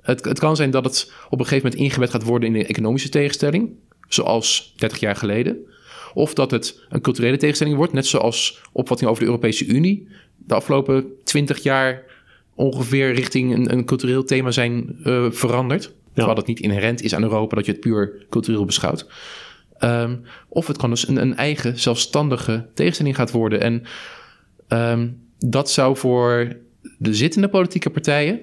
Het, 0.00 0.24
het 0.24 0.38
kan 0.38 0.56
zijn 0.56 0.70
dat 0.70 0.84
het 0.84 1.12
op 1.28 1.38
een 1.38 1.46
gegeven 1.46 1.64
moment 1.64 1.82
ingebed 1.82 2.10
gaat 2.10 2.22
worden 2.22 2.48
in 2.48 2.54
een 2.54 2.66
economische 2.66 3.08
tegenstelling, 3.08 3.70
zoals 4.08 4.74
30 4.76 5.00
jaar 5.00 5.16
geleden. 5.16 5.56
Of 6.14 6.34
dat 6.34 6.50
het 6.50 6.82
een 6.88 7.00
culturele 7.00 7.36
tegenstelling 7.36 7.76
wordt, 7.76 7.92
net 7.92 8.06
zoals 8.06 8.62
opvatting 8.72 9.10
over 9.10 9.22
de 9.22 9.28
Europese 9.28 9.66
Unie 9.66 10.08
de 10.36 10.54
afgelopen 10.54 11.06
20 11.24 11.62
jaar 11.62 12.04
ongeveer 12.54 13.14
richting 13.14 13.54
een, 13.54 13.72
een 13.72 13.84
cultureel 13.84 14.24
thema 14.24 14.50
zijn 14.50 14.96
uh, 15.04 15.30
veranderd. 15.30 15.84
Ja. 15.84 15.92
Terwijl 16.14 16.36
het 16.36 16.46
niet 16.46 16.60
inherent 16.60 17.02
is 17.02 17.14
aan 17.14 17.22
Europa 17.22 17.56
dat 17.56 17.66
je 17.66 17.72
het 17.72 17.80
puur 17.80 18.26
cultureel 18.30 18.64
beschouwt. 18.64 19.06
Um, 19.80 20.22
of 20.48 20.66
het 20.66 20.76
kan 20.76 20.90
dus 20.90 21.08
een, 21.08 21.16
een, 21.16 21.36
eigen 21.36 21.78
zelfstandige 21.78 22.66
tegenstelling 22.74 23.16
gaat 23.16 23.30
worden. 23.30 23.60
En 23.60 23.82
um, 24.68 25.20
dat 25.38 25.70
zou 25.70 25.96
voor 25.96 26.56
de 26.98 27.14
zittende 27.14 27.48
politieke 27.48 27.90
partijen 27.90 28.40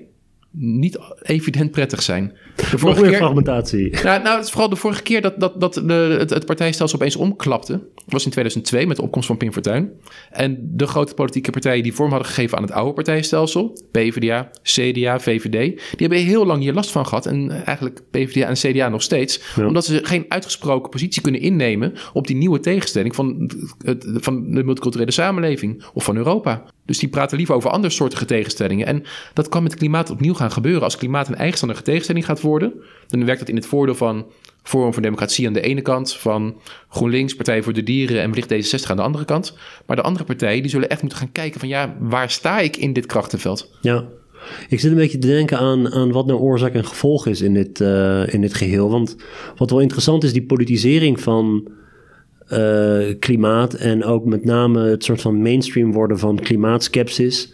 niet 0.51 0.99
evident 1.21 1.71
prettig 1.71 2.01
zijn. 2.01 2.37
De 2.55 2.77
vorige 2.77 3.01
keer, 3.01 3.15
fragmentatie. 3.15 3.97
Ja, 4.03 4.17
nou, 4.17 4.35
het 4.35 4.45
is 4.45 4.51
vooral 4.51 4.69
de 4.69 4.75
vorige 4.75 5.03
keer 5.03 5.21
dat, 5.21 5.39
dat, 5.39 5.61
dat 5.61 5.73
de, 5.73 6.15
het, 6.19 6.29
het 6.29 6.45
partijstelsel 6.45 6.99
opeens 6.99 7.15
omklapte. 7.15 7.79
was 8.05 8.25
in 8.25 8.31
2002 8.31 8.87
met 8.87 8.95
de 8.95 9.01
opkomst 9.01 9.27
van 9.27 9.37
Pim 9.37 9.53
Fortuyn. 9.53 9.91
En 10.31 10.57
de 10.61 10.87
grote 10.87 11.13
politieke 11.13 11.51
partijen 11.51 11.83
die 11.83 11.93
vorm 11.93 12.09
hadden 12.09 12.27
gegeven 12.27 12.57
aan 12.57 12.63
het 12.63 12.71
oude 12.71 12.93
partijstelsel... 12.93 13.77
PvdA, 13.91 14.49
CDA, 14.63 15.19
VVD... 15.19 15.51
die 15.51 15.77
hebben 15.97 16.17
heel 16.17 16.45
lang 16.45 16.61
hier 16.61 16.73
last 16.73 16.91
van 16.91 17.07
gehad. 17.07 17.25
En 17.25 17.65
eigenlijk 17.65 18.01
PvdA 18.11 18.47
en 18.47 18.53
CDA 18.53 18.89
nog 18.89 19.01
steeds. 19.01 19.41
Omdat 19.57 19.85
ze 19.85 19.99
geen 20.03 20.25
uitgesproken 20.27 20.89
positie 20.89 21.21
kunnen 21.21 21.41
innemen... 21.41 21.93
op 22.13 22.27
die 22.27 22.35
nieuwe 22.35 22.59
tegenstelling 22.59 23.15
van, 23.15 23.51
het, 23.83 24.05
van 24.13 24.51
de 24.51 24.63
multiculturele 24.63 25.11
samenleving... 25.11 25.83
of 25.93 26.03
van 26.03 26.17
Europa. 26.17 26.63
Dus 26.85 26.99
die 26.99 27.09
praten 27.09 27.37
liever 27.37 27.55
over 27.55 27.69
andere 27.69 27.93
soorten 27.93 28.27
tegenstellingen. 28.27 28.87
En 28.87 29.03
dat 29.33 29.49
kan 29.49 29.63
met 29.63 29.75
klimaat 29.75 30.09
opnieuw 30.09 30.33
gaan 30.33 30.51
gebeuren. 30.51 30.83
Als 30.83 30.97
klimaat 30.97 31.27
een 31.27 31.35
eigenstandige 31.35 31.83
tegenstelling 31.83 32.25
gaat 32.25 32.39
worden, 32.43 32.73
dan 33.07 33.25
werkt 33.25 33.39
dat 33.39 33.49
in 33.49 33.55
het 33.55 33.65
voordeel 33.65 33.95
van 33.95 34.25
Forum 34.63 34.93
voor 34.93 35.01
Democratie 35.01 35.47
aan 35.47 35.53
de 35.53 35.61
ene 35.61 35.81
kant, 35.81 36.13
van 36.13 36.55
GroenLinks, 36.89 37.35
Partij 37.35 37.63
voor 37.63 37.73
de 37.73 37.83
Dieren 37.83 38.21
en 38.21 38.31
Bericht 38.31 38.53
D66 38.53 38.89
aan 38.89 38.97
de 38.97 39.03
andere 39.03 39.25
kant. 39.25 39.57
Maar 39.85 39.95
de 39.95 40.01
andere 40.01 40.25
partijen 40.25 40.61
die 40.61 40.71
zullen 40.71 40.89
echt 40.89 41.01
moeten 41.01 41.19
gaan 41.19 41.31
kijken 41.31 41.59
van 41.59 41.69
ja, 41.69 41.95
waar 41.99 42.29
sta 42.29 42.59
ik 42.59 42.77
in 42.77 42.93
dit 42.93 43.05
krachtenveld? 43.05 43.77
Ja, 43.81 44.05
ik 44.69 44.79
zit 44.79 44.91
een 44.91 44.97
beetje 44.97 45.17
te 45.17 45.27
denken 45.27 45.57
aan, 45.57 45.91
aan 45.91 46.11
wat 46.11 46.25
nou 46.25 46.39
oorzaak 46.39 46.73
en 46.73 46.85
gevolg 46.85 47.27
is 47.27 47.41
in 47.41 47.53
dit, 47.53 47.79
uh, 47.79 48.33
in 48.33 48.41
dit 48.41 48.53
geheel. 48.53 48.89
Want 48.89 49.15
wat 49.55 49.69
wel 49.69 49.79
interessant 49.79 50.23
is, 50.23 50.33
die 50.33 50.45
politisering 50.45 51.21
van 51.21 51.67
uh, 52.49 53.13
klimaat 53.19 53.73
en 53.73 54.03
ook 54.03 54.25
met 54.25 54.45
name 54.45 54.81
het 54.81 55.03
soort 55.03 55.21
van 55.21 55.41
mainstream 55.41 55.91
worden 55.91 56.19
van 56.19 56.39
klimaatskepsis. 56.39 57.53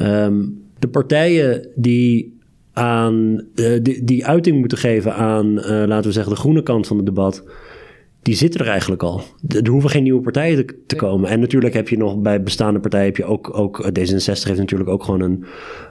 Um, 0.00 0.62
de 0.78 0.88
partijen 0.88 1.68
die 1.74 2.37
aan 2.78 3.44
uh, 3.54 3.78
die, 3.82 4.04
die, 4.04 4.26
uiting 4.26 4.58
moeten 4.58 4.78
geven 4.78 5.14
aan, 5.14 5.46
uh, 5.46 5.64
laten 5.64 6.06
we 6.06 6.12
zeggen, 6.12 6.32
de 6.32 6.38
groene 6.38 6.62
kant 6.62 6.86
van 6.86 6.96
het 6.96 7.06
debat, 7.06 7.44
die 8.22 8.34
zitten 8.34 8.60
er 8.60 8.68
eigenlijk 8.68 9.02
al. 9.02 9.22
Er 9.48 9.68
hoeven 9.68 9.90
geen 9.90 10.02
nieuwe 10.02 10.20
partijen 10.20 10.66
te, 10.66 10.74
te 10.86 10.96
komen. 10.96 11.30
En 11.30 11.40
natuurlijk 11.40 11.74
heb 11.74 11.88
je 11.88 11.96
nog 11.96 12.18
bij 12.18 12.42
bestaande 12.42 12.80
partijen 12.80 13.06
heb 13.06 13.16
je 13.16 13.24
ook, 13.24 13.58
ook 13.58 13.90
D66 13.98 14.24
heeft 14.24 14.56
natuurlijk 14.56 14.90
ook 14.90 15.04
gewoon 15.04 15.20
een, 15.20 15.44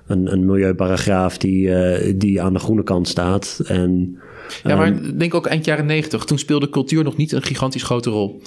een, 0.07 0.31
een 0.31 0.45
milieuparagraaf 0.45 1.37
die, 1.37 1.67
uh, 1.67 2.13
die 2.15 2.41
aan 2.41 2.53
de 2.53 2.59
groene 2.59 2.83
kant 2.83 3.07
staat. 3.07 3.61
En 3.65 4.19
ja, 4.63 4.75
maar 4.75 4.87
um, 4.87 5.17
denk 5.17 5.33
ook 5.33 5.45
eind 5.45 5.65
jaren 5.65 5.85
negentig. 5.85 6.25
Toen 6.25 6.37
speelde 6.37 6.69
cultuur 6.69 7.03
nog 7.03 7.17
niet 7.17 7.31
een 7.31 7.41
gigantisch 7.41 7.83
grote 7.83 8.09
rol. 8.09 8.41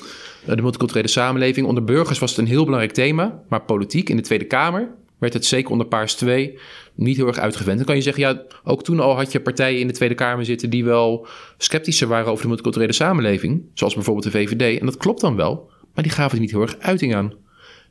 Eh, 0.47 0.57
de 0.57 0.63
multiculturele 0.63 1.09
samenleving. 1.09 1.67
Onder 1.67 1.85
burgers 1.85 2.19
was 2.19 2.31
het 2.31 2.39
een 2.39 2.47
heel 2.47 2.65
belangrijk 2.65 2.95
thema. 2.95 3.43
Maar 3.49 3.63
politiek 3.63 4.09
in 4.09 4.17
de 4.17 4.23
Tweede 4.23 4.45
Kamer 4.45 4.89
werd 5.21 5.33
het 5.33 5.45
zeker 5.45 5.71
onder 5.71 5.87
Paars 5.87 6.15
2 6.15 6.59
niet 6.95 7.17
heel 7.17 7.27
erg 7.27 7.39
uitgewend. 7.39 7.77
Dan 7.77 7.87
kan 7.87 7.97
je 7.97 8.03
zeggen, 8.03 8.23
ja, 8.23 8.43
ook 8.65 8.85
toen 8.85 9.01
al 9.01 9.17
had 9.17 9.33
je 9.33 9.41
partijen 9.41 9.81
in 9.81 9.87
de 9.87 9.93
Tweede 9.93 10.15
Kamer 10.15 10.45
zitten 10.45 10.71
die 10.71 10.85
wel 10.85 11.27
sceptischer 11.59 12.09
waren 12.09 12.31
over 12.31 12.43
de 12.43 12.49
multiculturele 12.49 12.93
samenleving. 12.93 13.63
Zoals 13.75 13.95
bijvoorbeeld 13.95 14.33
de 14.33 14.39
VVD. 14.39 14.81
En 14.81 14.87
dat 14.87 14.97
klopt 14.97 15.21
dan 15.21 15.37
wel. 15.37 15.71
Maar 15.95 16.05
die 16.05 16.13
gaven 16.13 16.35
er 16.35 16.41
niet 16.41 16.51
heel 16.51 16.63
erg 16.63 16.79
uiting 16.79 17.15
aan. 17.15 17.33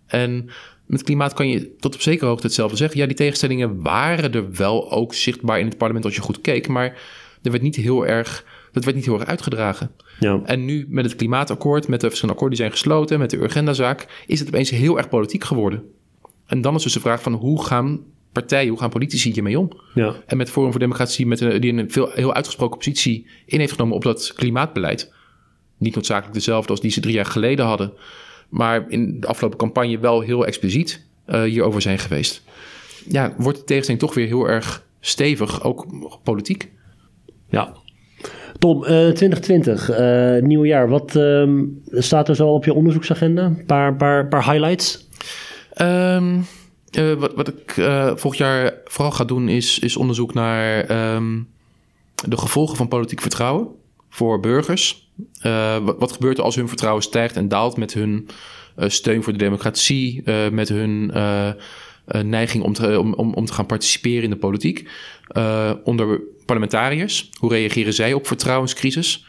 En 0.08 0.50
met 0.86 1.04
klimaat 1.04 1.34
kan 1.34 1.50
je 1.50 1.76
tot 1.76 1.96
op 1.96 2.02
zekere 2.02 2.30
hoogte 2.30 2.46
hetzelfde 2.46 2.78
zeggen. 2.78 3.00
Ja, 3.00 3.06
die 3.06 3.16
tegenstellingen 3.16 3.82
waren 3.82 4.34
er 4.34 4.52
wel 4.52 4.92
ook 4.92 5.14
zichtbaar 5.14 5.60
in 5.60 5.66
het 5.66 5.78
parlement 5.78 6.06
als 6.06 6.16
je 6.16 6.22
goed 6.22 6.42
keek. 6.42 6.68
Maar 6.68 7.02
er 7.42 7.52
werd 7.52 7.64
niet 7.64 7.76
heel 7.76 8.08
erg, 8.08 8.46
dat 8.72 8.84
werd 8.84 8.96
niet 8.96 9.06
heel 9.06 9.20
erg 9.20 9.30
uitgedragen. 9.30 9.92
Ja. 10.20 10.42
En 10.44 10.66
nu 10.66 10.86
met 10.90 11.06
het 11.06 11.16
klimaatakkoord, 11.16 11.88
met 11.88 12.02
de 12.02 12.08
verschillende 12.08 12.40
akkoorden 12.40 12.58
die 12.58 12.68
zijn 12.68 12.80
gesloten, 12.80 13.20
met 13.20 13.30
de 13.30 13.38
Urgenda-zaak, 13.38 14.24
is 14.28 14.40
het 14.40 14.48
opeens 14.48 14.70
heel 14.70 14.98
erg 14.98 15.10
politiek 15.10 15.44
geworden. 15.44 15.84
En 16.50 16.62
dan 16.62 16.76
is 16.76 16.84
dus 16.84 16.94
de 16.94 17.00
vraag 17.00 17.22
van 17.22 17.34
hoe 17.34 17.64
gaan 17.66 18.00
partijen, 18.32 18.70
hoe 18.70 18.80
gaan 18.80 18.90
politici 18.90 19.32
hiermee 19.32 19.60
om? 19.60 19.70
Ja. 19.94 20.16
En 20.26 20.38
met 20.38 20.50
Forum 20.50 20.72
voor 20.72 20.80
Democratie, 20.80 21.28
met 21.28 21.42
een, 21.42 21.62
die 21.62 21.74
een 21.74 21.92
veel, 21.92 22.10
heel 22.14 22.34
uitgesproken 22.34 22.78
positie 22.78 23.28
in 23.46 23.60
heeft 23.60 23.72
genomen 23.72 23.96
op 23.96 24.04
dat 24.04 24.34
klimaatbeleid. 24.36 25.14
Niet 25.78 25.96
noodzakelijk 25.96 26.34
dezelfde 26.34 26.72
als 26.72 26.82
die 26.82 26.92
ze 26.92 27.02
drie 27.02 27.14
jaar 27.14 27.26
geleden 27.26 27.66
hadden. 27.66 27.94
Maar 28.50 28.86
in 28.88 29.20
de 29.20 29.28
afgelopen 29.28 29.58
campagne 29.58 30.00
wel 30.00 30.22
heel 30.22 30.46
expliciet 30.46 31.06
uh, 31.28 31.42
hierover 31.42 31.82
zijn 31.82 32.00
geweest. 32.00 32.44
Ja, 33.08 33.34
wordt 33.38 33.58
de 33.58 33.64
tegenstelling 33.64 34.04
toch 34.04 34.14
weer 34.14 34.28
heel 34.28 34.50
erg 34.50 34.86
stevig, 35.00 35.64
ook 35.64 35.86
politiek. 36.24 36.72
Ja. 37.50 37.74
Tom, 38.60 38.82
uh, 38.82 38.88
2020, 38.88 39.90
uh, 39.90 40.42
nieuw 40.42 40.66
jaar. 40.66 40.90
Wat 40.90 41.16
uh, 41.16 41.50
staat 41.92 42.30
er 42.30 42.36
zo 42.36 42.48
op 42.48 42.66
je 42.66 42.74
onderzoeksagenda? 42.74 43.46
Een 43.46 43.66
paar, 43.66 43.96
paar, 43.96 44.28
paar 44.28 44.52
highlights? 44.52 45.08
Um, 45.78 46.46
uh, 46.98 47.14
wat, 47.14 47.34
wat 47.34 47.48
ik 47.48 47.74
volgend 48.16 48.38
jaar 48.38 48.74
vooral 48.86 49.12
ga 49.12 49.24
doen 49.24 49.50
is, 49.50 49.80
is 49.80 49.98
onderzoek 49.98 50.34
naar 50.34 50.92
um, 51.16 51.48
de 52.28 52.38
gevolgen 52.38 52.78
van 52.78 52.88
politiek 52.88 53.22
vertrouwen 53.22 53.68
voor 54.10 54.40
burgers. 54.40 55.12
Wat, 55.84 55.96
wat, 55.98 56.12
gebeurt 56.12 56.38
er 56.38 56.44
als 56.44 56.56
hun 56.56 56.68
vertrouwen 56.68 57.04
stijgt 57.04 57.36
en 57.36 57.48
daalt 57.48 57.78
met 57.78 57.94
hun 57.94 58.28
steun 58.78 59.24
voor 59.24 59.34
de 59.34 59.40
democratie, 59.40 60.24
met 60.52 60.70
hun 60.70 61.12
neiging 62.26 62.64
om 62.64 62.74
te, 62.74 63.00
om, 63.00 63.14
om, 63.14 63.34
om 63.34 63.46
te 63.46 63.54
gaan 63.54 63.66
participeren 63.66 64.24
in 64.24 64.30
de 64.30 64.36
politiek? 64.36 64.90
onder 65.84 66.22
parlementariërs. 66.46 67.30
Hoe 67.40 67.52
reageren 67.52 67.94
zij 67.94 68.14
op 68.14 68.28
vertrouwenscrisis? 68.28 69.26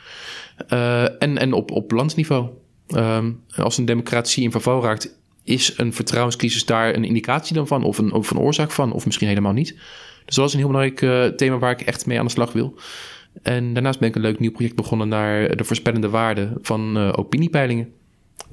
Uh, 0.68 1.22
en, 1.22 1.38
en 1.38 1.52
op, 1.52 1.70
op 1.70 1.90
landsniveau. 1.90 2.48
Um, 2.96 3.42
als 3.56 3.78
een 3.78 3.84
democratie 3.84 4.42
in 4.42 4.50
verval 4.50 4.82
raakt, 4.82 5.19
is 5.44 5.74
een 5.76 5.92
vertrouwenscrisis 5.92 6.64
daar 6.64 6.94
een 6.94 7.04
indicatie 7.04 7.54
dan 7.54 7.66
van? 7.66 7.84
Of 7.84 7.98
een, 7.98 8.12
of 8.12 8.30
een 8.30 8.38
oorzaak 8.38 8.70
van? 8.70 8.92
Of 8.92 9.04
misschien 9.06 9.28
helemaal 9.28 9.52
niet? 9.52 9.78
Dus 10.24 10.34
dat 10.34 10.46
is 10.46 10.52
een 10.52 10.58
heel 10.58 10.68
belangrijk 10.68 11.00
uh, 11.00 11.36
thema 11.36 11.58
waar 11.58 11.70
ik 11.70 11.80
echt 11.80 12.06
mee 12.06 12.18
aan 12.18 12.24
de 12.24 12.30
slag 12.30 12.52
wil. 12.52 12.74
En 13.42 13.72
daarnaast 13.72 13.98
ben 13.98 14.08
ik 14.08 14.14
een 14.14 14.20
leuk 14.20 14.38
nieuw 14.38 14.50
project 14.50 14.76
begonnen 14.76 15.08
naar 15.08 15.56
de 15.56 15.64
voorspellende 15.64 16.08
waarde 16.08 16.52
van 16.62 16.96
uh, 16.96 17.12
opiniepeilingen. 17.16 17.92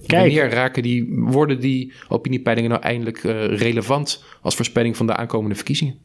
Kijk. 0.06 0.22
Wanneer 0.22 0.50
raken 0.50 0.84
die, 0.84 1.08
worden 1.10 1.60
die 1.60 1.94
opiniepeilingen 2.08 2.70
nou 2.70 2.82
eindelijk 2.82 3.24
uh, 3.24 3.46
relevant 3.46 4.24
als 4.42 4.56
voorspelling 4.56 4.98
van 4.98 5.08
de 5.08 5.16
aankomende 5.16 5.56
verkiezingen? 5.56 5.96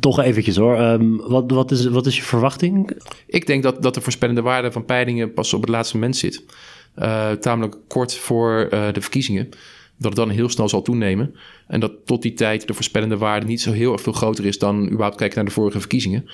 Toch 0.00 0.20
eventjes 0.20 0.56
hoor. 0.56 0.80
Um, 0.80 1.16
wat, 1.16 1.50
wat, 1.50 1.70
is, 1.70 1.86
wat 1.86 2.06
is 2.06 2.16
je 2.16 2.22
verwachting? 2.22 2.90
Ik 3.26 3.46
denk 3.46 3.62
dat, 3.62 3.82
dat 3.82 3.94
de 3.94 4.00
voorspellende 4.00 4.42
waarde 4.42 4.72
van 4.72 4.84
peilingen 4.84 5.32
pas 5.32 5.54
op 5.54 5.60
het 5.60 5.70
laatste 5.70 5.96
moment 5.96 6.16
zit. 6.16 6.44
Uh, 6.98 7.32
tamelijk 7.32 7.76
kort 7.88 8.14
voor 8.14 8.68
uh, 8.70 8.92
de 8.92 9.00
verkiezingen. 9.00 9.48
Dat 9.96 10.16
het 10.16 10.16
dan 10.16 10.30
heel 10.30 10.48
snel 10.48 10.68
zal 10.68 10.82
toenemen. 10.82 11.34
En 11.66 11.80
dat 11.80 11.92
tot 12.04 12.22
die 12.22 12.34
tijd 12.34 12.66
de 12.66 12.74
voorspellende 12.74 13.16
waarde 13.16 13.46
niet 13.46 13.60
zo 13.60 13.72
heel 13.72 13.92
erg 13.92 14.00
veel 14.00 14.12
groter 14.12 14.46
is 14.46 14.58
dan 14.58 14.86
überhaupt 14.86 15.16
kijken 15.16 15.36
naar 15.36 15.44
de 15.44 15.50
vorige 15.50 15.78
verkiezingen. 15.78 16.30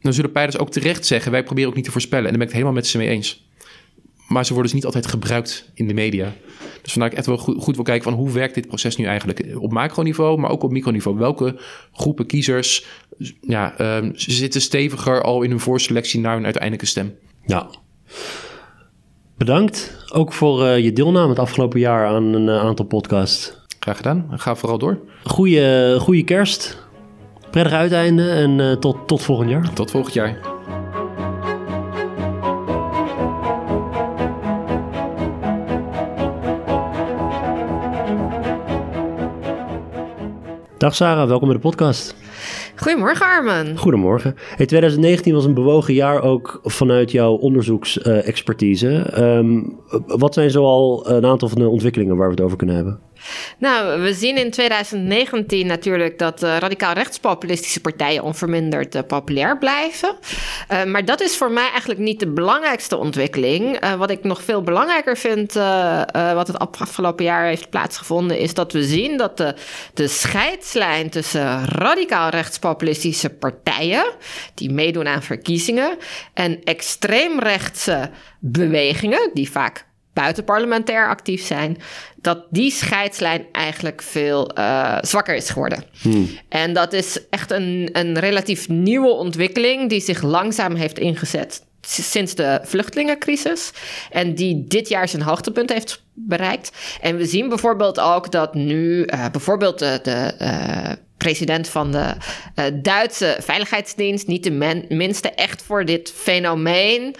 Dan 0.00 0.12
zullen 0.12 0.32
peilers 0.32 0.58
ook 0.58 0.70
terecht 0.70 1.06
zeggen: 1.06 1.32
wij 1.32 1.42
proberen 1.42 1.68
ook 1.68 1.76
niet 1.76 1.84
te 1.84 1.90
voorspellen. 1.90 2.24
En 2.24 2.30
daar 2.30 2.38
ben 2.38 2.48
ik 2.48 2.54
het 2.54 2.62
helemaal 2.62 2.80
met 2.80 2.86
ze 2.86 2.98
mee 2.98 3.08
eens. 3.08 3.44
Maar 4.28 4.44
ze 4.44 4.52
worden 4.52 4.72
dus 4.72 4.80
niet 4.80 4.94
altijd 4.94 5.06
gebruikt 5.06 5.70
in 5.74 5.88
de 5.88 5.94
media. 5.94 6.34
Dus 6.82 6.92
vandaar 6.92 7.10
ik 7.10 7.16
echt 7.16 7.26
wel 7.26 7.38
goed, 7.38 7.62
goed 7.62 7.74
wil 7.74 7.84
kijken 7.84 8.04
van 8.04 8.12
hoe 8.12 8.30
werkt 8.30 8.54
dit 8.54 8.66
proces 8.66 8.96
nu 8.96 9.04
eigenlijk 9.04 9.56
op 9.58 9.72
macroniveau, 9.72 10.38
maar 10.38 10.50
ook 10.50 10.62
op 10.62 10.70
microniveau. 10.70 11.18
Welke 11.18 11.60
groepen 11.92 12.26
kiezers 12.26 12.86
ja, 13.40 13.96
um, 13.98 14.12
zitten 14.14 14.60
steviger 14.60 15.22
al 15.22 15.42
in 15.42 15.50
hun 15.50 15.60
voorselectie 15.60 16.20
naar 16.20 16.34
hun 16.34 16.44
uiteindelijke 16.44 16.86
stem? 16.86 17.14
Ja. 17.46 17.70
Bedankt 19.36 20.06
ook 20.12 20.32
voor 20.32 20.62
uh, 20.62 20.78
je 20.78 20.92
deelname 20.92 21.28
het 21.28 21.38
afgelopen 21.38 21.80
jaar 21.80 22.06
aan 22.06 22.22
een 22.22 22.48
uh, 22.48 22.58
aantal 22.60 22.84
podcasts. 22.84 23.52
Graag 23.80 23.96
gedaan. 23.96 24.26
Ga 24.30 24.54
vooral 24.54 24.78
door. 24.78 24.98
Goeie, 25.24 26.00
goeie 26.00 26.24
kerst. 26.24 26.86
Prettig 27.50 27.72
uiteinde 27.72 28.30
en 28.30 28.58
uh, 28.58 28.72
tot, 28.72 28.96
tot 29.06 29.22
volgend 29.22 29.50
jaar. 29.50 29.72
Tot 29.72 29.90
volgend 29.90 30.14
jaar. 30.14 30.38
Dag 40.78 40.94
Sarah, 40.94 41.28
welkom 41.28 41.48
bij 41.48 41.56
de 41.56 41.62
podcast. 41.62 42.14
Goedemorgen 42.76 43.26
Armen. 43.26 43.78
Goedemorgen. 43.78 44.34
Hey, 44.56 44.66
2019 44.66 45.34
was 45.34 45.44
een 45.44 45.54
bewogen 45.54 45.94
jaar 45.94 46.22
ook 46.22 46.60
vanuit 46.62 47.10
jouw 47.10 47.34
onderzoeksexpertise. 47.34 49.20
Um, 49.22 49.80
wat 50.06 50.34
zijn 50.34 50.50
zoal 50.50 51.10
een 51.10 51.26
aantal 51.26 51.48
van 51.48 51.58
de 51.58 51.68
ontwikkelingen 51.68 52.16
waar 52.16 52.26
we 52.28 52.34
het 52.34 52.42
over 52.44 52.56
kunnen 52.56 52.76
hebben? 52.76 53.00
Nou, 53.58 54.00
we 54.00 54.14
zien 54.14 54.36
in 54.36 54.50
2019 54.50 55.66
natuurlijk 55.66 56.18
dat 56.18 56.42
uh, 56.42 56.56
radicaal 56.56 56.92
rechtspopulistische 56.92 57.80
partijen 57.80 58.22
onverminderd 58.22 58.94
uh, 58.94 59.02
populair 59.06 59.58
blijven. 59.58 60.16
Uh, 60.72 60.84
maar 60.84 61.04
dat 61.04 61.20
is 61.20 61.36
voor 61.36 61.50
mij 61.50 61.68
eigenlijk 61.70 62.00
niet 62.00 62.20
de 62.20 62.28
belangrijkste 62.28 62.96
ontwikkeling. 62.96 63.94
wat 63.96 64.10
ik 64.10 64.24
nog 64.24 64.42
veel 64.42 64.62
belangrijker 64.62 65.16
vind, 65.16 65.52
wat 66.12 66.46
het 66.46 66.58
afgelopen 66.58 67.24
jaar 67.24 67.46
heeft 67.46 67.70
plaatsgevonden, 67.70 68.38
is 68.38 68.54
dat 68.54 68.72
we 68.72 68.82
zien 68.82 69.16
dat 69.16 69.36
de, 69.36 69.54
de 69.94 70.08
scheidslijn 70.08 71.10
tussen 71.10 71.64
radicaal 71.64 72.28
rechtspopulistische 72.28 73.30
partijen, 73.30 74.06
die 74.54 74.72
meedoen 74.72 75.08
aan 75.08 75.22
verkiezingen, 75.22 75.96
en 76.34 76.64
extreemrechtse 76.64 78.10
bewegingen, 78.40 79.30
die 79.34 79.50
vaak 79.50 79.86
buitenparlementair 80.16 81.08
actief 81.08 81.46
zijn, 81.46 81.76
dat 82.20 82.44
die 82.50 82.70
scheidslijn 82.70 83.46
eigenlijk 83.52 84.02
veel 84.02 84.58
uh, 84.58 84.98
zwakker 85.00 85.34
is 85.34 85.50
geworden. 85.50 85.84
Hmm. 86.00 86.28
En 86.48 86.72
dat 86.72 86.92
is 86.92 87.20
echt 87.30 87.50
een, 87.50 87.88
een 87.92 88.18
relatief 88.18 88.68
nieuwe 88.68 89.10
ontwikkeling 89.10 89.88
die 89.88 90.00
zich 90.00 90.22
langzaam 90.22 90.74
heeft 90.74 90.98
ingezet 90.98 91.65
sinds 91.86 92.34
de 92.34 92.60
vluchtelingencrisis. 92.62 93.70
En 94.10 94.34
die 94.34 94.64
dit 94.68 94.88
jaar 94.88 95.08
zijn 95.08 95.22
hoogtepunt 95.22 95.72
heeft 95.72 96.04
bereikt. 96.14 96.72
En 97.00 97.16
we 97.16 97.26
zien 97.26 97.48
bijvoorbeeld 97.48 98.00
ook 98.00 98.32
dat 98.32 98.54
nu 98.54 99.04
uh, 99.04 99.30
bijvoorbeeld 99.30 99.78
de, 99.78 100.34
uh, 100.40 100.92
president 101.16 101.68
van 101.68 101.92
de 101.92 102.14
uh, 102.54 102.64
Duitse 102.82 103.36
Veiligheidsdienst, 103.40 104.26
niet 104.26 104.44
de 104.44 104.84
minste, 104.88 105.30
echt 105.30 105.62
voor 105.62 105.84
dit 105.84 106.12
fenomeen 106.16 107.14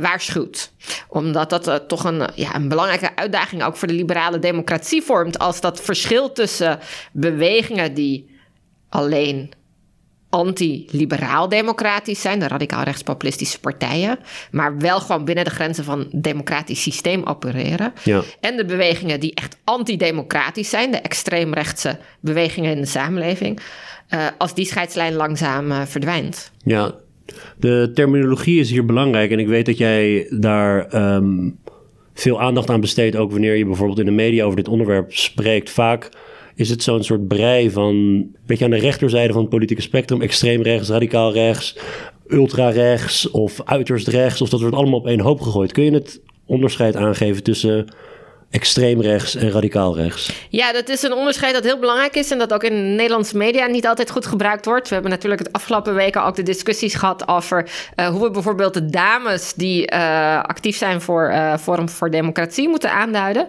waarschuwt. 0.00 0.72
Omdat 1.08 1.50
dat 1.50 1.88
toch 1.88 2.04
een, 2.04 2.28
ja, 2.34 2.54
een 2.54 2.68
belangrijke 2.68 3.16
uitdaging 3.16 3.62
ook 3.62 3.76
voor 3.76 3.88
de 3.88 3.94
liberale 3.94 4.38
democratie 4.38 5.02
vormt. 5.02 5.38
Als 5.38 5.60
dat 5.60 5.80
verschil 5.80 6.32
tussen 6.32 6.78
bewegingen 7.12 7.94
die 7.94 8.36
alleen 8.88 9.52
anti-liberaal-democratisch 10.30 12.20
zijn, 12.20 12.38
de 12.38 12.48
radicaal-rechtspopulistische 12.48 13.60
partijen, 13.60 14.18
maar 14.50 14.78
wel 14.78 15.00
gewoon 15.00 15.24
binnen 15.24 15.44
de 15.44 15.50
grenzen 15.50 15.84
van 15.84 15.98
het 15.98 16.08
democratisch 16.12 16.82
systeem 16.82 17.24
opereren. 17.24 17.92
Ja. 18.04 18.22
En 18.40 18.56
de 18.56 18.64
bewegingen 18.64 19.20
die 19.20 19.34
echt 19.34 19.56
antidemocratisch 19.64 20.70
zijn, 20.70 20.90
de 20.90 20.96
extreemrechtse 20.96 21.98
bewegingen 22.20 22.70
in 22.70 22.80
de 22.80 22.86
samenleving, 22.86 23.60
uh, 24.10 24.26
als 24.38 24.54
die 24.54 24.66
scheidslijn 24.66 25.14
langzaam 25.14 25.70
uh, 25.70 25.82
verdwijnt. 25.82 26.52
Ja, 26.64 26.94
de 27.56 27.90
terminologie 27.94 28.60
is 28.60 28.70
hier 28.70 28.84
belangrijk 28.84 29.30
en 29.30 29.38
ik 29.38 29.46
weet 29.46 29.66
dat 29.66 29.78
jij 29.78 30.26
daar 30.30 30.94
um, 31.14 31.58
veel 32.14 32.40
aandacht 32.40 32.70
aan 32.70 32.80
besteedt, 32.80 33.16
ook 33.16 33.30
wanneer 33.30 33.56
je 33.56 33.64
bijvoorbeeld 33.64 33.98
in 33.98 34.04
de 34.04 34.10
media 34.10 34.44
over 34.44 34.56
dit 34.56 34.68
onderwerp 34.68 35.12
spreekt. 35.12 35.70
Vaak 35.70 36.08
is 36.58 36.70
het 36.70 36.82
zo'n 36.82 37.04
soort 37.04 37.28
brei 37.28 37.70
van, 37.70 38.26
beetje 38.46 38.64
aan 38.64 38.70
de 38.70 38.78
rechterzijde 38.78 39.32
van 39.32 39.42
het 39.42 39.50
politieke 39.50 39.82
spectrum, 39.82 40.22
extreem 40.22 40.62
rechts, 40.62 40.88
radicaal 40.88 41.32
rechts, 41.32 41.76
ultra 42.28 42.68
rechts 42.68 43.30
of 43.30 43.60
uiterst 43.64 44.08
rechts, 44.08 44.40
of 44.40 44.48
dat 44.48 44.60
wordt 44.60 44.76
allemaal 44.76 44.98
op 44.98 45.06
één 45.06 45.20
hoop 45.20 45.40
gegooid. 45.40 45.72
Kun 45.72 45.84
je 45.84 45.90
het 45.90 46.20
onderscheid 46.46 46.96
aangeven 46.96 47.42
tussen 47.42 47.86
extreem 48.50 49.00
rechts 49.00 49.34
en 49.34 49.50
radicaal 49.50 49.96
rechts. 49.96 50.46
Ja, 50.48 50.72
dat 50.72 50.88
is 50.88 51.02
een 51.02 51.12
onderscheid 51.12 51.54
dat 51.54 51.64
heel 51.64 51.78
belangrijk 51.78 52.14
is 52.14 52.30
en 52.30 52.38
dat 52.38 52.52
ook 52.52 52.62
in 52.62 52.74
de 52.74 52.94
Nederlandse 52.96 53.36
media 53.36 53.66
niet 53.66 53.86
altijd 53.86 54.10
goed 54.10 54.26
gebruikt 54.26 54.64
wordt. 54.64 54.88
We 54.88 54.94
hebben 54.94 55.12
natuurlijk 55.12 55.42
het 55.42 55.52
afgelopen 55.52 55.94
weken 55.94 56.24
ook 56.24 56.36
de 56.36 56.42
discussies 56.42 56.94
gehad 56.94 57.28
over 57.28 57.70
uh, 57.96 58.08
hoe 58.08 58.22
we 58.22 58.30
bijvoorbeeld 58.30 58.74
de 58.74 58.86
dames 58.86 59.54
die 59.54 59.92
uh, 59.92 60.42
actief 60.42 60.76
zijn 60.76 61.00
voor 61.00 61.30
uh, 61.30 61.56
Forum 61.56 61.88
voor 61.88 62.10
Democratie 62.10 62.68
moeten 62.68 62.92
aanduiden. 62.92 63.46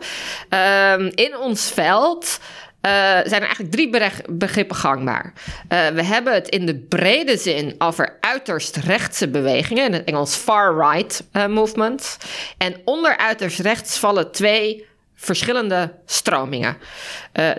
Ehm, 0.49 1.10
in 1.16 1.38
ons 1.38 1.72
veld 1.72 2.39
uh, 2.82 2.91
zijn 3.01 3.41
er 3.41 3.41
eigenlijk 3.41 3.71
drie 3.71 3.89
begrippen 4.30 4.75
gangbaar. 4.75 5.34
Uh, 5.69 5.88
we 5.88 6.03
hebben 6.03 6.34
het 6.34 6.47
in 6.47 6.65
de 6.65 6.75
brede 6.75 7.38
zin 7.38 7.75
over 7.77 8.17
uiterst 8.19 8.75
rechtse 8.75 9.27
bewegingen, 9.27 9.86
in 9.86 9.93
het 9.93 10.03
Engels 10.03 10.36
far-right 10.36 11.23
uh, 11.34 11.45
movements. 11.45 12.17
En 12.57 12.75
onder 12.86 13.17
uiterst 13.17 13.59
rechts 13.59 13.97
vallen 13.97 14.32
twee 14.32 14.88
verschillende 15.15 15.93
stromingen. 16.05 16.77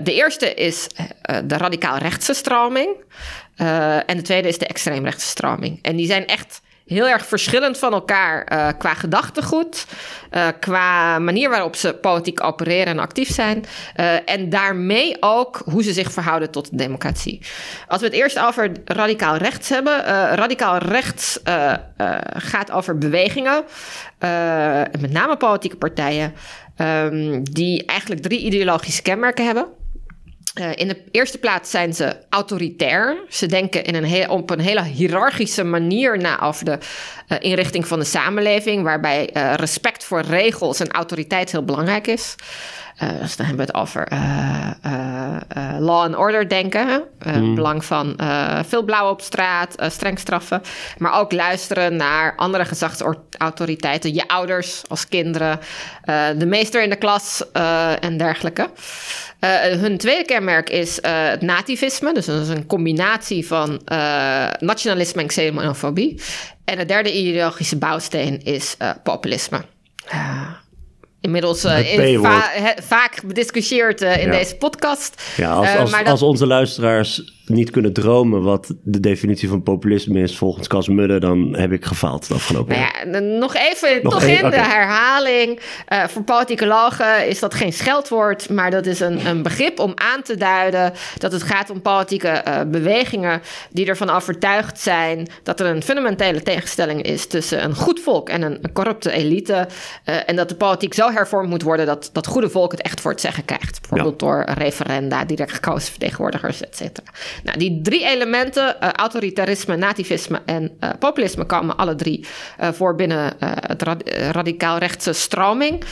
de 0.03 0.13
eerste 0.15 0.55
is 0.55 0.87
de 1.45 1.57
radicaal 1.57 1.97
rechtse 1.97 2.35
stroming. 2.35 2.97
en 4.07 4.17
de 4.17 4.23
tweede 4.23 4.49
is 4.49 4.59
de 4.59 4.67
extreemrechtse 4.67 5.27
stroming. 5.27 5.79
En 5.83 5.97
die 5.97 6.07
zijn 6.07 6.27
echt 6.27 6.61
heel 6.91 7.09
erg 7.09 7.27
verschillend 7.27 7.79
van 7.79 7.93
elkaar 7.93 8.53
uh, 8.53 8.69
qua 8.79 8.95
gedachtegoed, 8.95 9.87
uh, 10.33 10.47
qua 10.61 11.19
manier 11.19 11.51
waarop 11.51 11.77
ze 11.77 11.95
politiek 11.95 12.45
opereren 12.45 12.87
en 12.87 12.99
actief 12.99 13.29
zijn. 13.35 13.65
Uh, 13.97 14.31
en 14.31 14.49
daarmee 14.49 15.17
ook 15.21 15.63
hoe 15.65 15.83
ze 15.83 15.93
zich 15.93 16.13
verhouden 16.13 16.51
tot 16.51 16.71
de 16.71 16.77
democratie. 16.77 17.41
Als 17.89 18.01
we 18.01 18.07
het 18.07 18.17
eerst 18.17 18.39
over 18.39 18.73
radicaal 18.85 19.37
rechts 19.37 19.69
hebben. 19.69 20.05
radicaal 20.35 20.77
rechts 20.77 21.41
gaat 22.33 22.71
over 22.71 22.99
bewegingen, 22.99 23.65
met 25.01 25.13
name 25.13 25.37
politieke 25.37 25.77
partijen, 25.77 26.35
um, 26.77 27.45
die 27.53 27.85
eigenlijk 27.85 28.23
drie 28.23 28.41
ideologische 28.41 29.03
kenmerken 29.03 29.47
hebben. 29.47 29.67
Uh, 30.55 30.71
in 30.75 30.89
de 30.89 31.03
eerste 31.11 31.39
plaats 31.39 31.71
zijn 31.71 31.95
ze 31.95 32.17
autoritair. 32.29 33.25
Ze 33.29 33.47
denken 33.47 33.85
in 33.85 33.95
een 33.95 34.29
op 34.29 34.51
een 34.51 34.61
hele 34.61 34.83
hiërarchische 34.83 35.65
manier 35.65 36.19
na 36.19 36.41
over 36.41 36.65
de 36.65 36.79
uh, 37.29 37.39
inrichting 37.41 37.87
van 37.87 37.99
de 37.99 38.05
samenleving, 38.05 38.83
waarbij 38.83 39.31
uh, 39.33 39.55
respect 39.55 40.05
voor 40.05 40.21
regels 40.21 40.81
en 40.81 40.91
autoriteit 40.91 41.53
heel 41.53 41.65
belangrijk 41.65 42.07
is. 42.07 42.35
Uh, 43.03 43.09
dus 43.21 43.37
dan 43.37 43.47
hebben 43.47 43.67
we 43.67 43.73
het 43.73 43.81
over 43.83 44.13
uh, 44.13 44.71
uh, 44.87 45.77
law 45.79 46.03
and 46.03 46.17
order 46.17 46.49
denken. 46.49 47.03
Mm. 47.27 47.55
Belang 47.55 47.85
van 47.85 48.19
veel 48.67 48.83
blauw 48.83 49.11
op 49.11 49.21
straat, 49.21 49.75
streng 49.89 50.19
straffen. 50.19 50.63
Maar 50.99 51.19
ook 51.19 51.33
luisteren 51.33 51.97
naar 51.97 52.37
andere 52.37 52.65
gezagsautoriteiten. 52.65 54.15
Je 54.15 54.29
ouders 54.29 54.83
als 54.89 55.09
kinderen. 55.09 55.61
de 56.37 56.47
meester 56.47 56.83
in 56.83 56.91
de 56.91 56.97
klas 56.97 57.45
en 58.01 58.17
dergelijke. 58.17 58.71
hun 59.81 59.99
tweede 59.99 60.25
kenmerk 60.25 60.71
is 60.71 60.99
het 61.03 61.43
nativisme. 61.43 62.15
Dus 62.15 62.27
dat 62.27 62.43
is 62.43 62.49
een 62.49 62.67
combinatie 62.67 63.47
van 63.47 63.81
nationalisme 64.59 65.21
en 65.21 65.27
xenofobie. 65.27 66.21
En 66.65 66.79
de 66.79 66.87
derde 66.87 67.13
ideologische 67.13 67.77
bouwsteen 67.77 68.43
is 68.43 68.77
populisme 69.03 69.61
inmiddels 71.21 71.65
uh, 71.65 72.21
va 72.21 72.43
vaak 72.83 73.23
bediscussieerd 73.27 74.03
uh, 74.03 74.23
in 74.23 74.27
ja. 74.27 74.39
deze 74.39 74.57
podcast. 74.57 75.23
Ja, 75.37 75.53
als, 75.53 75.77
als, 75.77 75.91
uh, 75.93 75.99
dat... 75.99 76.07
als 76.07 76.23
onze 76.23 76.47
luisteraars 76.47 77.23
niet 77.51 77.71
kunnen 77.71 77.93
dromen 77.93 78.43
wat 78.43 78.75
de 78.83 79.01
definitie 79.01 79.49
van 79.49 79.63
populisme 79.63 80.21
is 80.21 80.39
volgens 80.39 80.69
Cas 80.69 80.89
Mudde, 80.89 81.21
dan 81.21 81.57
heb 81.57 81.73
ik 81.73 81.85
gefaald 81.85 82.23
het 82.29 82.37
afgelopen 82.37 82.77
nou 82.77 83.13
ja, 83.13 83.21
Nog 83.21 83.55
even, 83.55 84.03
nog 84.03 84.13
toch 84.13 84.23
in 84.23 84.39
okay. 84.39 84.51
de 84.51 84.57
herhaling. 84.57 85.61
Uh, 85.89 86.05
voor 86.05 86.23
politicologen 86.23 87.29
is 87.29 87.39
dat 87.39 87.55
geen 87.55 87.73
scheldwoord, 87.73 88.49
maar 88.49 88.71
dat 88.71 88.87
is 88.87 89.01
een, 89.01 89.27
een 89.27 89.43
begrip 89.43 89.79
om 89.79 89.93
aan 89.95 90.23
te 90.23 90.37
duiden 90.37 90.93
dat 91.19 91.33
het 91.33 91.43
gaat 91.43 91.71
om 91.71 91.83
politieke 91.83 92.43
uh, 92.49 92.61
bewegingen 92.67 93.41
die 93.71 93.87
ervan 93.87 94.11
overtuigd 94.11 94.81
zijn 94.81 95.29
dat 95.43 95.61
er 95.61 95.67
een 95.67 95.83
fundamentele 95.83 96.43
tegenstelling 96.43 97.03
is 97.03 97.27
tussen 97.27 97.65
een 97.65 97.75
goed 97.75 98.01
volk 98.01 98.29
en 98.29 98.43
een, 98.43 98.59
een 98.63 98.73
corrupte 98.73 99.11
elite. 99.11 99.69
Uh, 100.09 100.15
en 100.27 100.37
dat 100.37 100.49
de 100.49 100.55
politiek 100.55 100.95
zo 100.95 101.11
hervormd 101.11 101.49
moet 101.49 101.63
worden 101.63 101.87
dat 101.87 102.11
dat 102.13 102.27
goede 102.27 102.51
volk 102.51 102.71
het 102.71 102.83
echt 102.83 103.01
voor 103.01 103.11
het 103.11 103.21
zeggen 103.21 103.45
krijgt. 103.45 103.81
Bijvoorbeeld 103.81 104.21
ja. 104.21 104.27
door 104.27 104.45
referenda, 104.59 105.25
direct 105.25 105.53
gekozen 105.53 105.91
vertegenwoordigers, 105.91 106.61
et 106.61 106.77
cetera. 106.77 107.07
Nou, 107.43 107.59
die 107.59 107.81
drie 107.83 108.05
elementen, 108.07 108.77
uh, 108.81 108.89
autoritarisme, 108.91 109.77
nativisme 109.77 110.43
en 110.47 110.77
uh, 110.81 110.91
populisme, 110.99 111.45
komen 111.45 111.77
alle 111.77 111.95
drie 111.95 112.27
uh, 112.61 112.69
voor 112.69 112.95
binnen 112.95 113.35
het 113.39 113.83
rad 113.83 114.09
radicaal 114.09 114.79
rechtse 114.79 115.13
stroming. 115.13 115.85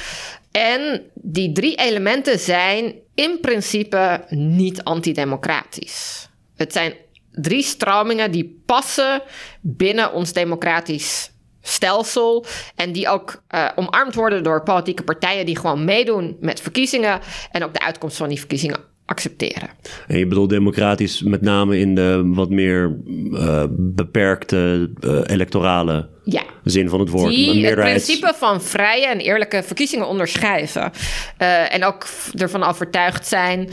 En 0.51 1.03
die 1.15 1.53
drie 1.53 1.75
elementen 1.77 2.39
zijn 2.39 2.95
in 3.15 3.39
principe 3.41 4.25
niet 4.29 4.85
antidemocratisch. 4.85 6.29
Het 6.57 6.73
zijn 6.73 6.95
drie 7.33 7.63
stromingen 7.63 8.31
die 8.31 8.63
passen 8.67 9.23
binnen 9.61 10.13
ons 10.13 10.33
democratisch 10.33 11.31
stelsel. 11.63 12.47
En 12.75 12.93
die 12.93 13.09
ook 13.09 13.43
omarmd 13.75 14.15
worden 14.15 14.43
door 14.43 14.63
politieke 14.63 15.03
partijen 15.03 15.47
die 15.47 15.59
gewoon 15.59 15.85
meedoen 15.85 16.37
met 16.41 16.61
verkiezingen. 16.61 17.21
En 17.51 17.65
ook 17.65 17.73
de 17.73 17.81
uitkomst 17.81 18.17
van 18.17 18.29
die 18.29 18.39
verkiezingen 18.39 18.81
accepteren. 19.09 19.69
En 20.07 20.19
je 20.19 20.27
bedoelt 20.27 20.51
democratisch 20.51 21.23
met 21.23 21.41
name 21.41 21.79
in 21.79 21.95
de 21.95 22.23
wat 22.25 22.51
meer 22.51 22.97
uh, 23.05 23.65
beperkte 23.71 24.91
uh, 25.01 25.21
electorale 25.27 26.09
ja. 26.25 26.43
zin 26.65 26.89
van 26.89 27.01
het 27.01 27.09
woord. 27.11 27.31
Die 27.31 27.61
meerderheid... 27.61 27.95
het 27.95 28.05
principe 28.05 28.35
van 28.39 28.63
vrije 28.63 29.07
en 29.07 29.19
eerlijke 29.19 29.63
verkiezingen 29.63 30.09
onderschrijven. 30.09 30.93
Uh, 31.39 31.75
en 31.75 31.85
ook 31.85 32.07
ervan 32.37 32.63
overtuigd 32.63 33.27
zijn 33.27 33.69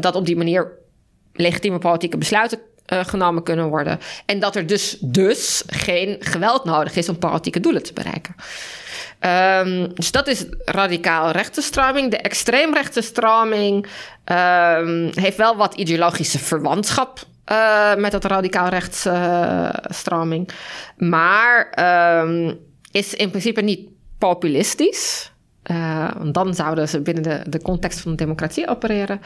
dat 0.00 0.14
op 0.14 0.26
die 0.26 0.36
manier 0.36 0.72
legitieme 1.32 1.78
politieke 1.78 2.18
besluiten 2.18 2.58
genomen 2.86 3.42
kunnen 3.42 3.68
worden. 3.68 3.98
En 4.26 4.38
dat 4.38 4.56
er 4.56 4.66
dus, 4.66 4.96
dus 5.00 5.62
geen 5.66 6.16
geweld 6.20 6.64
nodig 6.64 6.96
is 6.96 7.08
om 7.08 7.18
politieke 7.18 7.60
doelen 7.60 7.82
te 7.82 7.92
bereiken. 7.92 8.34
Um, 9.20 9.94
dus 9.94 10.12
dat 10.12 10.26
is 10.26 10.44
radicaal 10.64 11.30
rechte 11.30 11.62
stroming. 11.62 12.10
De 12.10 12.16
extreemrechte 12.16 13.00
stroming 13.00 13.86
um, 14.24 15.10
heeft 15.14 15.36
wel 15.36 15.56
wat 15.56 15.74
ideologische 15.74 16.38
verwantschap 16.38 17.26
uh, 17.52 17.94
met 17.94 18.12
dat 18.12 18.24
radicaal 18.24 18.68
rechts 18.68 19.06
uh, 19.06 19.68
stroming. 19.82 20.48
Maar 20.96 21.72
um, 22.22 22.58
is 22.90 23.14
in 23.14 23.30
principe 23.30 23.60
niet 23.60 23.88
populistisch. 24.18 25.32
Uh, 25.70 26.10
want 26.18 26.34
dan 26.34 26.54
zouden 26.54 26.88
ze 26.88 27.00
binnen 27.00 27.22
de, 27.22 27.42
de 27.46 27.62
context 27.62 28.00
van 28.00 28.10
de 28.10 28.16
democratie 28.16 28.68
opereren. 28.68 29.20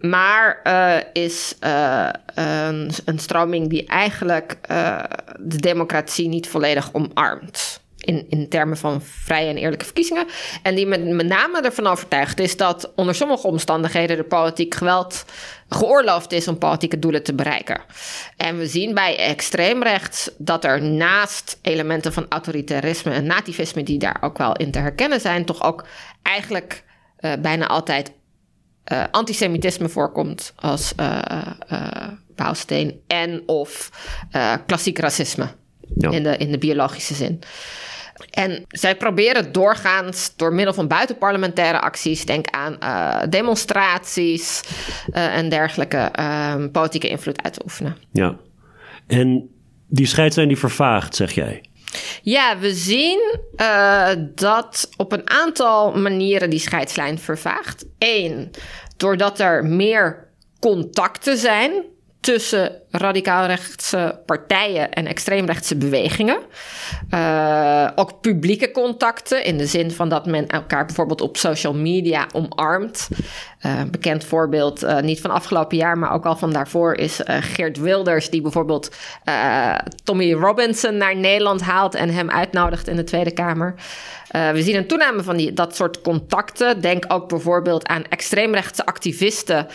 Maar 0.00 0.62
is 1.12 1.56
een, 2.34 2.90
een 3.04 3.18
stroming 3.18 3.68
die 3.68 3.86
eigenlijk 3.86 4.58
de 5.38 5.60
democratie 5.60 6.28
niet 6.28 6.48
volledig 6.48 6.92
omarmt 6.92 7.83
in, 8.04 8.26
in 8.28 8.48
termen 8.48 8.76
van 8.76 9.02
vrije 9.02 9.48
en 9.48 9.56
eerlijke 9.56 9.84
verkiezingen. 9.84 10.26
En 10.62 10.74
die 10.74 10.86
met, 10.86 11.04
met 11.04 11.26
name 11.26 11.60
ervan 11.60 11.86
overtuigd 11.86 12.40
is 12.40 12.56
dat 12.56 12.92
onder 12.96 13.14
sommige 13.14 13.46
omstandigheden 13.46 14.16
de 14.16 14.24
politiek 14.24 14.74
geweld 14.74 15.24
geoorloofd 15.68 16.32
is 16.32 16.48
om 16.48 16.58
politieke 16.58 16.98
doelen 16.98 17.22
te 17.22 17.34
bereiken. 17.34 17.80
En 18.36 18.58
we 18.58 18.66
zien 18.66 18.94
bij 18.94 19.18
extreemrechts 19.18 20.30
dat 20.38 20.64
er 20.64 20.82
naast 20.82 21.58
elementen 21.62 22.12
van 22.12 22.26
autoritarisme 22.28 23.12
en 23.12 23.26
nativisme, 23.26 23.82
die 23.82 23.98
daar 23.98 24.16
ook 24.20 24.38
wel 24.38 24.56
in 24.56 24.70
te 24.70 24.78
herkennen 24.78 25.20
zijn, 25.20 25.44
toch 25.44 25.62
ook 25.62 25.86
eigenlijk 26.22 26.84
uh, 27.20 27.32
bijna 27.40 27.66
altijd 27.66 28.12
uh, 28.92 29.04
antisemitisme 29.10 29.88
voorkomt 29.88 30.52
als 30.56 30.92
uh, 31.00 31.18
bouwsteen 32.34 33.00
en 33.06 33.42
of 33.46 33.90
klassiek 34.66 34.98
racisme. 34.98 35.48
Ja. 35.96 36.10
In, 36.10 36.22
de, 36.22 36.36
in 36.36 36.50
de 36.50 36.58
biologische 36.58 37.14
zin. 37.14 37.42
En 38.30 38.64
zij 38.68 38.96
proberen 38.96 39.52
doorgaans 39.52 40.36
door 40.36 40.52
middel 40.52 40.74
van 40.74 40.88
buitenparlementaire 40.88 41.80
acties, 41.80 42.24
denk 42.24 42.46
aan 42.50 42.76
uh, 42.82 43.22
demonstraties 43.28 44.62
uh, 45.14 45.36
en 45.36 45.48
dergelijke, 45.48 46.10
uh, 46.18 46.54
politieke 46.72 47.08
invloed 47.08 47.42
uit 47.42 47.52
te 47.52 47.62
oefenen. 47.64 47.96
Ja, 48.12 48.36
en 49.06 49.48
die 49.88 50.06
scheidslijn 50.06 50.48
die 50.48 50.58
vervaagt, 50.58 51.16
zeg 51.16 51.32
jij? 51.32 51.64
Ja, 52.22 52.58
we 52.58 52.74
zien 52.74 53.38
uh, 53.56 54.08
dat 54.34 54.88
op 54.96 55.12
een 55.12 55.30
aantal 55.30 55.92
manieren 55.92 56.50
die 56.50 56.58
scheidslijn 56.58 57.18
vervaagt. 57.18 57.84
Eén, 57.98 58.50
doordat 58.96 59.40
er 59.40 59.64
meer 59.64 60.28
contacten 60.60 61.36
zijn 61.36 61.72
tussen 62.24 62.72
radicaal-rechtse 62.90 64.20
partijen 64.26 64.92
en 64.92 65.06
extreemrechtse 65.06 65.76
bewegingen. 65.76 66.38
Uh, 67.10 67.88
ook 67.94 68.20
publieke 68.20 68.70
contacten, 68.70 69.44
in 69.44 69.58
de 69.58 69.66
zin 69.66 69.90
van 69.90 70.08
dat 70.08 70.26
men 70.26 70.46
elkaar 70.46 70.86
bijvoorbeeld 70.86 71.20
op 71.20 71.36
social 71.36 71.74
media 71.74 72.26
omarmt. 72.32 73.08
Uh, 73.66 73.82
bekend 73.90 74.24
voorbeeld, 74.24 74.84
uh, 74.84 75.00
niet 75.00 75.20
van 75.20 75.30
afgelopen 75.30 75.76
jaar, 75.76 75.98
maar 75.98 76.12
ook 76.12 76.26
al 76.26 76.36
van 76.36 76.52
daarvoor, 76.52 76.94
is 76.94 77.20
Geert 77.24 77.78
Wilders, 77.78 78.30
die 78.30 78.42
bijvoorbeeld 78.42 78.96
Tommy 80.04 80.32
Robinson 80.32 80.96
naar 80.96 81.16
Nederland 81.16 81.62
haalt 81.62 81.94
en 81.94 82.10
hem 82.10 82.30
uitnodigt 82.30 82.88
in 82.88 82.96
de 82.96 83.04
Tweede 83.04 83.32
Kamer. 83.32 83.74
We 84.52 84.62
zien 84.62 84.76
een 84.76 84.86
toename 84.86 85.22
van 85.22 85.36
die, 85.36 85.52
dat 85.52 85.76
soort 85.76 86.00
contacten. 86.00 86.80
Denk 86.80 87.04
ook 87.08 87.28
bijvoorbeeld 87.28 87.86
aan 87.86 88.04
extreemrechtse 88.08 88.86
activisten 88.86 89.66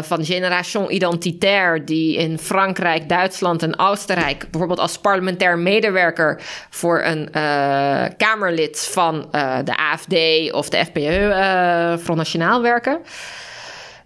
van 0.00 0.24
Generation 0.24 0.92
Identitaire, 0.92 1.75
die 1.84 2.16
in 2.16 2.38
Frankrijk, 2.38 3.08
Duitsland 3.08 3.62
en 3.62 3.78
Oostenrijk 3.78 4.46
bijvoorbeeld 4.50 4.80
als 4.80 4.98
parlementair 4.98 5.58
medewerker 5.58 6.40
voor 6.70 7.02
een 7.02 7.28
uh, 7.36 8.04
Kamerlid 8.16 8.88
van 8.92 9.28
de 9.64 9.76
AFD 9.76 10.52
of 10.52 10.68
de 10.68 10.84
FPE 10.84 11.98
Front 12.02 12.18
Nationaal 12.18 12.62
werken. 12.62 13.00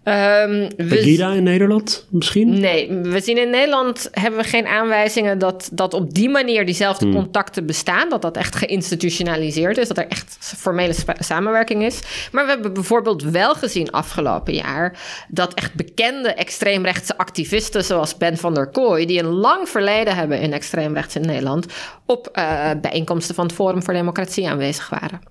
Um, 0.04 0.68
Pegida 0.76 1.32
in 1.32 1.42
Nederland 1.42 2.06
misschien? 2.10 2.60
Nee, 2.60 2.92
we 2.92 3.20
zien 3.20 3.38
in 3.38 3.50
Nederland 3.50 4.08
hebben 4.10 4.40
we 4.40 4.46
geen 4.46 4.66
aanwijzingen 4.66 5.38
dat, 5.38 5.70
dat 5.72 5.94
op 5.94 6.14
die 6.14 6.28
manier 6.28 6.66
diezelfde 6.66 7.04
hmm. 7.04 7.14
contacten 7.14 7.66
bestaan. 7.66 8.08
Dat 8.08 8.22
dat 8.22 8.36
echt 8.36 8.56
geïnstitutionaliseerd 8.56 9.78
is, 9.78 9.88
dat 9.88 9.98
er 9.98 10.06
echt 10.08 10.38
formele 10.56 10.94
samenwerking 11.18 11.82
is. 11.82 12.00
Maar 12.32 12.44
we 12.44 12.50
hebben 12.50 12.72
bijvoorbeeld 12.72 13.22
wel 13.22 13.54
gezien 13.54 13.90
afgelopen 13.90 14.54
jaar 14.54 14.98
dat 15.28 15.54
echt 15.54 15.74
bekende 15.74 16.28
extreemrechtse 16.28 17.16
activisten 17.16 17.84
zoals 17.84 18.16
Ben 18.16 18.36
van 18.36 18.54
der 18.54 18.66
Kooi, 18.66 19.06
die 19.06 19.18
een 19.18 19.34
lang 19.34 19.68
verleden 19.68 20.16
hebben 20.16 20.40
in 20.40 20.52
extreemrechts 20.52 21.16
in 21.16 21.26
Nederland, 21.26 21.66
op 22.06 22.28
uh, 22.38 22.70
bijeenkomsten 22.80 23.34
van 23.34 23.44
het 23.46 23.54
Forum 23.54 23.82
voor 23.82 23.94
Democratie 23.94 24.48
aanwezig 24.48 24.88
waren. 24.88 25.29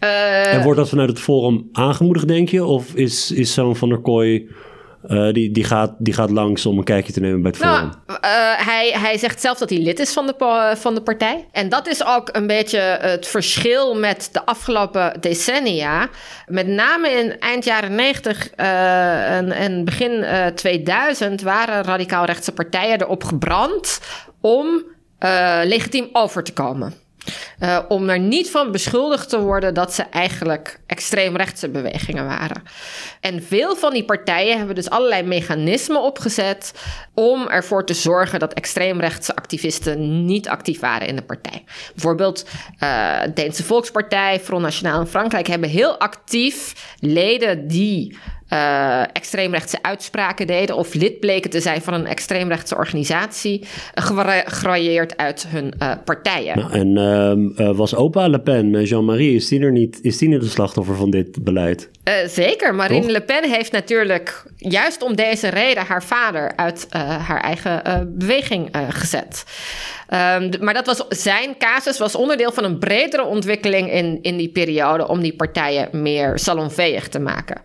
Uh, 0.00 0.54
en 0.54 0.62
wordt 0.62 0.78
dat 0.78 0.88
vanuit 0.88 1.08
het 1.08 1.20
forum 1.20 1.68
aangemoedigd, 1.72 2.28
denk 2.28 2.48
je? 2.48 2.64
Of 2.64 2.94
is, 2.94 3.30
is 3.30 3.54
zo'n 3.54 3.76
Van 3.76 3.88
der 3.88 4.00
Kooi 4.00 4.48
Uh, 5.08 5.32
die, 5.32 5.50
die, 5.50 5.64
gaat, 5.64 5.94
die 5.98 6.14
gaat 6.14 6.30
langs 6.30 6.66
om 6.66 6.78
een 6.78 6.84
kijkje 6.84 7.12
te 7.12 7.20
nemen 7.20 7.42
bij 7.42 7.50
het 7.50 7.60
forum. 7.60 7.92
Nou, 8.06 8.18
uh, 8.24 8.66
hij, 8.66 8.90
hij 8.90 9.18
zegt 9.18 9.40
zelf 9.40 9.58
dat 9.58 9.70
hij 9.70 9.78
lid 9.78 9.98
is 9.98 10.12
van 10.12 10.26
de, 10.26 10.74
van 10.76 10.94
de 10.94 11.02
partij. 11.02 11.48
En 11.52 11.68
dat 11.68 11.86
is 11.88 12.04
ook 12.06 12.28
een 12.32 12.46
beetje 12.46 12.78
het 13.00 13.26
verschil 13.26 13.94
met 13.94 14.28
de 14.32 14.46
afgelopen 14.46 15.20
decennia. 15.20 16.08
Met 16.46 16.66
name 16.66 17.08
in 17.10 17.40
eind 17.40 17.64
jaren 17.64 17.94
90 17.94 18.50
uh, 18.56 19.36
en, 19.36 19.52
en, 19.52 19.84
begin 19.84 20.24
2000 20.54 21.42
waren 21.42 21.84
radicaal-rechtse 21.84 22.52
partijen 22.52 23.02
erop 23.02 23.24
gebrand 23.24 24.00
om 24.40 24.84
legitiem 25.64 26.08
over 26.12 26.42
te 26.42 26.52
komen. 26.52 27.05
Uh, 27.60 27.78
om 27.88 28.08
er 28.08 28.18
niet 28.18 28.50
van 28.50 28.72
beschuldigd 28.72 29.28
te 29.28 29.40
worden 29.40 29.74
dat 29.74 29.94
ze 29.94 30.02
eigenlijk 30.02 30.80
extreemrechtse 30.86 31.68
bewegingen 31.68 32.26
waren. 32.26 32.62
En 33.20 33.42
veel 33.42 33.76
van 33.76 33.92
die 33.92 34.04
partijen 34.04 34.56
hebben 34.56 34.74
dus 34.74 34.90
allerlei 34.90 35.22
mechanismen 35.22 36.02
opgezet 36.02 36.72
om 37.14 37.48
ervoor 37.48 37.86
te 37.86 37.94
zorgen 37.94 38.38
dat 38.38 38.52
extreemrechtse 38.52 39.36
activisten 39.36 40.24
niet 40.24 40.48
actief 40.48 40.80
waren 40.80 41.08
in 41.08 41.16
de 41.16 41.22
partij. 41.22 41.64
Bijvoorbeeld 41.94 42.46
uh, 42.82 43.20
Deense 43.34 43.64
Volkspartij, 43.64 44.40
Front 44.40 44.62
National 44.62 45.00
in 45.00 45.06
Frankrijk 45.06 45.46
hebben 45.46 45.68
heel 45.68 45.98
actief 45.98 46.74
leden 47.00 47.68
die 47.68 48.18
uh, 48.52 49.02
extreemrechtse 49.12 49.78
uitspraken 49.82 50.46
deden 50.46 50.76
of 50.76 50.94
lid 50.94 51.20
bleken 51.20 51.50
te 51.50 51.60
zijn 51.60 51.82
van 51.82 51.94
een 51.94 52.06
extreemrechtse 52.06 52.76
organisatie, 52.76 53.64
uh, 53.94 55.02
uit 55.16 55.46
hun 55.48 55.74
uh, 55.82 55.92
partijen. 56.04 56.58
Nou, 56.58 56.72
en 56.72 56.96
ehm, 57.56 57.74
was 57.74 57.94
opa 57.94 58.28
Le 58.28 58.40
Pen, 58.40 58.82
Jean-Marie, 58.82 59.34
is 59.34 59.48
die 59.48 59.60
er 59.60 59.72
niet, 59.72 59.98
is 60.02 60.18
die 60.18 60.28
niet 60.28 60.42
een 60.42 60.48
slachtoffer 60.48 60.96
van 60.96 61.10
dit 61.10 61.44
beleid? 61.44 61.90
zeker. 62.26 62.74
Marine 62.74 63.12
Le 63.12 63.20
Pen 63.20 63.50
heeft 63.50 63.72
natuurlijk 63.72 64.44
juist 64.56 65.02
om 65.02 65.16
deze 65.16 65.48
reden 65.48 65.86
haar 65.86 66.02
vader 66.02 66.52
uit 66.56 66.86
haar 66.90 67.40
eigen 67.40 67.82
beweging 68.18 68.70
gezet. 68.88 69.44
Um, 70.10 70.50
maar 70.60 70.74
dat 70.74 70.86
was, 70.86 71.04
zijn 71.08 71.58
casus 71.58 71.98
was 71.98 72.14
onderdeel 72.14 72.52
van 72.52 72.64
een 72.64 72.78
bredere 72.78 73.24
ontwikkeling 73.24 73.92
in, 73.92 74.18
in 74.22 74.36
die 74.36 74.48
periode 74.48 75.08
om 75.08 75.20
die 75.20 75.36
partijen 75.36 76.02
meer 76.02 76.38
salonveeg 76.38 77.08
te 77.08 77.18
maken. 77.18 77.62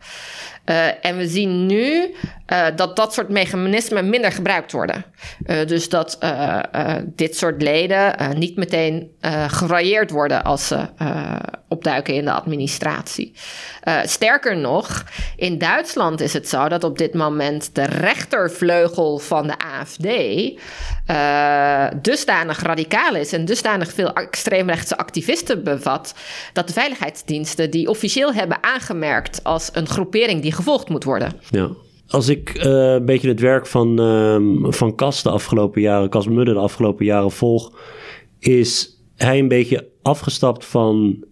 Uh, 0.72 1.06
en 1.06 1.18
we 1.18 1.28
zien 1.28 1.66
nu 1.66 2.14
uh, 2.52 2.68
dat 2.76 2.96
dat 2.96 3.14
soort 3.14 3.30
mechanismen 3.30 4.10
minder 4.10 4.32
gebruikt 4.32 4.72
worden. 4.72 5.06
Uh, 5.46 5.66
dus 5.66 5.90
dat 5.90 6.18
dit 7.06 7.38
soort 7.38 7.62
leden 7.62 8.16
niet 8.38 8.56
meteen 8.56 9.12
geraaieerd 9.48 10.12
worden 10.12 10.44
als 10.44 10.68
ze 10.68 10.88
opduiken 11.68 12.14
in 12.14 12.26
de 12.26 12.32
administratie. 12.32 13.34
sterker 14.04 14.58
nog, 14.58 15.04
in 15.36 15.58
Duitsland 15.58 16.22
is 16.22 16.34
het 16.34 16.50
zo 16.50 16.68
dat 16.68 16.84
op 16.84 16.98
dit 16.98 17.14
moment 17.14 17.76
de 17.76 17.84
rechtervleugel 17.84 19.18
van 19.18 19.48
de 19.48 19.54
AFD 19.58 20.08
dusdanig 22.02 22.62
radicaal 22.62 23.16
is 23.16 23.34
en 23.34 23.46
dusdanig 23.46 23.94
veel 23.94 24.14
extreemrechtse 24.14 24.98
activisten 24.98 25.64
bevat, 25.64 26.16
dat 26.54 26.68
de 26.68 26.74
veiligheidsdiensten 26.74 27.72
die 27.72 27.90
officieel 27.90 28.34
hebben 28.34 28.64
aangemerkt 28.64 29.44
als 29.44 29.70
een 29.74 29.88
groepering 29.88 30.42
die 30.42 30.54
gevolgd 30.54 30.90
moet 30.90 31.04
worden. 31.04 31.40
Ja. 31.50 31.70
Als 32.12 32.30
ik 32.30 32.64
uh, 32.66 32.94
een 32.94 33.06
beetje 33.06 33.28
het 33.28 33.40
werk 33.40 33.68
van, 33.68 34.02
uh, 34.02 34.72
van 34.72 34.96
Kas 34.96 35.24
de 35.24 35.30
afgelopen 35.30 35.82
jaren, 35.82 36.10
Kas 36.10 36.28
Mudde 36.28 36.54
de 36.54 36.60
afgelopen 36.60 37.06
jaren 37.06 37.32
volg, 37.32 37.72
is 38.40 39.02
hij 39.16 39.40
een 39.40 39.48
beetje 39.48 39.88
afgestapt 40.02 40.66
van 40.66 41.24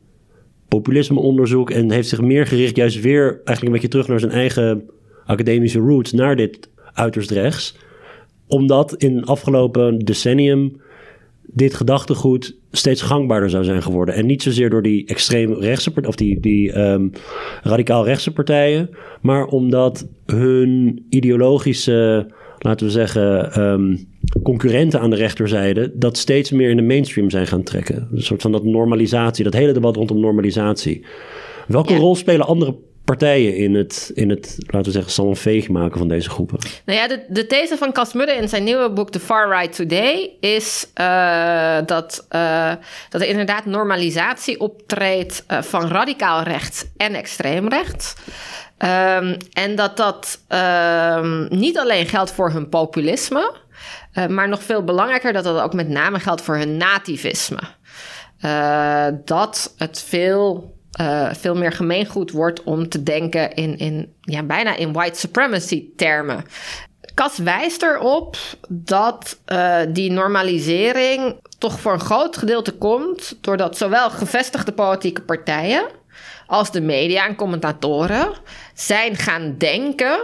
populismeonderzoek 0.68 1.72
en 1.72 1.92
heeft 1.92 2.08
zich 2.08 2.22
meer 2.22 2.48
gericht 2.48 2.76
juist 2.76 3.02
weer 3.02 3.28
eigenlijk 3.28 3.62
een 3.62 3.72
beetje 3.72 3.88
terug 3.88 4.08
naar 4.08 4.20
zijn 4.20 4.32
eigen 4.32 4.90
academische 5.26 5.80
roots, 5.80 6.12
naar 6.12 6.36
dit 6.36 6.70
uiterst 6.94 7.32
rechts. 7.32 7.76
Omdat 8.48 8.96
in 8.96 9.26
afgelopen 9.26 10.00
decennium 10.00 10.82
dit 11.54 11.74
gedachtegoed 11.74 12.58
steeds 12.72 13.02
gangbaarder 13.02 13.50
zou 13.50 13.64
zijn 13.64 13.82
geworden. 13.82 14.16
En 14.16 14.26
niet 14.26 14.44
zozeer 14.44 14.70
door 14.70 14.82
die 14.82 15.06
extreem 15.06 15.54
rechtse 15.54 15.92
of 16.06 16.16
die, 16.16 16.40
die 16.40 16.80
um, 16.80 17.12
radicaal 17.62 18.06
rechtse 18.06 18.34
partijen, 18.34 18.90
maar 19.22 19.46
omdat 19.46 20.08
hun 20.26 21.06
ideologische, 21.10 22.28
laten 22.58 22.86
we 22.86 22.92
zeggen, 22.92 23.62
um, 23.62 24.08
concurrenten 24.44 25.00
aan 25.00 25.10
de 25.10 25.16
rechterzijde 25.16 25.92
dat 25.96 26.18
steeds 26.18 26.52
meer 26.52 26.70
in 26.70 26.78
de 26.78 26.84
mainstream 26.84 27.30
zijn 27.30 27.48
gaan 27.48 27.64
trekken. 27.64 28.08
Een 28.12 28.22
soort 28.22 28.42
van 28.42 28.52
dat 28.52 28.64
normalisatie, 28.64 29.44
dat 29.44 29.54
hele 29.54 29.74
debat 29.74 29.96
rondom 29.96 30.20
normalisatie. 30.20 31.06
Welke 31.68 31.96
rol 31.96 32.16
spelen 32.16 32.46
andere 32.46 32.76
partijen 33.16 33.56
in 33.56 33.76
het, 33.76 34.12
in 34.14 34.30
het 34.30 34.56
laten 34.58 34.84
we 34.84 34.92
zeggen, 34.92 35.12
salonveeg 35.12 35.70
maken 35.70 35.98
van 35.98 36.08
deze 36.08 36.30
groepen? 36.30 36.60
Nou 36.86 37.00
ja, 37.00 37.08
de, 37.08 37.26
de 37.30 37.48
these 37.48 37.78
van 37.78 37.92
Cas 37.92 38.14
Mudde 38.14 38.34
in 38.34 38.50
zijn 38.50 38.64
nieuwe 38.64 38.92
boek 38.92 39.12
The 39.12 39.20
Far 39.20 39.60
Right 39.60 39.76
Today 39.76 40.32
is 40.40 40.88
uh, 40.96 41.78
dat, 41.86 42.28
uh, 42.32 42.72
dat 43.10 43.22
er 43.22 43.28
inderdaad 43.28 43.66
normalisatie 43.66 44.60
optreedt 44.60 45.44
uh, 45.48 45.62
van 45.62 45.88
radicaal 45.88 46.44
rechts 46.44 46.86
en 46.98 47.14
extreem 47.14 47.68
rechts. 47.68 48.16
Um, 48.78 49.38
en 49.54 49.76
dat 49.76 49.98
dat 49.98 50.40
um, 51.18 51.48
niet 51.50 51.78
alleen 51.78 52.06
geldt 52.06 52.32
voor 52.32 52.52
hun 52.52 52.70
populisme, 52.70 53.54
maar 54.30 54.50
nog 54.50 54.64
veel 54.64 54.84
belangrijker 54.84 55.34
dat 55.34 55.44
dat 55.44 55.62
ook 55.62 55.74
met 55.74 55.90
name 55.90 56.20
geldt 56.20 56.42
voor 56.42 56.58
hun 56.58 56.78
nativisme. 56.78 57.62
dat 59.26 59.74
het 59.78 60.04
veel 60.08 60.78
uh, 61.02 61.34
veel 61.34 61.56
meer 61.56 61.72
gemeengoed 61.72 62.32
wordt 62.32 62.64
om 62.64 62.90
te 62.90 63.04
denken 63.04 63.54
in, 63.54 63.78
in 63.78 64.14
ja, 64.22 64.44
bijna 64.44 64.76
in 64.76 64.94
white 64.94 65.20
supremacy 65.20 65.86
termen. 65.96 66.44
Kas 67.14 67.38
wijst 67.38 67.82
erop 67.82 68.38
dat 68.70 69.40
uh, 69.48 69.80
die 69.90 70.12
normalisering 70.12 71.40
toch 71.58 71.80
voor 71.80 71.94
een 71.94 72.00
groot 72.00 72.38
gedeelte 72.38 72.72
komt 72.72 73.38
doordat 73.42 73.78
zowel 73.78 74.10
gevestigde 74.10 74.72
politieke 74.72 75.22
partijen 75.22 75.88
als 76.48 76.72
de 76.72 76.82
media 76.82 77.26
en 77.28 77.36
commentatoren 77.36 78.34
zijn 78.74 79.16
gaan 79.16 79.56
denken 79.58 80.20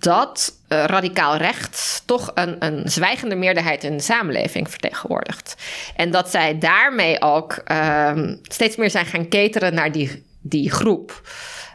dat 0.00 0.52
uh, 0.68 0.84
radicaal 0.84 1.36
rechts 1.36 2.02
toch 2.04 2.30
een, 2.34 2.56
een 2.58 2.90
zwijgende 2.90 3.34
meerderheid 3.34 3.84
in 3.84 3.96
de 3.96 4.02
samenleving 4.02 4.70
vertegenwoordigt. 4.70 5.54
En 5.96 6.10
dat 6.10 6.30
zij 6.30 6.58
daarmee 6.58 7.22
ook 7.22 7.62
uh, 7.70 8.12
steeds 8.42 8.76
meer 8.76 8.90
zijn 8.90 9.06
gaan 9.06 9.28
cateren 9.28 9.74
naar 9.74 9.92
die, 9.92 10.24
die 10.40 10.70
groep. 10.70 11.22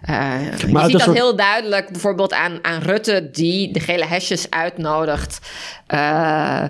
Uh, 0.10 0.58
je 0.58 0.80
ziet 0.88 0.91
dat 0.91 1.14
heel 1.14 1.36
duidelijk 1.36 1.91
bijvoorbeeld 1.91 2.34
aan, 2.34 2.60
aan 2.62 2.82
Rutte, 2.82 3.30
die 3.32 3.74
de 3.74 3.80
gele 3.80 4.06
hesjes 4.06 4.49
uitnodigt 4.49 5.39
uh, 5.93 6.64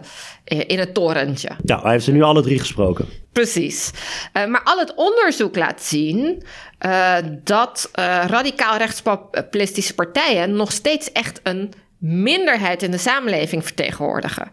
in 0.46 0.80
het 0.80 0.94
torentje. 0.94 1.50
Ja, 1.64 1.82
hij 1.82 1.92
heeft 1.92 2.04
ze 2.04 2.12
nu 2.12 2.22
alle 2.22 2.42
drie 2.42 2.60
gesproken. 2.60 3.06
Precies. 3.32 3.92
Uh, 4.34 4.46
maar 4.46 4.62
al 4.64 4.80
het 4.80 4.94
onderzoek 4.96 5.56
laat 5.56 5.82
zien 5.84 6.44
uh, 6.86 7.16
dat 7.44 7.90
radicaal 8.28 8.78
rechtspopulistische 8.78 9.94
partijen 9.94 10.56
nog 10.56 10.72
steeds 10.72 11.12
echt 11.12 11.40
een 11.44 11.74
minderheid 12.08 12.84
in 12.84 12.92
de 12.92 12.98
samenleving 12.98 13.64
vertegenwoordigen. 13.64 14.52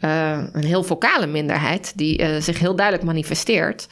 Uh, 0.00 0.38
een 0.52 0.64
heel 0.64 0.82
vocale 0.82 1.26
minderheid 1.26 1.92
die 1.96 2.22
uh, 2.22 2.40
zich 2.40 2.58
heel 2.58 2.76
duidelijk 2.76 3.06
manifesteert. 3.06 3.86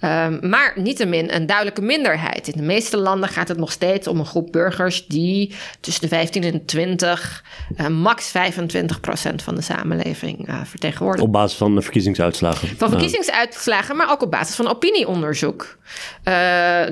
Uh, 0.00 0.26
maar 0.40 0.72
niettemin 0.74 1.32
een 1.32 1.46
duidelijke 1.46 1.82
minderheid. 1.82 2.48
In 2.48 2.56
de 2.56 2.66
meeste 2.66 2.96
landen 2.96 3.28
gaat 3.28 3.48
het 3.48 3.58
nog 3.58 3.72
steeds 3.72 4.06
om 4.06 4.18
een 4.18 4.26
groep 4.26 4.52
burgers 4.52 5.06
die 5.06 5.54
tussen 5.80 6.02
de 6.02 6.08
15 6.08 6.42
en 6.42 6.64
20, 6.64 7.44
uh, 7.76 7.86
max 7.86 8.30
25 8.30 9.00
procent 9.00 9.42
van 9.42 9.54
de 9.54 9.62
samenleving 9.62 10.48
vertegenwoordigen. 10.64 11.26
Op 11.26 11.32
basis 11.32 11.58
van 11.58 11.74
de 11.74 11.82
verkiezingsuitslagen. 11.82 12.68
Van 12.76 12.88
verkiezingsuitslagen, 12.88 13.96
maar 13.96 14.10
ook 14.10 14.22
op 14.22 14.30
basis 14.30 14.56
van 14.56 14.68
opinieonderzoek. 14.68 15.78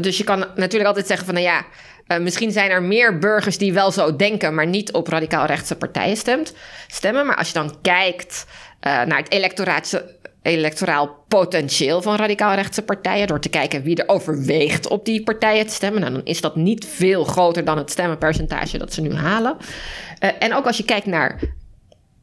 dus 0.00 0.18
je 0.18 0.24
kan 0.24 0.38
natuurlijk 0.38 0.88
altijd 0.88 1.06
zeggen 1.06 1.26
van 1.26 1.34
nou 1.34 1.46
ja. 1.46 1.64
Uh, 2.08 2.18
misschien 2.18 2.52
zijn 2.52 2.70
er 2.70 2.82
meer 2.82 3.18
burgers 3.18 3.58
die 3.58 3.72
wel 3.72 3.90
zo 3.90 4.16
denken, 4.16 4.54
maar 4.54 4.66
niet 4.66 4.92
op 4.92 5.08
radicaal 5.08 5.46
rechtse 5.46 5.76
partijen 5.76 6.16
stemt, 6.16 6.54
stemmen. 6.86 7.26
Maar 7.26 7.36
als 7.36 7.48
je 7.48 7.54
dan 7.54 7.76
kijkt 7.82 8.46
uh, 8.48 9.02
naar 9.04 9.18
het 9.18 9.32
electoraal 10.42 11.24
potentieel 11.28 12.02
van 12.02 12.16
radicaal 12.16 12.54
rechtse 12.54 12.82
partijen, 12.82 13.26
door 13.26 13.40
te 13.40 13.48
kijken 13.48 13.82
wie 13.82 13.96
er 13.96 14.08
overweegt 14.08 14.88
op 14.88 15.04
die 15.04 15.22
partijen 15.22 15.66
te 15.66 15.74
stemmen, 15.74 16.00
nou, 16.00 16.12
dan 16.12 16.24
is 16.24 16.40
dat 16.40 16.56
niet 16.56 16.86
veel 16.86 17.24
groter 17.24 17.64
dan 17.64 17.78
het 17.78 17.90
stemmenpercentage 17.90 18.78
dat 18.78 18.92
ze 18.92 19.00
nu 19.00 19.14
halen. 19.14 19.56
Uh, 20.24 20.30
en 20.38 20.54
ook 20.54 20.66
als 20.66 20.76
je 20.76 20.84
kijkt 20.84 21.06
naar 21.06 21.40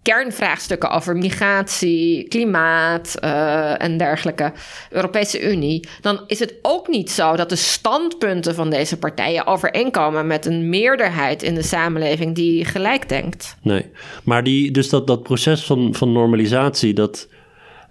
kernvraagstukken 0.06 0.90
over 0.90 1.18
migratie, 1.18 2.28
klimaat 2.28 3.16
uh, 3.24 3.82
en 3.82 3.98
dergelijke, 3.98 4.52
Europese 4.90 5.52
Unie, 5.52 5.88
dan 6.02 6.20
is 6.28 6.40
het 6.40 6.56
ook 6.62 6.88
niet 6.88 7.12
zo 7.12 7.36
dat 7.36 7.50
de 7.50 7.56
standpunten 7.56 8.56
van 8.56 8.70
deze 8.70 8.98
partijen 8.98 9.48
overeenkomen 9.48 10.28
met 10.28 10.46
een 10.46 10.70
meerderheid 10.70 11.44
in 11.44 11.56
de 11.56 11.62
samenleving 11.62 12.36
die 12.36 12.66
gelijk 12.66 13.10
denkt. 13.10 13.58
Nee, 13.62 13.86
maar 14.24 14.44
die, 14.44 14.72
dus 14.72 14.90
dat, 14.90 15.08
dat 15.08 15.24
proces 15.24 15.64
van, 15.64 15.94
van 15.96 16.12
normalisatie, 16.12 16.94
dat. 16.94 17.28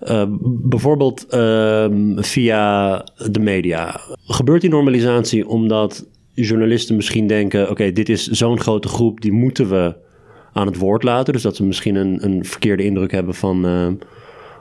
Uh, 0.03 0.25
bijvoorbeeld 0.43 1.27
uh, 1.31 1.87
via 2.17 2.97
de 3.31 3.41
media. 3.41 4.01
Gebeurt 4.27 4.61
die 4.61 4.71
normalisatie 4.71 5.49
omdat 5.49 6.07
journalisten 6.33 6.97
misschien 6.97 7.27
denken: 7.27 7.71
oké, 7.71 7.93
dit 7.93 8.09
is 8.09 8.27
zo'n 8.27 8.61
grote 8.61 8.89
groep, 8.89 9.21
die 9.21 9.33
moeten 9.33 9.69
we 9.69 10.03
aan 10.55 10.66
het 10.66 10.78
woord 10.78 11.02
laten. 11.02 11.32
Dus 11.32 11.42
dat 11.42 11.57
ze 11.57 11.64
misschien 11.64 11.94
een, 11.94 12.24
een 12.24 12.44
verkeerde 12.44 12.84
indruk 12.84 13.11
hebben 13.11 13.34
van, 13.34 13.66
uh, 13.66 13.88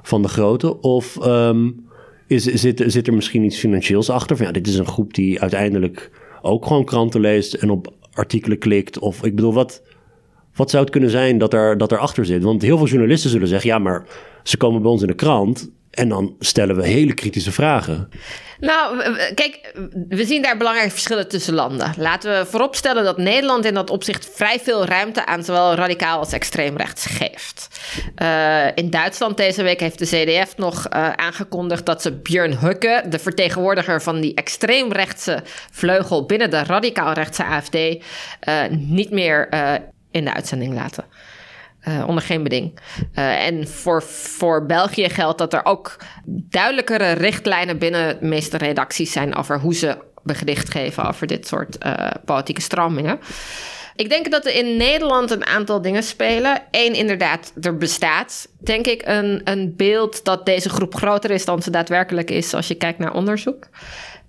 van 0.02 0.22
de 0.22 0.28
grote. 0.28 0.82
Of 0.82 1.26
um, 1.26 1.86
is, 2.28 2.44
zit, 2.44 2.84
zit 2.86 3.08
er 3.08 3.14
misschien 3.14 3.44
iets 3.44 3.58
financieels 3.58 4.10
achter? 4.10 4.38
Van 4.38 4.46
ja, 4.46 4.52
dit 4.52 4.68
is 4.68 4.78
een 4.78 4.88
groep 4.88 5.14
die 5.14 5.42
uiteindelijk 5.42 6.12
ook 6.42 6.66
gewoon 6.66 6.86
kranten 6.86 7.22
leest 7.22 7.54
en 7.54 7.70
op 7.70 7.94
artikelen 8.14 8.58
klikt. 8.58 9.00
Of 9.00 9.24
ik 9.24 9.36
bedoel, 9.36 9.54
wat, 9.54 9.84
wat 10.56 10.70
zou 10.70 10.84
het 10.84 10.92
kunnen 10.92 11.10
zijn 11.10 11.38
dat 11.38 11.54
er, 11.54 11.78
dat 11.78 11.92
er 11.92 11.98
achter 11.98 12.26
zit? 12.26 12.44
Want 12.44 12.62
heel 12.62 12.78
veel 12.78 12.88
journalisten 12.88 13.30
zullen 13.30 13.48
zeggen: 13.48 13.70
ja, 13.70 13.80
maar 13.80 14.08
ze 14.44 14.58
komen 14.58 14.82
bij 14.82 14.92
ons 14.92 15.02
in 15.02 15.08
de 15.08 15.14
krant. 15.14 15.72
En 15.94 16.10
dan 16.10 16.36
stellen 16.40 16.76
we 16.76 16.88
hele 16.88 17.14
kritische 17.14 17.52
vragen. 17.52 18.10
Nou, 18.60 18.98
kijk, 19.34 19.74
we 20.10 20.26
zien 20.26 20.42
daar 20.42 20.58
belangrijke 20.58 20.92
verschillen 20.92 21.28
tussen 21.28 21.54
landen. 21.54 21.94
Laten 21.98 22.40
we 22.40 22.46
vooropstellen 22.46 23.04
dat 23.04 23.18
Nederland 23.18 23.66
in 23.66 23.74
dat 23.74 23.90
opzicht 23.90 24.30
vrij 24.34 24.60
veel 24.60 24.86
ruimte 24.86 25.26
aan 25.26 25.44
zowel 25.44 25.76
radicaal 25.76 26.20
als 26.20 26.32
extreem 26.32 26.78
rechts 26.78 27.06
geeft. 27.06 27.68
Uh, 28.22 28.66
in 28.76 28.90
Duitsland 28.90 29.38
deze 29.38 29.64
week 29.64 29.80
heeft 29.80 30.00
de 30.00 30.06
CDF 30.06 30.58
nog 30.58 30.88
uh, 30.90 31.10
aangekondigd 31.10 31.86
dat 31.86 32.02
ze 32.02 32.12
Björn 32.12 32.58
Hukke, 32.58 33.04
de 33.10 33.20
vertegenwoordiger 33.20 34.02
van 34.02 34.22
die 34.22 34.34
extreemrechtse 34.34 35.44
vleugel 35.72 36.26
binnen 36.26 36.50
de 36.50 36.64
radicaal-rechtse 36.64 37.46
AFD, 37.46 37.76
uh, 37.76 37.98
niet 38.70 39.10
meer 39.10 39.50
in 40.12 40.26
de 40.26 40.34
uitzending 40.34 40.74
laten. 40.74 41.06
Uh, 41.88 42.08
onder 42.08 42.24
geen 42.24 42.44
beding. 42.44 42.80
Uh, 43.16 43.46
en 43.46 43.68
voor, 43.68 44.04
voor 44.04 44.66
België 44.66 45.10
geldt 45.10 45.38
dat 45.38 45.54
er 45.54 45.66
ook 45.66 45.96
duidelijkere 46.26 47.12
richtlijnen 47.12 47.78
binnen 47.78 48.20
de 48.20 48.26
meeste 48.26 48.58
redacties 48.58 49.12
zijn 49.12 49.36
over 49.36 49.60
hoe 49.60 49.74
ze 49.74 49.98
bericht 50.24 50.70
geven 50.70 51.08
over 51.08 51.28
dit 51.28 51.48
soort 51.48 51.86
uh, 51.86 52.10
politieke 52.26 52.62
stromingen. 52.62 53.20
Ik 53.96 54.10
denk 54.10 54.32
dat 54.32 54.46
er 54.46 54.56
in 54.56 54.78
Nederland 54.78 55.32
een 55.32 55.46
aantal 55.46 55.82
dingen 55.82 56.04
spelen. 56.04 56.62
Eén, 56.72 56.94
inderdaad, 56.94 57.54
er 57.62 57.78
bestaat, 57.78 58.48
denk 58.60 58.88
ik, 58.88 59.02
een, 59.06 59.42
een 59.44 59.74
beeld 59.76 60.24
dat 60.24 60.46
deze 60.46 60.70
groep 60.70 60.96
groter 60.96 61.32
is 61.32 61.46
dan 61.46 61.62
ze 61.62 61.70
daadwerkelijk 61.70 62.32
is 62.32 62.54
als 62.54 62.68
je 62.68 62.76
kijkt 62.76 63.00
naar 63.00 63.14
onderzoek. 63.14 63.68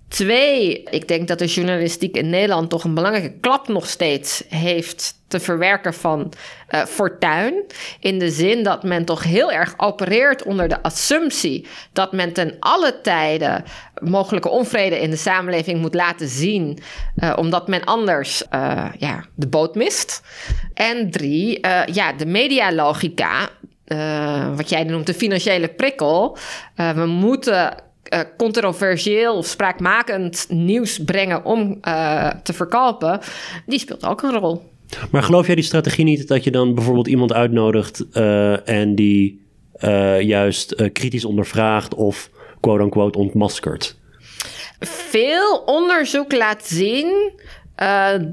Twee, 0.07 0.83
ik 0.83 1.07
denk 1.07 1.27
dat 1.27 1.39
de 1.39 1.45
journalistiek 1.45 2.17
in 2.17 2.29
Nederland 2.29 2.69
toch 2.69 2.83
een 2.83 2.93
belangrijke 2.93 3.39
klap 3.39 3.67
nog 3.67 3.87
steeds 3.87 4.43
heeft 4.49 5.13
te 5.27 5.39
verwerken 5.39 5.93
van 5.93 6.33
uh, 6.69 6.85
fortuin. 6.85 7.63
In 7.99 8.19
de 8.19 8.29
zin 8.29 8.63
dat 8.63 8.83
men 8.83 9.05
toch 9.05 9.23
heel 9.23 9.51
erg 9.51 9.73
opereert 9.77 10.43
onder 10.43 10.67
de 10.67 10.83
assumptie 10.83 11.67
dat 11.93 12.11
men 12.11 12.33
ten 12.33 12.55
alle 12.59 13.01
tijden 13.01 13.63
mogelijke 14.01 14.49
onvrede 14.49 14.99
in 14.99 15.09
de 15.09 15.15
samenleving 15.15 15.81
moet 15.81 15.93
laten 15.93 16.27
zien, 16.27 16.79
uh, 17.17 17.33
omdat 17.35 17.67
men 17.67 17.83
anders 17.83 18.43
uh, 18.53 18.85
ja, 18.97 19.25
de 19.35 19.47
boot 19.47 19.75
mist. 19.75 20.21
En 20.73 21.11
drie, 21.11 21.67
ja, 21.91 22.13
de 22.13 22.25
medialogica. 22.25 23.49
wat 24.55 24.69
jij 24.69 24.83
noemt 24.83 25.05
de 25.05 25.13
financiële 25.13 25.67
prikkel. 25.67 26.37
we 26.75 27.05
moeten 27.05 27.84
uh, 28.13 28.19
controversieel 28.37 29.37
of 29.37 29.45
spraakmakend 29.45 30.45
nieuws 30.49 31.03
brengen 31.03 31.45
om 31.45 31.77
uh, 31.81 32.29
te 32.43 32.53
verkopen, 32.53 33.19
die 33.65 33.79
speelt 33.79 34.05
ook 34.05 34.21
een 34.21 34.39
rol. 34.39 34.73
Maar 35.11 35.23
geloof 35.23 35.45
jij 35.45 35.55
die 35.55 35.63
strategie 35.63 36.05
niet 36.05 36.27
dat 36.27 36.43
je 36.43 36.51
dan 36.51 36.75
bijvoorbeeld 36.75 37.07
iemand 37.07 37.33
uitnodigt 37.33 38.05
uh, 38.13 38.69
en 38.69 38.95
die 38.95 39.43
juist 40.19 40.91
kritisch 40.91 41.25
ondervraagt 41.25 41.95
of 41.95 42.29
quote-unquote 42.59 43.17
ontmaskert? 43.17 43.95
Veel 44.79 45.57
onderzoek 45.65 46.31
laat 46.31 46.65
zien 46.65 47.31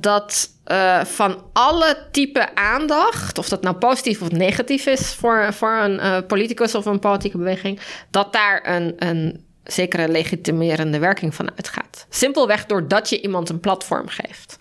dat 0.01 0.53
uh, 0.67 1.05
van 1.05 1.43
alle 1.53 1.97
type 2.11 2.55
aandacht, 2.55 3.39
of 3.39 3.49
dat 3.49 3.63
nou 3.63 3.77
positief 3.77 4.23
of 4.23 4.31
negatief 4.31 4.87
is 4.87 5.15
voor, 5.15 5.53
voor 5.53 5.77
een 5.77 5.95
uh, 5.95 6.19
politicus 6.27 6.75
of 6.75 6.85
een 6.85 6.99
politieke 6.99 7.39
beweging, 7.39 7.81
dat 8.11 8.33
daar 8.33 8.75
een, 8.75 8.95
een 8.97 9.45
zekere 9.65 10.09
legitimerende 10.09 10.99
werking 10.99 11.35
van 11.35 11.51
uitgaat. 11.57 12.07
Simpelweg 12.09 12.67
doordat 12.67 13.09
je 13.09 13.21
iemand 13.21 13.49
een 13.49 13.61
platform 13.61 14.09
geeft. 14.09 14.57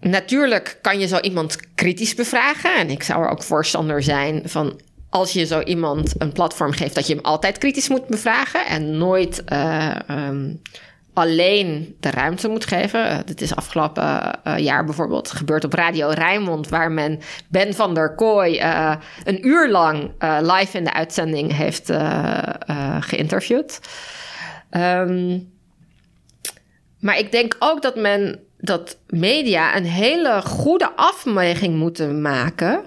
Natuurlijk 0.00 0.78
kan 0.82 0.98
je 1.00 1.06
zo 1.06 1.18
iemand 1.18 1.56
kritisch 1.74 2.14
bevragen. 2.14 2.76
En 2.76 2.90
ik 2.90 3.02
zou 3.02 3.22
er 3.22 3.30
ook 3.30 3.42
voorstander 3.42 4.02
zijn 4.02 4.42
van 4.44 4.80
als 5.10 5.32
je 5.32 5.46
zo 5.46 5.60
iemand 5.60 6.14
een 6.18 6.32
platform 6.32 6.72
geeft, 6.72 6.94
dat 6.94 7.06
je 7.06 7.14
hem 7.14 7.24
altijd 7.24 7.58
kritisch 7.58 7.88
moet 7.88 8.06
bevragen 8.06 8.66
en 8.66 8.98
nooit 8.98 9.42
uh, 9.52 9.96
um, 10.10 10.62
alleen 11.12 11.96
de 12.00 12.10
ruimte 12.10 12.48
moet 12.48 12.66
geven. 12.66 13.06
Uh, 13.06 13.18
dit 13.24 13.40
is 13.40 13.56
afgelopen 13.56 14.38
uh, 14.46 14.58
jaar 14.58 14.84
bijvoorbeeld 14.84 15.30
gebeurd 15.30 15.64
op 15.64 15.72
Radio 15.72 16.08
Rijnmond, 16.08 16.68
waar 16.68 16.92
men 16.92 17.20
Ben 17.48 17.74
van 17.74 17.94
der 17.94 18.14
Kooi 18.14 18.60
een 19.24 19.46
uur 19.46 19.70
lang 19.70 20.10
live 20.40 20.78
in 20.78 20.84
de 20.84 20.92
uitzending 20.92 21.56
heeft 21.56 21.92
geïnterviewd. 23.00 23.80
Um, 24.70 25.52
maar 26.98 27.18
ik 27.18 27.32
denk 27.32 27.56
ook 27.58 27.82
dat 27.82 27.96
men 27.96 28.40
dat 28.58 28.98
media 29.06 29.76
een 29.76 29.84
hele 29.84 30.42
goede 30.42 30.96
afweging 30.96 31.76
moeten 31.76 32.20
maken 32.20 32.84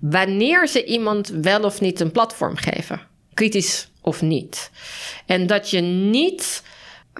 wanneer 0.00 0.68
ze 0.68 0.84
iemand 0.84 1.28
wel 1.28 1.62
of 1.62 1.80
niet 1.80 2.00
een 2.00 2.12
platform 2.12 2.56
geven, 2.56 3.00
kritisch 3.34 3.90
of 4.00 4.22
niet. 4.22 4.70
En 5.26 5.46
dat 5.46 5.70
je 5.70 5.80
niet 5.80 6.62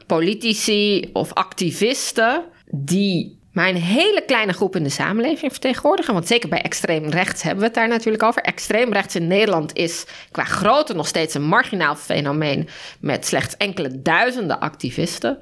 politici 0.06 1.10
of 1.12 1.32
activisten 1.32 2.44
die 2.70 3.38
maar 3.52 3.68
een 3.68 3.76
hele 3.76 4.22
kleine 4.26 4.52
groep 4.52 4.76
in 4.76 4.82
de 4.82 4.88
samenleving 4.88 5.50
vertegenwoordigen. 5.50 6.14
Want 6.14 6.26
zeker 6.26 6.48
bij 6.48 6.62
extreem 6.62 7.08
rechts 7.08 7.42
hebben 7.42 7.60
we 7.60 7.66
het 7.66 7.74
daar 7.74 7.88
natuurlijk 7.88 8.22
over. 8.22 8.42
Extreem 8.42 8.92
rechts 8.92 9.14
in 9.14 9.26
Nederland 9.26 9.76
is 9.76 10.06
qua 10.30 10.44
grootte 10.44 10.94
nog 10.94 11.06
steeds 11.06 11.34
een 11.34 11.42
marginaal 11.42 11.96
fenomeen 11.96 12.68
met 13.00 13.26
slechts 13.26 13.56
enkele 13.56 14.02
duizenden 14.02 14.60
activisten. 14.60 15.38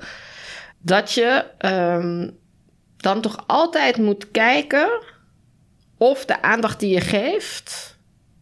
Dat 0.78 1.12
je 1.12 1.44
um, 1.58 2.38
dan 2.96 3.20
toch 3.20 3.44
altijd 3.46 3.96
moet 3.96 4.30
kijken 4.30 5.02
of 5.96 6.24
de 6.24 6.42
aandacht 6.42 6.80
die 6.80 6.94
je 6.94 7.00
geeft 7.00 7.98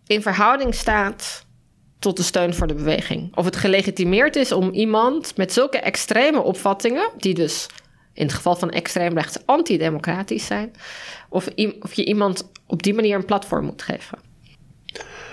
in 0.07 0.23
verhouding 0.23 0.75
staat 0.75 1.47
tot 1.99 2.16
de 2.16 2.23
steun 2.23 2.55
voor 2.55 2.66
de 2.66 2.75
beweging. 2.75 3.37
Of 3.37 3.45
het 3.45 3.57
gelegitimeerd 3.57 4.37
is 4.37 4.53
om 4.53 4.71
iemand 4.71 5.37
met 5.37 5.53
zulke 5.53 5.79
extreme 5.79 6.43
opvattingen, 6.43 7.11
die 7.16 7.35
dus 7.35 7.66
in 8.19 8.25
het 8.27 8.35
geval 8.35 8.57
van 8.57 8.71
extreemrechts 8.71 9.39
antidemocratisch 9.47 10.47
zijn, 10.47 10.71
of, 11.29 11.49
of 11.81 11.95
je 11.95 12.05
iemand 12.05 12.51
op 12.66 12.83
die 12.83 12.95
manier 12.95 13.16
een 13.16 13.25
platform 13.25 13.64
moet 13.64 13.83
geven. 13.83 14.19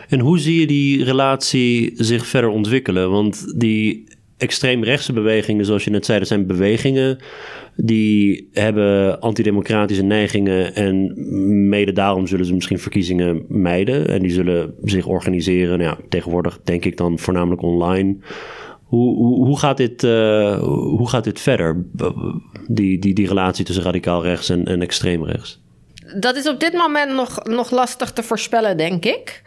En 0.09 0.19
hoe 0.19 0.39
zie 0.39 0.59
je 0.59 0.67
die 0.67 1.03
relatie 1.03 1.91
zich 1.95 2.25
verder 2.25 2.49
ontwikkelen? 2.49 3.11
Want 3.11 3.59
die 3.59 4.07
extreemrechtse 4.37 5.13
bewegingen, 5.13 5.65
zoals 5.65 5.83
je 5.83 5.89
net 5.89 6.05
zei, 6.05 6.19
dat 6.19 6.27
zijn 6.27 6.47
bewegingen 6.47 7.17
die 7.75 8.49
hebben 8.51 9.19
antidemocratische 9.19 10.03
neigingen 10.03 10.75
en 10.75 11.13
mede 11.69 11.93
daarom 11.93 12.27
zullen 12.27 12.45
ze 12.45 12.53
misschien 12.53 12.79
verkiezingen 12.79 13.45
mijden 13.47 14.07
en 14.07 14.21
die 14.21 14.31
zullen 14.31 14.73
zich 14.83 15.07
organiseren. 15.07 15.77
Nou 15.79 15.89
ja, 15.89 16.05
tegenwoordig 16.09 16.59
denk 16.63 16.85
ik 16.85 16.97
dan 16.97 17.19
voornamelijk 17.19 17.61
online. 17.61 18.17
Hoe, 18.85 19.15
hoe, 19.45 19.59
gaat 19.59 19.77
dit, 19.77 20.03
uh, 20.03 20.59
hoe 20.59 21.09
gaat 21.09 21.23
dit 21.23 21.39
verder, 21.39 21.85
die, 22.67 22.99
die, 22.99 23.13
die 23.13 23.27
relatie 23.27 23.65
tussen 23.65 23.83
radicaal 23.83 24.23
rechts 24.23 24.49
en, 24.49 24.65
en 24.65 24.81
extreem 24.81 25.25
rechts? 25.25 25.59
Dat 26.19 26.35
is 26.35 26.47
op 26.47 26.59
dit 26.59 26.73
moment 26.73 27.13
nog, 27.13 27.43
nog 27.43 27.71
lastig 27.71 28.11
te 28.11 28.23
voorspellen, 28.23 28.77
denk 28.77 29.05
ik. 29.05 29.41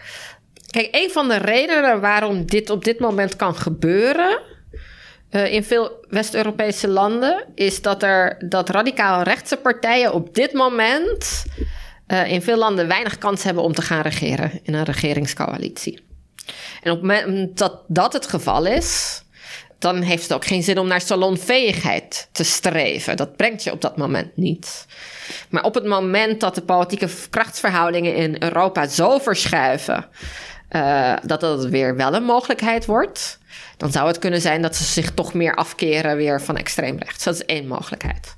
Kijk, 0.71 0.89
een 0.91 1.11
van 1.11 1.29
de 1.29 1.37
redenen 1.37 2.01
waarom 2.01 2.47
dit 2.47 2.71
op 2.71 2.85
dit 2.85 2.99
moment 2.99 3.37
kan 3.37 3.55
gebeuren 3.55 4.41
uh, 5.31 5.53
in 5.53 5.65
veel 5.65 6.07
West-Europese 6.09 6.89
landen, 6.89 7.45
is 7.55 7.83
dat 7.83 8.03
er 8.03 8.45
dat 8.49 8.69
radicaal 8.69 9.23
rechtse 9.23 9.57
partijen 9.57 10.13
op 10.13 10.35
dit 10.35 10.53
moment 10.53 11.45
uh, 12.09 12.33
in 12.33 12.43
veel 12.43 12.57
landen 12.57 12.89
weinig 12.89 13.19
kans 13.19 13.43
hebben 13.43 13.63
om 13.63 13.73
te 13.73 13.83
gaan 13.83 14.03
regeren 14.03 14.61
in 14.63 14.75
een 14.75 14.85
regeringscoalitie. 14.85 16.07
En 16.83 16.91
op 16.91 17.03
het 17.03 17.25
moment 17.25 17.59
dat 17.59 17.83
dat 17.89 18.13
het 18.13 18.27
geval 18.27 18.67
is, 18.67 19.23
dan 19.79 20.03
heeft 20.03 20.23
het 20.23 20.33
ook 20.33 20.45
geen 20.45 20.63
zin 20.63 20.79
om 20.79 20.87
naar 20.87 21.01
salonveegheid 21.01 22.29
te 22.33 22.45
streven. 22.45 23.17
Dat 23.17 23.37
brengt 23.37 23.63
je 23.63 23.73
op 23.73 23.81
dat 23.81 23.97
moment 23.97 24.37
niet. 24.37 24.87
Maar 25.49 25.63
op 25.63 25.75
het 25.75 25.85
moment 25.85 26.41
dat 26.41 26.55
de 26.55 26.63
politieke 26.63 27.09
krachtsverhoudingen 27.31 28.15
in 28.15 28.37
Europa 28.39 28.87
zo 28.87 29.19
verschuiven. 29.19 30.07
Uh, 30.71 31.15
dat 31.23 31.41
dat 31.41 31.65
weer 31.65 31.97
wel 31.97 32.15
een 32.15 32.25
mogelijkheid 32.25 32.87
wordt. 32.87 33.39
Dan 33.77 33.93
zou 33.93 34.07
het 34.07 34.19
kunnen 34.19 34.41
zijn 34.41 34.63
dat 34.63 34.77
ze 34.77 34.85
zich 34.85 35.11
toch 35.15 35.35
meer 35.35 35.55
afkeren 35.55 36.17
weer 36.17 36.43
van 36.43 36.57
extreem 36.57 36.99
rechts. 36.99 37.25
Dat 37.25 37.35
is 37.35 37.45
één 37.45 37.67
mogelijkheid. 37.67 38.37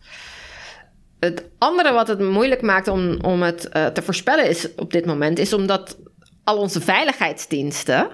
Het 1.21 1.45
andere 1.59 1.93
wat 1.93 2.09
het 2.09 2.21
moeilijk 2.21 2.63
maakt 2.63 2.89
om, 2.89 3.19
om 3.23 3.43
het 3.43 3.69
uh, 3.73 3.87
te 3.87 4.03
voorspellen 4.03 4.49
is 4.49 4.75
op 4.75 4.93
dit 4.93 5.07
moment, 5.07 5.39
is 5.39 5.53
omdat 5.53 5.97
al 6.45 6.57
onze 6.57 6.81
veiligheidsdiensten 6.81 8.09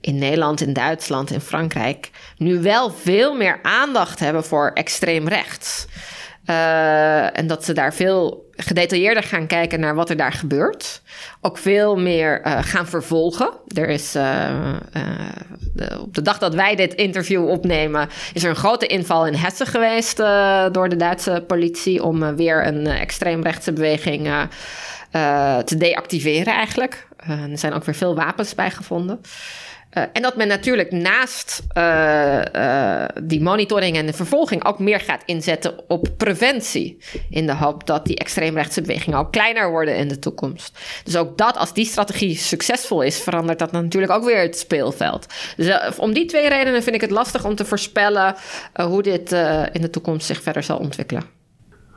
in 0.00 0.18
Nederland, 0.18 0.60
in 0.60 0.72
Duitsland, 0.72 1.30
in 1.30 1.40
Frankrijk 1.40 2.10
nu 2.36 2.62
wel 2.62 2.90
veel 2.90 3.34
meer 3.36 3.58
aandacht 3.62 4.20
hebben 4.20 4.44
voor 4.44 4.70
extreem 4.74 5.28
rechts. 5.28 5.86
Uh, 6.50 7.38
en 7.38 7.46
dat 7.46 7.64
ze 7.64 7.72
daar 7.72 7.94
veel 7.94 8.50
gedetailleerder 8.50 9.22
gaan 9.22 9.46
kijken 9.46 9.80
naar 9.80 9.94
wat 9.94 10.10
er 10.10 10.16
daar 10.16 10.32
gebeurt. 10.32 11.02
Ook 11.40 11.58
veel 11.58 11.96
meer 11.96 12.46
uh, 12.46 12.58
gaan 12.62 12.86
vervolgen. 12.86 13.50
Er 13.74 13.88
is 13.88 14.16
uh, 14.16 14.74
de, 15.74 15.98
op 16.00 16.14
de 16.14 16.22
dag 16.22 16.38
dat 16.38 16.54
wij 16.54 16.74
dit 16.76 16.94
interview 16.94 17.48
opnemen, 17.48 18.08
is 18.32 18.44
er 18.44 18.50
een 18.50 18.56
grote 18.56 18.86
inval 18.86 19.26
in 19.26 19.34
Hessen 19.34 19.66
geweest 19.66 20.16
door 20.72 20.88
de 20.88 20.96
Duitse 20.96 21.44
politie 21.46 22.02
om 22.02 22.36
weer 22.36 22.66
een 22.66 22.86
extreemrechtse 22.86 23.72
beweging 23.72 24.30
te 25.64 25.76
deactiveren 25.76 26.54
eigenlijk. 26.54 27.05
Er 27.28 27.58
zijn 27.58 27.72
ook 27.72 27.84
weer 27.84 27.94
veel 27.94 28.14
wapens 28.14 28.54
bij 28.54 28.70
gevonden. 28.70 29.20
Uh, 29.96 30.02
en 30.12 30.22
dat 30.22 30.36
men 30.36 30.48
natuurlijk 30.48 30.90
naast 30.90 31.62
uh, 31.74 33.04
die 33.22 33.40
monitoring 33.40 33.96
en 33.96 34.06
de 34.06 34.12
vervolging 34.12 34.64
ook 34.64 34.78
meer 34.78 35.00
gaat 35.00 35.22
inzetten 35.24 35.88
op 35.88 36.08
preventie. 36.16 36.98
In 37.30 37.46
de 37.46 37.54
hoop 37.54 37.86
dat 37.86 38.06
die 38.06 38.16
extreemrechtse 38.16 38.80
bewegingen 38.80 39.18
ook 39.18 39.32
kleiner 39.32 39.70
worden 39.70 39.96
in 39.96 40.08
de 40.08 40.18
toekomst. 40.18 40.78
Dus 41.04 41.16
ook 41.16 41.38
dat, 41.38 41.56
als 41.56 41.72
die 41.72 41.86
strategie 41.86 42.36
succesvol 42.36 43.02
is, 43.02 43.20
verandert 43.20 43.58
dat 43.58 43.72
natuurlijk 43.72 44.12
ook 44.12 44.24
weer 44.24 44.40
het 44.40 44.58
speelveld. 44.58 45.26
Dus 45.56 45.96
om 45.96 46.12
die 46.12 46.26
twee 46.26 46.48
redenen 46.48 46.82
vind 46.82 46.94
ik 46.94 47.00
het 47.00 47.10
lastig 47.10 47.44
om 47.44 47.54
te 47.54 47.64
voorspellen 47.64 48.34
hoe 48.74 49.02
dit 49.02 49.32
in 49.72 49.80
de 49.80 49.90
toekomst 49.90 50.26
zich 50.26 50.42
verder 50.42 50.62
zal 50.62 50.78
ontwikkelen. 50.78 51.35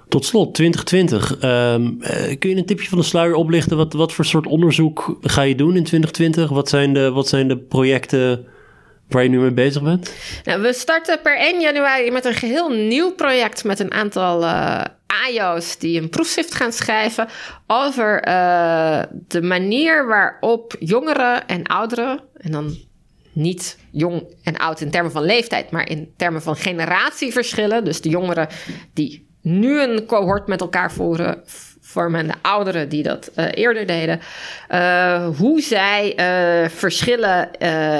Tot 0.09 0.25
slot, 0.25 0.53
2020. 0.53 1.43
Um, 1.43 1.99
kun 2.39 2.49
je 2.49 2.55
een 2.55 2.65
tipje 2.65 2.89
van 2.89 2.97
de 2.97 3.03
sluier 3.03 3.35
oplichten? 3.35 3.77
Wat, 3.77 3.93
wat 3.93 4.13
voor 4.13 4.25
soort 4.25 4.47
onderzoek 4.47 5.17
ga 5.21 5.41
je 5.41 5.55
doen 5.55 5.75
in 5.75 5.83
2020? 5.83 6.49
Wat 6.49 6.69
zijn 6.69 6.93
de, 6.93 7.11
wat 7.11 7.27
zijn 7.27 7.47
de 7.47 7.57
projecten 7.57 8.47
waar 9.09 9.23
je 9.23 9.29
nu 9.29 9.39
mee 9.39 9.51
bezig 9.51 9.83
bent? 9.83 10.13
Nou, 10.43 10.61
we 10.61 10.73
starten 10.73 11.19
per 11.21 11.37
1 11.37 11.61
januari 11.61 12.11
met 12.11 12.25
een 12.25 12.33
geheel 12.33 12.69
nieuw 12.69 13.11
project 13.11 13.63
met 13.63 13.79
een 13.79 13.91
aantal 13.91 14.43
uh, 14.43 14.81
AJO's 15.25 15.77
die 15.77 16.01
een 16.01 16.09
proefschrift 16.09 16.55
gaan 16.55 16.71
schrijven 16.71 17.27
over 17.67 18.27
uh, 18.27 19.01
de 19.27 19.41
manier 19.41 20.07
waarop 20.07 20.75
jongeren 20.79 21.47
en 21.47 21.63
ouderen, 21.63 22.19
en 22.33 22.51
dan 22.51 22.77
niet 23.33 23.77
jong 23.91 24.23
en 24.43 24.57
oud 24.57 24.81
in 24.81 24.91
termen 24.91 25.11
van 25.11 25.23
leeftijd, 25.23 25.71
maar 25.71 25.89
in 25.89 26.13
termen 26.17 26.41
van 26.41 26.55
generatieverschillen. 26.55 27.83
Dus 27.83 28.01
de 28.01 28.09
jongeren 28.09 28.47
die 28.93 29.28
nu 29.41 29.81
een 29.81 30.05
cohort 30.05 30.47
met 30.47 30.61
elkaar 30.61 30.91
voeren, 30.91 31.43
vormen 31.89 32.27
de 32.27 32.33
ouderen 32.41 32.89
die 32.89 33.03
dat 33.03 33.31
uh, 33.35 33.45
eerder 33.51 33.85
deden, 33.85 34.19
uh, 34.71 35.27
hoe 35.37 35.61
zij 35.61 36.13
uh, 36.15 36.69
verschillen 36.69 37.51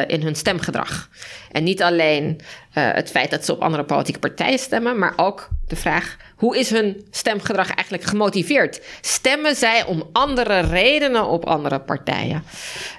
in 0.07 0.21
hun 0.21 0.35
stemgedrag. 0.35 1.09
En 1.51 1.63
niet 1.63 1.83
alleen 1.83 2.39
het 2.69 3.11
feit 3.11 3.31
dat 3.31 3.45
ze 3.45 3.51
op 3.51 3.61
andere 3.61 3.83
politieke 3.83 4.19
partijen 4.19 4.59
stemmen, 4.59 4.99
maar 4.99 5.13
ook 5.15 5.49
de 5.67 5.75
vraag: 5.75 6.17
hoe 6.35 6.57
is 6.57 6.69
hun 6.69 7.05
stemgedrag 7.11 7.71
eigenlijk 7.73 8.03
gemotiveerd? 8.03 8.81
Stemmen 9.01 9.55
zij 9.55 9.85
om 9.85 10.03
andere 10.11 10.59
redenen 10.59 11.27
op 11.27 11.45
andere 11.45 11.79
partijen? 11.79 12.43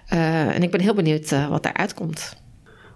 en 0.09 0.63
ik 0.63 0.71
ben 0.71 0.81
heel 0.81 0.95
benieuwd 0.95 1.31
wat 1.49 1.63
daaruit 1.63 1.95
komt. 1.95 2.37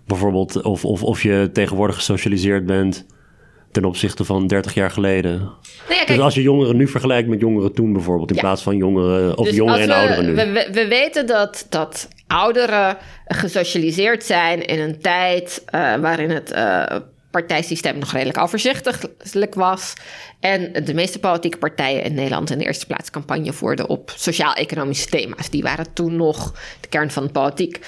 Bijvoorbeeld 0.07 0.63
of, 0.63 0.85
of, 0.85 1.03
of 1.03 1.23
je 1.23 1.51
tegenwoordig 1.53 1.97
gesocialiseerd 1.97 2.67
bent 2.67 3.07
ten 3.75 3.85
opzichte 3.85 4.25
van 4.25 4.47
30 4.47 4.75
jaar 4.75 4.91
geleden. 4.91 5.39
Nou 5.39 6.01
ja, 6.01 6.05
dus 6.07 6.19
als 6.19 6.35
je 6.35 6.43
jongeren 6.43 6.77
nu 6.77 6.89
vergelijkt 6.89 7.29
met 7.29 7.41
jongeren 7.41 7.73
toen 7.73 7.93
bijvoorbeeld, 7.93 8.31
in 8.31 8.37
plaats 8.37 8.63
van 8.63 8.77
jongeren 8.77 9.39
of 9.39 9.47
dus 9.47 9.57
jongeren 9.57 9.81
en 9.81 9.91
ouderen 9.91 10.25
nu. 10.25 10.35
We, 10.35 10.69
we, 10.73 10.87
weten 10.89 11.27
dat, 11.27 11.67
dat 11.69 12.09
ouderen 12.27 12.97
gesocialiseerd 13.27 14.25
zijn 14.25 14.67
in 14.67 14.79
een 14.79 15.01
tijd 15.01 15.65
uh, 15.75 15.95
waarin 15.95 16.31
het 16.31 16.53
uh, 16.53 16.85
partijsysteem 17.31 17.99
nog 17.99 18.13
redelijk 18.13 18.39
overzichtelijk 18.39 19.55
was. 19.55 19.93
En 20.45 20.85
de 20.85 20.95
meeste 20.95 21.19
politieke 21.19 21.59
partijen 21.59 22.03
in 22.03 22.15
Nederland 22.15 22.51
in 22.51 22.59
de 22.59 22.65
eerste 22.65 22.87
plaats 22.87 23.11
campagne 23.11 23.53
voerden 23.53 23.89
op 23.89 24.13
sociaal-economische 24.17 25.09
thema's. 25.09 25.51
Die 25.51 25.63
waren 25.63 25.93
toen 25.93 26.17
nog 26.17 26.55
de 26.81 26.89
kern 26.89 27.11
van 27.11 27.25
de 27.25 27.33
politiek. 27.33 27.81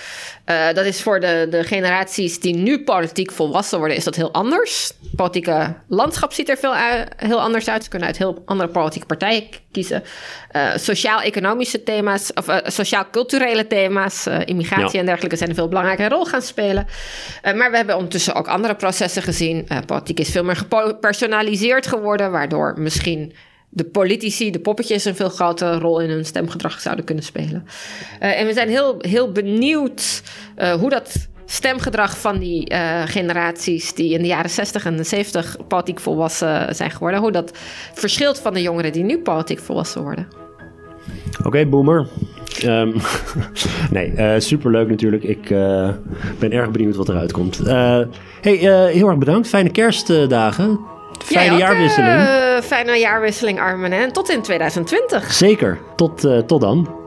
Uh, 0.47 0.73
dat 0.73 0.85
is 0.85 1.03
voor 1.03 1.21
de, 1.21 1.47
de 1.51 1.65
generaties 1.65 2.41
die 2.41 2.55
nu 2.55 2.85
politiek 2.85 3.33
volwassen 3.33 3.79
worden, 3.79 3.97
is 3.97 4.05
dat 4.05 4.15
heel 4.15 4.33
anders. 4.33 4.93
Het 5.03 5.17
politieke 5.17 5.75
landschap 5.89 6.33
ziet 6.33 6.49
er 6.49 6.57
veel 6.57 6.75
heel 7.17 7.41
anders 7.41 7.69
uit. 7.69 7.85
Ze 7.85 7.89
kunnen 7.89 8.09
uit 8.09 8.19
heel 8.19 8.43
andere 8.45 8.69
politieke 8.69 9.07
partijen 9.07 9.49
kiezen. 9.73 10.03
Uh, 10.53 10.77
sociaal-economische 10.77 11.83
thema's, 11.83 12.33
of 12.35 12.49
uh, 12.49 12.57
sociaal-culturele 12.65 13.67
thema's, 13.67 14.27
immigratie 14.45 14.99
en 14.99 15.07
dergelijke 15.07 15.37
zijn 15.37 15.49
een 15.49 15.55
veel 15.57 15.69
belangrijke 15.69 16.09
rol 16.09 16.25
gaan 16.25 16.43
spelen. 16.43 16.87
maar 17.43 17.71
we 17.71 17.77
hebben 17.77 17.95
ondertussen 17.95 18.35
ook 18.35 18.49
andere 18.49 18.75
processen 18.75 19.23
gezien. 19.23 19.69
politiek 19.87 20.21
is 20.21 20.31
veel 20.31 20.45
meer 20.45 20.57
gepersonaliseerd 20.57 21.87
geworden, 21.87 22.31
waardoor 22.49 22.83
misschien 22.83 23.33
de 23.69 23.85
politici, 23.85 24.51
de 24.51 24.61
poppetjes, 24.61 25.05
een 25.05 25.15
veel 25.15 25.29
grotere 25.29 25.79
rol 25.79 26.01
in 26.01 26.11
hun 26.11 26.25
stemgedrag 26.25 26.81
zouden 26.81 27.05
kunnen 27.05 27.25
spelen. 27.25 27.67
Uh, 28.23 28.41
en 28.41 28.47
we 28.47 28.53
zijn 28.53 28.69
heel, 28.69 28.97
heel 28.99 29.33
benieuwd 29.33 30.23
uh, 30.59 30.73
hoe 30.73 30.91
dat 30.91 31.29
stemgedrag 31.45 32.19
van 32.19 32.39
die 32.39 32.73
uh, 32.73 33.03
generaties 33.07 33.95
die 33.95 34.13
in 34.13 34.23
de 34.23 34.27
jaren 34.27 34.51
60 34.51 34.85
en 34.85 35.07
70 35.07 35.57
politiek 35.69 36.01
volwassen 36.01 36.75
zijn 36.75 36.91
geworden, 36.91 37.21
hoe 37.21 37.33
dat 37.33 37.51
verschilt 37.95 38.39
van 38.39 38.55
de 38.55 38.63
jongeren 38.63 38.93
die 38.93 39.05
nu 39.05 39.19
politiek 39.19 39.59
volwassen 39.59 40.03
worden. 40.03 40.29
Oké, 41.45 41.67
boomer. 41.67 42.09
Um, 42.65 42.95
nee, 43.91 44.13
uh, 44.13 44.35
superleuk 44.39 44.89
natuurlijk. 44.89 45.23
Ik 45.23 45.49
ben 46.39 46.53
erg 46.53 46.71
benieuwd 46.71 46.97
wat 46.97 47.09
eruit 47.09 47.33
komt. 47.33 47.59
Hey, 48.41 48.57
heel 48.93 49.09
erg 49.09 49.19
bedankt. 49.19 49.49
Fijne 49.49 49.71
kerstdagen. 49.71 50.96
Fijne 51.25 51.53
ook, 51.53 51.59
jaarwisseling. 51.59 52.21
Uh, 52.21 52.61
fijne 52.61 52.99
jaarwisseling, 52.99 53.61
Armen. 53.61 53.93
En 53.93 54.13
tot 54.13 54.31
in 54.31 54.43
2020. 54.43 55.33
Zeker. 55.33 55.79
Tot, 55.97 56.25
uh, 56.25 56.39
tot 56.39 56.61
dan. 56.61 57.06